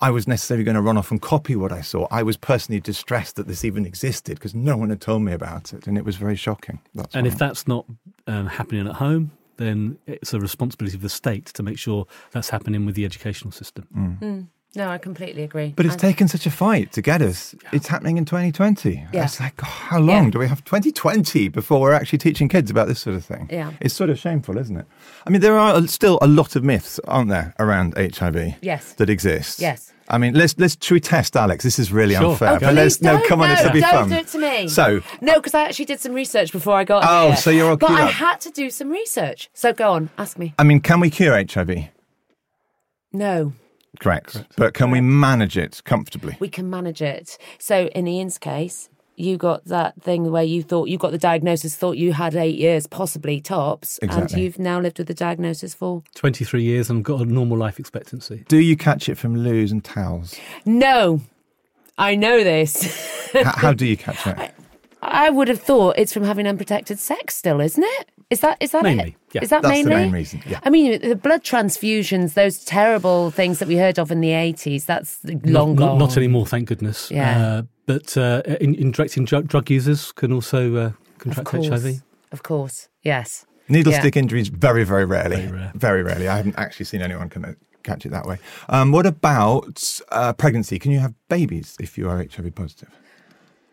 I 0.00 0.10
was 0.10 0.26
necessarily 0.26 0.64
going 0.64 0.74
to 0.74 0.80
run 0.82 0.96
off 0.98 1.12
and 1.12 1.22
copy 1.22 1.54
what 1.54 1.70
I 1.70 1.80
saw. 1.80 2.08
I 2.10 2.24
was 2.24 2.36
personally 2.36 2.80
distressed 2.80 3.36
that 3.36 3.46
this 3.46 3.64
even 3.64 3.86
existed 3.86 4.34
because 4.34 4.52
no 4.52 4.76
one 4.76 4.90
had 4.90 5.00
told 5.00 5.22
me 5.22 5.32
about 5.32 5.72
it, 5.72 5.86
and 5.86 5.96
it 5.96 6.04
was 6.04 6.16
very 6.16 6.34
shocking. 6.34 6.80
That's 6.92 7.14
And 7.14 7.24
why. 7.24 7.32
if 7.32 7.38
that's 7.38 7.68
not 7.68 7.86
um, 8.26 8.48
happening 8.48 8.88
at 8.88 8.94
home, 8.94 9.30
then 9.58 9.98
it's 10.08 10.34
a 10.34 10.40
responsibility 10.40 10.96
of 10.96 11.02
the 11.02 11.08
state 11.08 11.46
to 11.46 11.62
make 11.62 11.78
sure 11.78 12.08
that's 12.32 12.48
happening 12.48 12.84
with 12.84 12.96
the 12.96 13.04
educational 13.04 13.52
system. 13.52 13.86
Mm. 13.96 14.18
Mm. 14.18 14.46
No, 14.74 14.88
I 14.88 14.96
completely 14.96 15.42
agree. 15.42 15.74
But 15.76 15.84
it's 15.84 15.96
I- 15.96 15.98
taken 15.98 16.28
such 16.28 16.46
a 16.46 16.50
fight 16.50 16.92
to 16.92 17.02
get 17.02 17.20
us. 17.20 17.54
It's 17.72 17.88
happening 17.88 18.16
in 18.16 18.24
2020. 18.24 19.04
Yeah. 19.12 19.24
It's 19.24 19.38
like, 19.38 19.52
oh, 19.62 19.66
how 19.66 19.98
long 19.98 20.24
Yeah. 20.24 20.30
do 20.30 20.38
we 20.38 20.48
have 20.48 20.64
2020 20.64 21.48
before 21.48 21.80
we're 21.80 21.92
actually 21.92 22.18
teaching 22.20 22.48
kids 22.48 22.70
about 22.70 22.88
this 22.88 22.98
sort 23.00 23.14
of 23.16 23.22
thing? 23.24 23.48
Yeah. 23.50 23.72
It's 23.80 23.92
sort 23.92 24.08
of 24.08 24.18
shameful, 24.18 24.56
isn't 24.56 24.76
it? 24.76 24.86
I 25.26 25.30
mean, 25.30 25.42
there 25.42 25.58
are 25.58 25.86
still 25.88 26.18
a 26.22 26.26
lot 26.26 26.56
of 26.56 26.64
myths, 26.64 26.98
aren't 27.06 27.28
there, 27.28 27.54
around 27.58 27.94
HIV? 27.98 28.54
Yes. 28.62 28.94
That 28.94 29.10
exist. 29.10 29.60
Yes. 29.60 29.92
I 30.08 30.18
mean, 30.18 30.34
let's 30.34 30.58
let's 30.58 30.76
should 30.80 30.94
we 30.94 31.00
test 31.00 31.36
Alex? 31.36 31.64
This 31.64 31.78
is 31.78 31.92
really 31.92 32.14
Sure. 32.14 32.30
unfair. 32.32 32.54
Oh, 32.54 32.58
but 32.58 32.74
let's 32.74 32.96
Please 32.96 33.04
no, 33.04 33.12
don't, 33.18 33.28
come 33.28 33.40
on, 33.40 33.48
no, 33.48 33.54
this 33.54 33.64
will 33.64 33.72
be 33.72 33.80
don't 33.80 33.90
fun. 33.92 34.08
do 34.08 34.14
it 34.16 34.26
to 34.28 34.38
me. 34.38 34.68
So, 34.68 35.00
No, 35.20 35.34
because 35.34 35.54
I 35.54 35.64
actually 35.64 35.84
did 35.86 36.00
some 36.00 36.12
research 36.12 36.50
before 36.52 36.74
I 36.76 36.84
got 36.84 37.04
Oh, 37.06 37.28
here. 37.28 37.36
so 37.36 37.50
you're 37.50 37.70
all 37.70 37.76
But 37.76 37.86
queued 37.88 37.98
I 38.00 38.04
up. 38.06 38.10
had 38.12 38.40
to 38.42 38.50
do 38.50 38.68
some 38.70 38.90
research. 38.90 39.48
So 39.54 39.72
go 39.72 39.92
on, 39.92 40.10
ask 40.18 40.38
me. 40.38 40.54
I 40.58 40.64
mean, 40.64 40.80
can 40.80 40.98
we 41.00 41.08
cure 41.10 41.34
HIV? 41.34 41.88
No, 43.12 43.52
Correct. 44.00 44.44
But 44.56 44.74
can 44.74 44.90
we 44.90 45.00
manage 45.00 45.56
it 45.56 45.82
comfortably? 45.84 46.36
we 46.40 46.48
can 46.48 46.68
manage 46.70 47.02
it. 47.02 47.38
So 47.58 47.86
in 47.88 48.06
Ian's 48.08 48.38
case, 48.38 48.88
you 49.16 49.36
got 49.36 49.64
that 49.66 50.00
thing 50.02 50.30
where 50.32 50.42
you 50.42 50.62
thought 50.62 50.88
you 50.88 50.96
got 50.98 51.12
the 51.12 51.18
diagnosis, 51.18 51.76
thought 51.76 51.98
you 51.98 52.12
had 52.14 52.34
eight 52.34 52.56
years, 52.58 52.86
possibly 52.86 53.40
tops, 53.40 53.98
and 53.98 54.30
you've 54.32 54.58
now 54.58 54.80
lived 54.80 54.98
with 54.98 55.06
the 55.06 55.14
diagnosis 55.14 55.74
for 55.74 56.02
23 56.14 56.62
years 56.62 56.88
and 56.90 57.04
got 57.04 57.20
a 57.20 57.24
normal 57.26 57.58
life 57.58 57.78
expectancy. 57.78 58.44
Do 58.48 58.56
you 58.58 58.76
catch 58.76 59.08
it 59.08 59.16
from 59.16 59.36
loos 59.36 59.70
and 59.70 59.84
towels? 59.84 60.34
no. 60.64 61.20
I 61.98 62.14
know 62.14 62.42
this. 62.42 63.30
how, 63.34 63.52
how 63.54 63.72
do 63.74 63.84
you 63.84 63.98
catch 63.98 64.26
it? 64.26 64.54
I 65.02 65.28
would 65.28 65.48
have 65.48 65.60
thought 65.60 65.96
it's 65.98 66.12
from 66.12 66.24
having 66.24 66.46
unprotected 66.46 66.98
sex 66.98 67.34
still, 67.34 67.60
isn't 67.60 67.84
it? 67.84 68.08
Is 68.32 68.40
that 68.40 68.56
is 68.60 68.70
that 68.70 68.82
Mainly, 68.82 69.08
it? 69.10 69.14
yeah. 69.34 69.42
Is 69.44 69.50
that 69.50 69.60
That's 69.62 69.82
the 69.84 69.90
main 69.90 70.10
reason, 70.10 70.42
yeah. 70.48 70.60
I 70.64 70.70
mean, 70.70 70.98
the 71.06 71.16
blood 71.16 71.42
transfusions, 71.44 72.32
those 72.32 72.64
terrible 72.64 73.30
things 73.30 73.58
that 73.58 73.68
we 73.68 73.76
heard 73.76 73.98
of 73.98 74.10
in 74.10 74.20
the 74.22 74.32
eighties, 74.32 74.86
that's 74.86 75.18
long 75.44 75.74
not, 75.74 75.76
gone. 75.76 75.76
Not, 75.76 75.98
not 75.98 76.16
anymore, 76.16 76.46
thank 76.46 76.66
goodness. 76.68 77.10
Yeah. 77.10 77.38
Uh, 77.38 77.62
but 77.84 78.16
uh, 78.16 78.40
in, 78.58 78.74
injecting 78.76 79.26
drug, 79.26 79.48
drug 79.48 79.70
users 79.70 80.12
can 80.12 80.32
also 80.32 80.60
uh, 80.76 80.80
Of 80.86 81.18
contract 81.18 81.48
course. 81.48 81.68
HIV. 81.68 82.02
Of 82.32 82.42
course, 82.42 82.88
yes. 83.02 83.44
Needle 83.68 83.92
Yeah. 83.92 84.00
stick 84.00 84.16
injuries, 84.16 84.48
very, 84.48 84.84
very 84.84 85.04
rarely. 85.04 85.36
Very 85.36 85.52
rare. 85.52 85.72
Very 85.74 86.02
rarely. 86.02 86.26
I 86.28 86.36
haven't 86.38 86.58
actually 86.58 86.86
seen 86.86 87.02
anyone 87.02 87.28
can 87.28 87.44
uh, 87.44 87.52
catch 87.82 88.06
it 88.06 88.12
that 88.12 88.24
way. 88.26 88.38
Um, 88.70 88.92
what 88.92 89.04
about 89.04 90.00
uh, 90.10 90.32
pregnancy? 90.32 90.78
Can 90.78 90.90
you 90.90 91.00
have 91.00 91.12
babies 91.28 91.76
if 91.78 91.98
you 91.98 92.08
are 92.08 92.16
HIV 92.16 92.54
positive? 92.54 92.88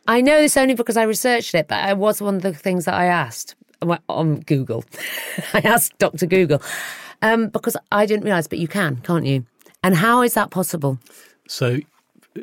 I 0.06 0.20
know 0.22 0.42
this 0.42 0.58
only 0.58 0.76
because 0.76 0.98
I 0.98 1.04
researched 1.04 1.56
it, 1.56 1.68
but 1.70 1.90
it 1.90 1.98
was 1.98 2.22
one 2.22 2.36
of 2.36 2.42
the 2.42 2.54
things 2.54 2.84
that 2.86 2.96
I 2.96 3.06
asked 3.06 3.56
on 4.08 4.42
Google. 4.42 4.84
I 5.54 5.60
asked 5.60 5.98
Dr. 5.98 6.26
Google 6.26 6.62
um, 7.22 7.50
because 7.50 7.78
I 7.92 8.06
didn't 8.06 8.26
realise, 8.26 8.48
but 8.48 8.60
you 8.60 8.68
can, 8.68 8.98
can't 8.98 9.26
you? 9.26 9.46
And 9.84 9.96
how 9.96 10.22
is 10.22 10.34
that 10.34 10.52
possible? 10.52 11.00
So 11.48 11.80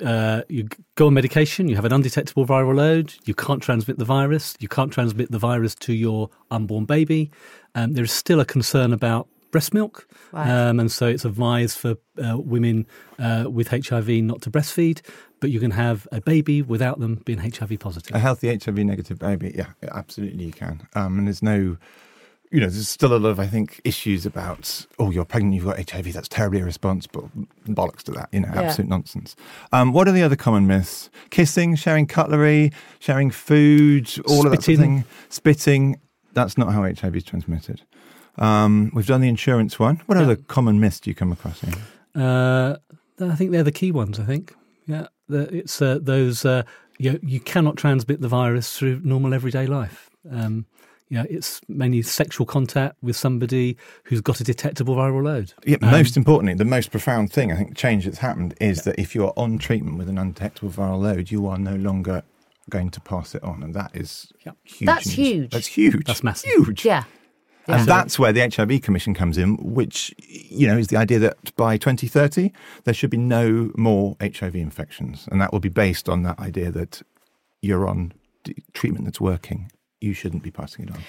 uh, 0.04 0.42
you 0.48 0.68
go 0.96 1.06
on 1.08 1.14
medication, 1.14 1.68
you 1.68 1.76
have 1.76 1.84
an 1.84 1.92
undetectable 1.92 2.46
viral 2.46 2.74
load, 2.74 3.14
you 3.24 3.34
can't 3.34 3.62
transmit 3.62 3.98
the 3.98 4.04
virus, 4.04 4.56
you 4.58 4.68
can't 4.68 4.92
transmit 4.92 5.30
the 5.30 5.38
virus 5.38 5.74
to 5.76 5.92
your 5.92 6.30
unborn 6.50 6.84
baby. 6.84 7.30
Um, 7.74 7.92
there 7.92 8.04
is 8.04 8.12
still 8.12 8.40
a 8.40 8.44
concern 8.44 8.92
about 8.92 9.28
breast 9.50 9.72
milk, 9.74 10.06
Right. 10.32 10.48
um, 10.50 10.80
and 10.80 10.90
so 10.90 11.06
it's 11.06 11.24
advised 11.24 11.78
for 11.78 11.96
uh, 12.22 12.38
women 12.38 12.86
uh, 13.18 13.46
with 13.50 13.68
HIV 13.68 14.08
not 14.24 14.42
to 14.42 14.50
breastfeed, 14.50 15.00
but 15.40 15.50
you 15.50 15.60
can 15.60 15.70
have 15.72 16.06
a 16.12 16.20
baby 16.20 16.62
without 16.62 16.98
them 17.00 17.22
being 17.24 17.38
HIV 17.38 17.78
positive. 17.78 18.14
A 18.14 18.18
healthy 18.18 18.48
HIV 18.48 18.76
negative 18.78 19.18
baby, 19.18 19.52
yeah, 19.56 19.68
yeah, 19.82 19.90
absolutely 19.94 20.44
you 20.44 20.52
can. 20.52 20.86
Um, 20.94 21.18
and 21.18 21.26
there's 21.26 21.42
no, 21.42 21.76
you 22.50 22.60
know, 22.60 22.68
there's 22.68 22.88
still 22.88 23.14
a 23.14 23.18
lot 23.18 23.30
of, 23.30 23.40
I 23.40 23.46
think, 23.46 23.80
issues 23.84 24.24
about, 24.26 24.86
oh, 24.98 25.10
you're 25.10 25.24
pregnant, 25.24 25.54
you've 25.54 25.64
got 25.64 25.90
HIV, 25.90 26.12
that's 26.12 26.28
terribly 26.28 26.60
irresponsible. 26.60 27.30
Bollocks 27.68 28.02
to 28.04 28.12
that, 28.12 28.28
you 28.32 28.40
know, 28.40 28.50
Yeah. 28.54 28.62
absolute 28.62 28.88
nonsense. 28.88 29.36
Um, 29.72 29.92
what 29.92 30.06
are 30.08 30.12
the 30.12 30.22
other 30.22 30.36
common 30.36 30.66
myths? 30.66 31.10
Kissing, 31.30 31.76
sharing 31.76 32.06
cutlery, 32.06 32.72
sharing 32.98 33.30
food, 33.30 34.10
all 34.26 34.44
of 34.46 34.52
that 34.52 34.62
sort 34.62 34.74
of 34.78 34.80
thing. 34.80 35.04
Spitting, 35.28 36.00
that's 36.34 36.56
not 36.58 36.72
how 36.72 36.82
HIV 36.84 37.16
is 37.16 37.24
transmitted. 37.24 37.82
Um, 38.38 38.90
we've 38.94 39.06
done 39.06 39.20
the 39.20 39.28
insurance 39.28 39.78
one. 39.78 40.02
What 40.06 40.18
other 40.18 40.36
common 40.36 40.78
myths 40.80 41.00
do 41.00 41.10
you 41.10 41.14
come 41.14 41.32
across 41.32 41.60
here? 41.60 41.74
Uh, 42.14 42.76
I 43.20 43.34
think 43.34 43.50
they're 43.50 43.62
the 43.62 43.72
key 43.72 43.92
ones. 43.92 44.18
I 44.20 44.24
think, 44.24 44.54
yeah, 44.86 45.06
The- 45.28 45.54
it's 45.54 45.80
uh, 45.80 45.98
those. 46.00 46.44
Uh, 46.44 46.62
you 46.98 47.18
you 47.22 47.40
cannot 47.40 47.76
transmit 47.76 48.20
the 48.22 48.28
virus 48.28 48.76
through 48.78 49.00
normal 49.04 49.34
everyday 49.34 49.66
life. 49.66 50.08
Um, 50.30 50.64
yeah, 51.08 51.24
it's 51.30 51.60
mainly 51.68 52.02
sexual 52.02 52.46
contact 52.46 52.96
with 53.02 53.16
somebody 53.16 53.76
who's 54.04 54.20
got 54.20 54.40
a 54.40 54.44
detectable 54.44 54.96
viral 54.96 55.22
load. 55.22 55.52
Yeah, 55.64 55.76
Um, 55.82 55.90
most 55.90 56.16
importantly, 56.16 56.54
the 56.54 56.64
most 56.64 56.90
profound 56.90 57.30
thing, 57.32 57.52
I 57.52 57.56
think, 57.56 57.76
change 57.76 58.06
that's 58.06 58.18
happened 58.18 58.54
is 58.60 58.82
that 58.82 58.98
if 58.98 59.14
you 59.14 59.24
are 59.26 59.32
on 59.36 59.58
treatment 59.58 59.98
with 59.98 60.08
an 60.08 60.18
undetectable 60.18 60.70
viral 60.70 61.00
load, 61.00 61.30
you 61.30 61.46
are 61.46 61.58
no 61.58 61.76
longer 61.76 62.22
going 62.70 62.90
to 62.90 63.00
pass 63.00 63.34
it 63.36 63.42
on. 63.44 63.62
And 63.62 63.72
that 63.74 63.94
is 63.94 64.32
Yeah. 64.44 64.52
huge. 64.64 64.86
That's 64.86 65.06
news. 65.06 65.14
huge. 65.16 65.50
That's 65.52 65.66
huge. 65.66 66.04
That's 66.06 66.24
massive. 66.24 66.50
Huge. 66.50 66.84
Yeah. 66.84 67.04
And 67.68 67.86
that's 67.86 68.18
where 68.18 68.32
the 68.32 68.40
HIV 68.48 68.82
Commission 68.82 69.14
comes 69.14 69.38
in, 69.38 69.56
which, 69.56 70.14
you 70.28 70.66
know, 70.66 70.76
is 70.78 70.88
the 70.88 70.96
idea 70.96 71.18
that 71.18 71.54
by 71.56 71.76
2030, 71.76 72.52
there 72.84 72.94
should 72.94 73.10
be 73.10 73.16
no 73.16 73.70
more 73.76 74.16
HIV 74.20 74.54
infections. 74.54 75.28
And 75.30 75.40
that 75.40 75.52
will 75.52 75.60
be 75.60 75.68
based 75.68 76.08
on 76.08 76.22
that 76.22 76.38
idea 76.38 76.70
that 76.70 77.02
you're 77.62 77.88
on 77.88 78.12
d- 78.44 78.62
treatment 78.72 79.04
that's 79.04 79.20
working. 79.20 79.70
You 80.00 80.12
shouldn't 80.14 80.42
be 80.42 80.50
passing 80.50 80.84
it 80.86 80.90
on. 80.92 81.02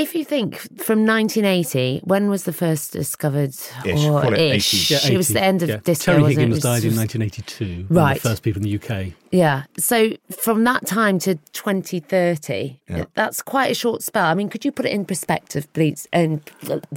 If 0.00 0.14
you 0.14 0.24
think 0.24 0.56
from 0.82 1.04
1980, 1.04 2.00
when 2.04 2.30
was 2.30 2.44
the 2.44 2.54
first 2.54 2.92
discovered? 2.94 3.50
Ish, 3.84 4.04
Or 4.06 4.22
call 4.22 4.32
it 4.32 4.38
ish? 4.40 4.90
80. 4.90 5.12
It 5.12 5.16
was 5.18 5.28
the 5.28 5.42
end 5.42 5.62
of 5.62 5.68
yeah. 5.68 5.76
disco. 5.84 6.12
Terry 6.12 6.22
wasn't 6.22 6.38
it? 6.38 6.40
It 6.40 6.44
Higgins 6.46 6.54
was 6.54 6.62
died 6.62 6.84
in 6.84 6.90
just- 6.90 6.96
1982. 6.96 7.64
one 7.66 7.80
of 7.84 7.90
Right. 7.90 8.14
the 8.22 8.28
first 8.30 8.42
people 8.42 8.62
in 8.62 8.64
the 8.64 8.70
UK. 8.70 9.12
Yeah. 9.30 9.64
So 9.76 10.12
from 10.30 10.64
that 10.64 10.86
time 10.86 11.18
to 11.20 11.34
2030, 11.52 12.80
Yeah. 12.88 13.04
that's 13.14 13.42
quite 13.42 13.70
a 13.70 13.74
short 13.74 14.02
spell. 14.02 14.24
I 14.24 14.32
mean, 14.32 14.48
could 14.48 14.64
you 14.64 14.72
put 14.72 14.86
it 14.86 14.92
in 14.92 15.04
perspective, 15.04 15.70
please? 15.74 16.08
In 16.14 16.40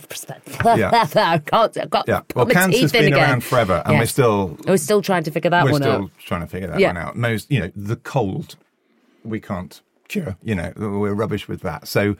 perspective. 0.08 0.58
Yeah. 0.64 0.90
I 1.16 1.40
can't, 1.40 1.78
I've 1.78 1.90
got 1.90 2.06
Yeah. 2.08 2.22
Well, 2.34 2.46
my 2.46 2.54
cancer's 2.54 2.80
teeth 2.80 2.96
in 2.96 3.02
been 3.06 3.14
again. 3.16 3.30
around 3.30 3.44
forever, 3.44 3.84
and 3.86 4.00
we're 4.00 4.06
still 4.06 4.58
I 4.66 4.72
was 4.72 4.82
still 4.82 5.02
trying 5.02 5.24
to 5.26 5.32
figure 5.32 5.50
that 5.50 5.66
one 5.66 5.84
out. 5.84 5.90
we're 6.02 6.08
still 6.08 6.12
trying 6.26 6.42
to 6.42 6.48
figure 6.48 6.70
that 6.70 6.80
Yeah. 6.80 6.88
one 6.88 6.98
out. 6.98 7.18
Most, 7.18 7.52
you 7.52 7.60
know, 7.60 7.72
the 7.76 7.98
cold, 7.98 8.56
we 9.26 9.42
can't 9.42 9.82
cure. 10.08 10.38
You 10.42 10.56
know, 10.56 10.72
we're 10.78 11.14
rubbish 11.14 11.50
with 11.50 11.60
that. 11.64 11.88
So, 11.90 12.16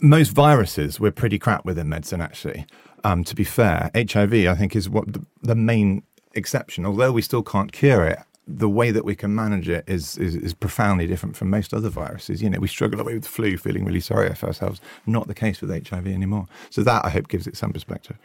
most 0.00 0.30
viruses, 0.30 0.98
we're 1.00 1.12
pretty 1.12 1.38
crap 1.38 1.64
with 1.64 1.78
in 1.78 1.88
medicine. 1.88 2.20
Actually, 2.20 2.66
um, 3.04 3.24
to 3.24 3.34
be 3.34 3.44
fair, 3.44 3.90
HIV, 3.94 4.34
I 4.46 4.54
think, 4.54 4.74
is 4.74 4.88
what 4.88 5.12
the, 5.12 5.24
the 5.42 5.54
main 5.54 6.02
exception. 6.34 6.86
Although 6.86 7.12
we 7.12 7.22
still 7.22 7.42
can't 7.42 7.72
cure 7.72 8.06
it, 8.06 8.18
the 8.46 8.68
way 8.68 8.90
that 8.90 9.04
we 9.04 9.16
can 9.16 9.34
manage 9.34 9.68
it 9.68 9.84
is, 9.86 10.18
is 10.18 10.36
is 10.36 10.52
profoundly 10.52 11.06
different 11.06 11.36
from 11.36 11.48
most 11.48 11.72
other 11.72 11.88
viruses. 11.88 12.42
You 12.42 12.50
know, 12.50 12.58
we 12.58 12.68
struggle 12.68 13.00
away 13.00 13.14
with 13.14 13.22
the 13.22 13.28
flu, 13.28 13.56
feeling 13.56 13.84
really 13.84 14.00
sorry 14.00 14.32
for 14.34 14.46
ourselves. 14.46 14.80
Not 15.06 15.28
the 15.28 15.34
case 15.34 15.60
with 15.60 15.70
HIV 15.70 16.06
anymore. 16.06 16.46
So 16.70 16.82
that 16.82 17.04
I 17.04 17.10
hope 17.10 17.28
gives 17.28 17.46
it 17.46 17.56
some 17.56 17.72
perspective. 17.72 18.18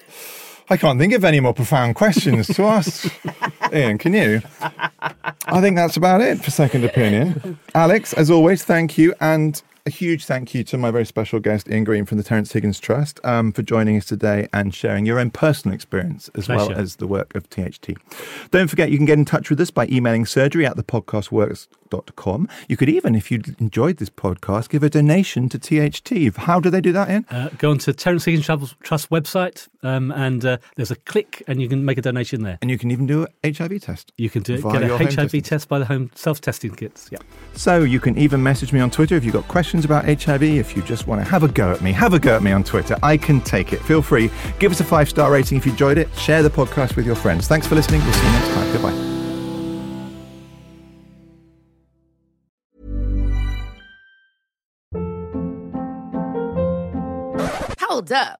I 0.72 0.78
can't 0.78 0.99
think 0.99 1.13
of 1.13 1.24
any 1.24 1.39
more 1.39 1.53
profound 1.53 1.95
questions 1.95 2.45
to 2.47 2.63
ask. 2.63 3.11
Ian, 3.74 3.97
can 3.97 4.13
you? 4.13 4.41
I 4.61 5.61
think 5.61 5.76
that's 5.76 5.97
about 5.97 6.22
it 6.22 6.43
for 6.43 6.51
Second 6.51 6.84
Opinion. 6.84 7.57
Alex, 7.74 8.13
as 8.13 8.30
always, 8.30 8.63
thank 8.63 8.95
you. 8.95 9.15
And 9.20 9.59
a 9.89 9.91
huge 9.91 10.25
thank 10.25 10.53
you 10.53 10.63
to 10.63 10.77
my 10.77 10.91
very 10.91 11.05
special 11.05 11.39
guest, 11.39 11.67
Ian 11.67 11.83
Green 11.83 12.05
from 12.05 12.19
the 12.19 12.23
Terence 12.23 12.51
Higgins 12.51 12.79
Trust, 12.79 13.19
um, 13.23 13.51
for 13.51 13.63
joining 13.63 13.97
us 13.97 14.05
today 14.05 14.47
and 14.53 14.73
sharing 14.73 15.03
your 15.07 15.19
own 15.19 15.31
personal 15.31 15.73
experience 15.73 16.29
as 16.35 16.47
well 16.47 16.71
as 16.71 16.97
the 16.97 17.07
work 17.07 17.33
of 17.33 17.49
THT. 17.49 17.97
Don't 18.51 18.67
forget, 18.67 18.91
you 18.91 18.97
can 18.97 19.07
get 19.07 19.17
in 19.17 19.25
touch 19.25 19.49
with 19.49 19.59
us 19.59 19.71
by 19.71 19.87
emailing 19.87 20.27
surgery 20.27 20.63
at 20.63 20.77
thepodcastworks.com. 20.77 22.47
You 22.67 22.77
could 22.77 22.89
even, 22.89 23.15
if 23.15 23.31
you 23.31 23.41
enjoyed 23.57 23.97
this 23.97 24.11
podcast, 24.11 24.69
give 24.69 24.83
a 24.83 24.91
donation 24.91 25.49
to 25.49 25.57
THT. 25.57 26.37
How 26.37 26.59
do 26.59 26.69
they 26.69 26.81
do 26.81 26.91
that, 26.91 27.09
Ian? 27.09 27.25
Uh, 27.31 27.49
go 27.57 27.71
on 27.71 27.79
to 27.79 27.91
Terence 27.91 28.25
Higgins 28.25 28.45
Trust- 28.45 29.09
website, 29.09 29.67
um, 29.81 30.11
and 30.11 30.45
uh, 30.45 30.57
there's 30.75 30.91
a 30.91 30.95
click, 30.95 31.41
and 31.47 31.59
you 31.59 31.67
can 31.67 31.83
make 31.83 31.97
a 31.97 32.01
donation 32.03 32.43
there. 32.43 32.59
And 32.61 32.69
you 32.69 32.77
can 32.77 32.91
even 32.91 33.07
do 33.07 33.25
an 33.43 33.55
HIV 33.55 33.81
test. 33.81 34.11
You 34.17 34.29
can 34.29 34.43
do 34.43 34.53
it, 34.53 34.61
get 34.61 34.83
a 34.83 34.97
HIV 34.97 35.41
test 35.41 35.67
by 35.67 35.79
the 35.79 35.85
home 35.85 36.11
self-testing 36.13 36.75
kits. 36.75 37.09
Yeah. 37.11 37.17
So 37.55 37.79
you 37.79 37.99
can 37.99 38.19
even 38.19 38.43
message 38.43 38.71
me 38.71 38.79
on 38.81 38.91
Twitter 38.91 39.15
if 39.15 39.23
you've 39.23 39.33
got 39.33 39.47
questions 39.80 39.86
about 39.86 40.23
HIV. 40.23 40.43
If 40.43 40.75
you 40.75 40.84
just 40.84 41.07
want 41.07 41.23
to 41.23 41.30
have 41.30 41.43
a 41.43 41.47
go 41.47 41.71
at 41.71 41.82
me, 41.82 41.91
have 41.91 42.13
a 42.13 42.19
go 42.19 42.36
at 42.36 42.43
me 42.43 42.51
on 42.51 42.63
Twitter. 42.63 42.97
I 43.03 43.17
can 43.17 43.41
take 43.41 43.73
it. 43.73 43.82
Feel 43.82 44.01
free. 44.01 44.30
Give 44.59 44.71
us 44.71 44.80
a 44.80 44.84
five 44.84 45.09
star 45.09 45.32
rating 45.32 45.57
if 45.57 45.65
you 45.65 45.71
enjoyed 45.71 45.97
it. 45.97 46.07
Share 46.17 46.43
the 46.43 46.49
podcast 46.49 46.95
with 46.95 47.05
your 47.05 47.15
friends. 47.15 47.47
Thanks 47.47 47.67
for 47.67 47.75
listening. 47.75 48.01
We'll 48.01 48.13
see 48.13 48.25
you 48.25 48.32
next 48.34 48.49
time. 48.49 48.71
Goodbye. 48.73 49.05
Hold 57.80 58.11
up. 58.11 58.39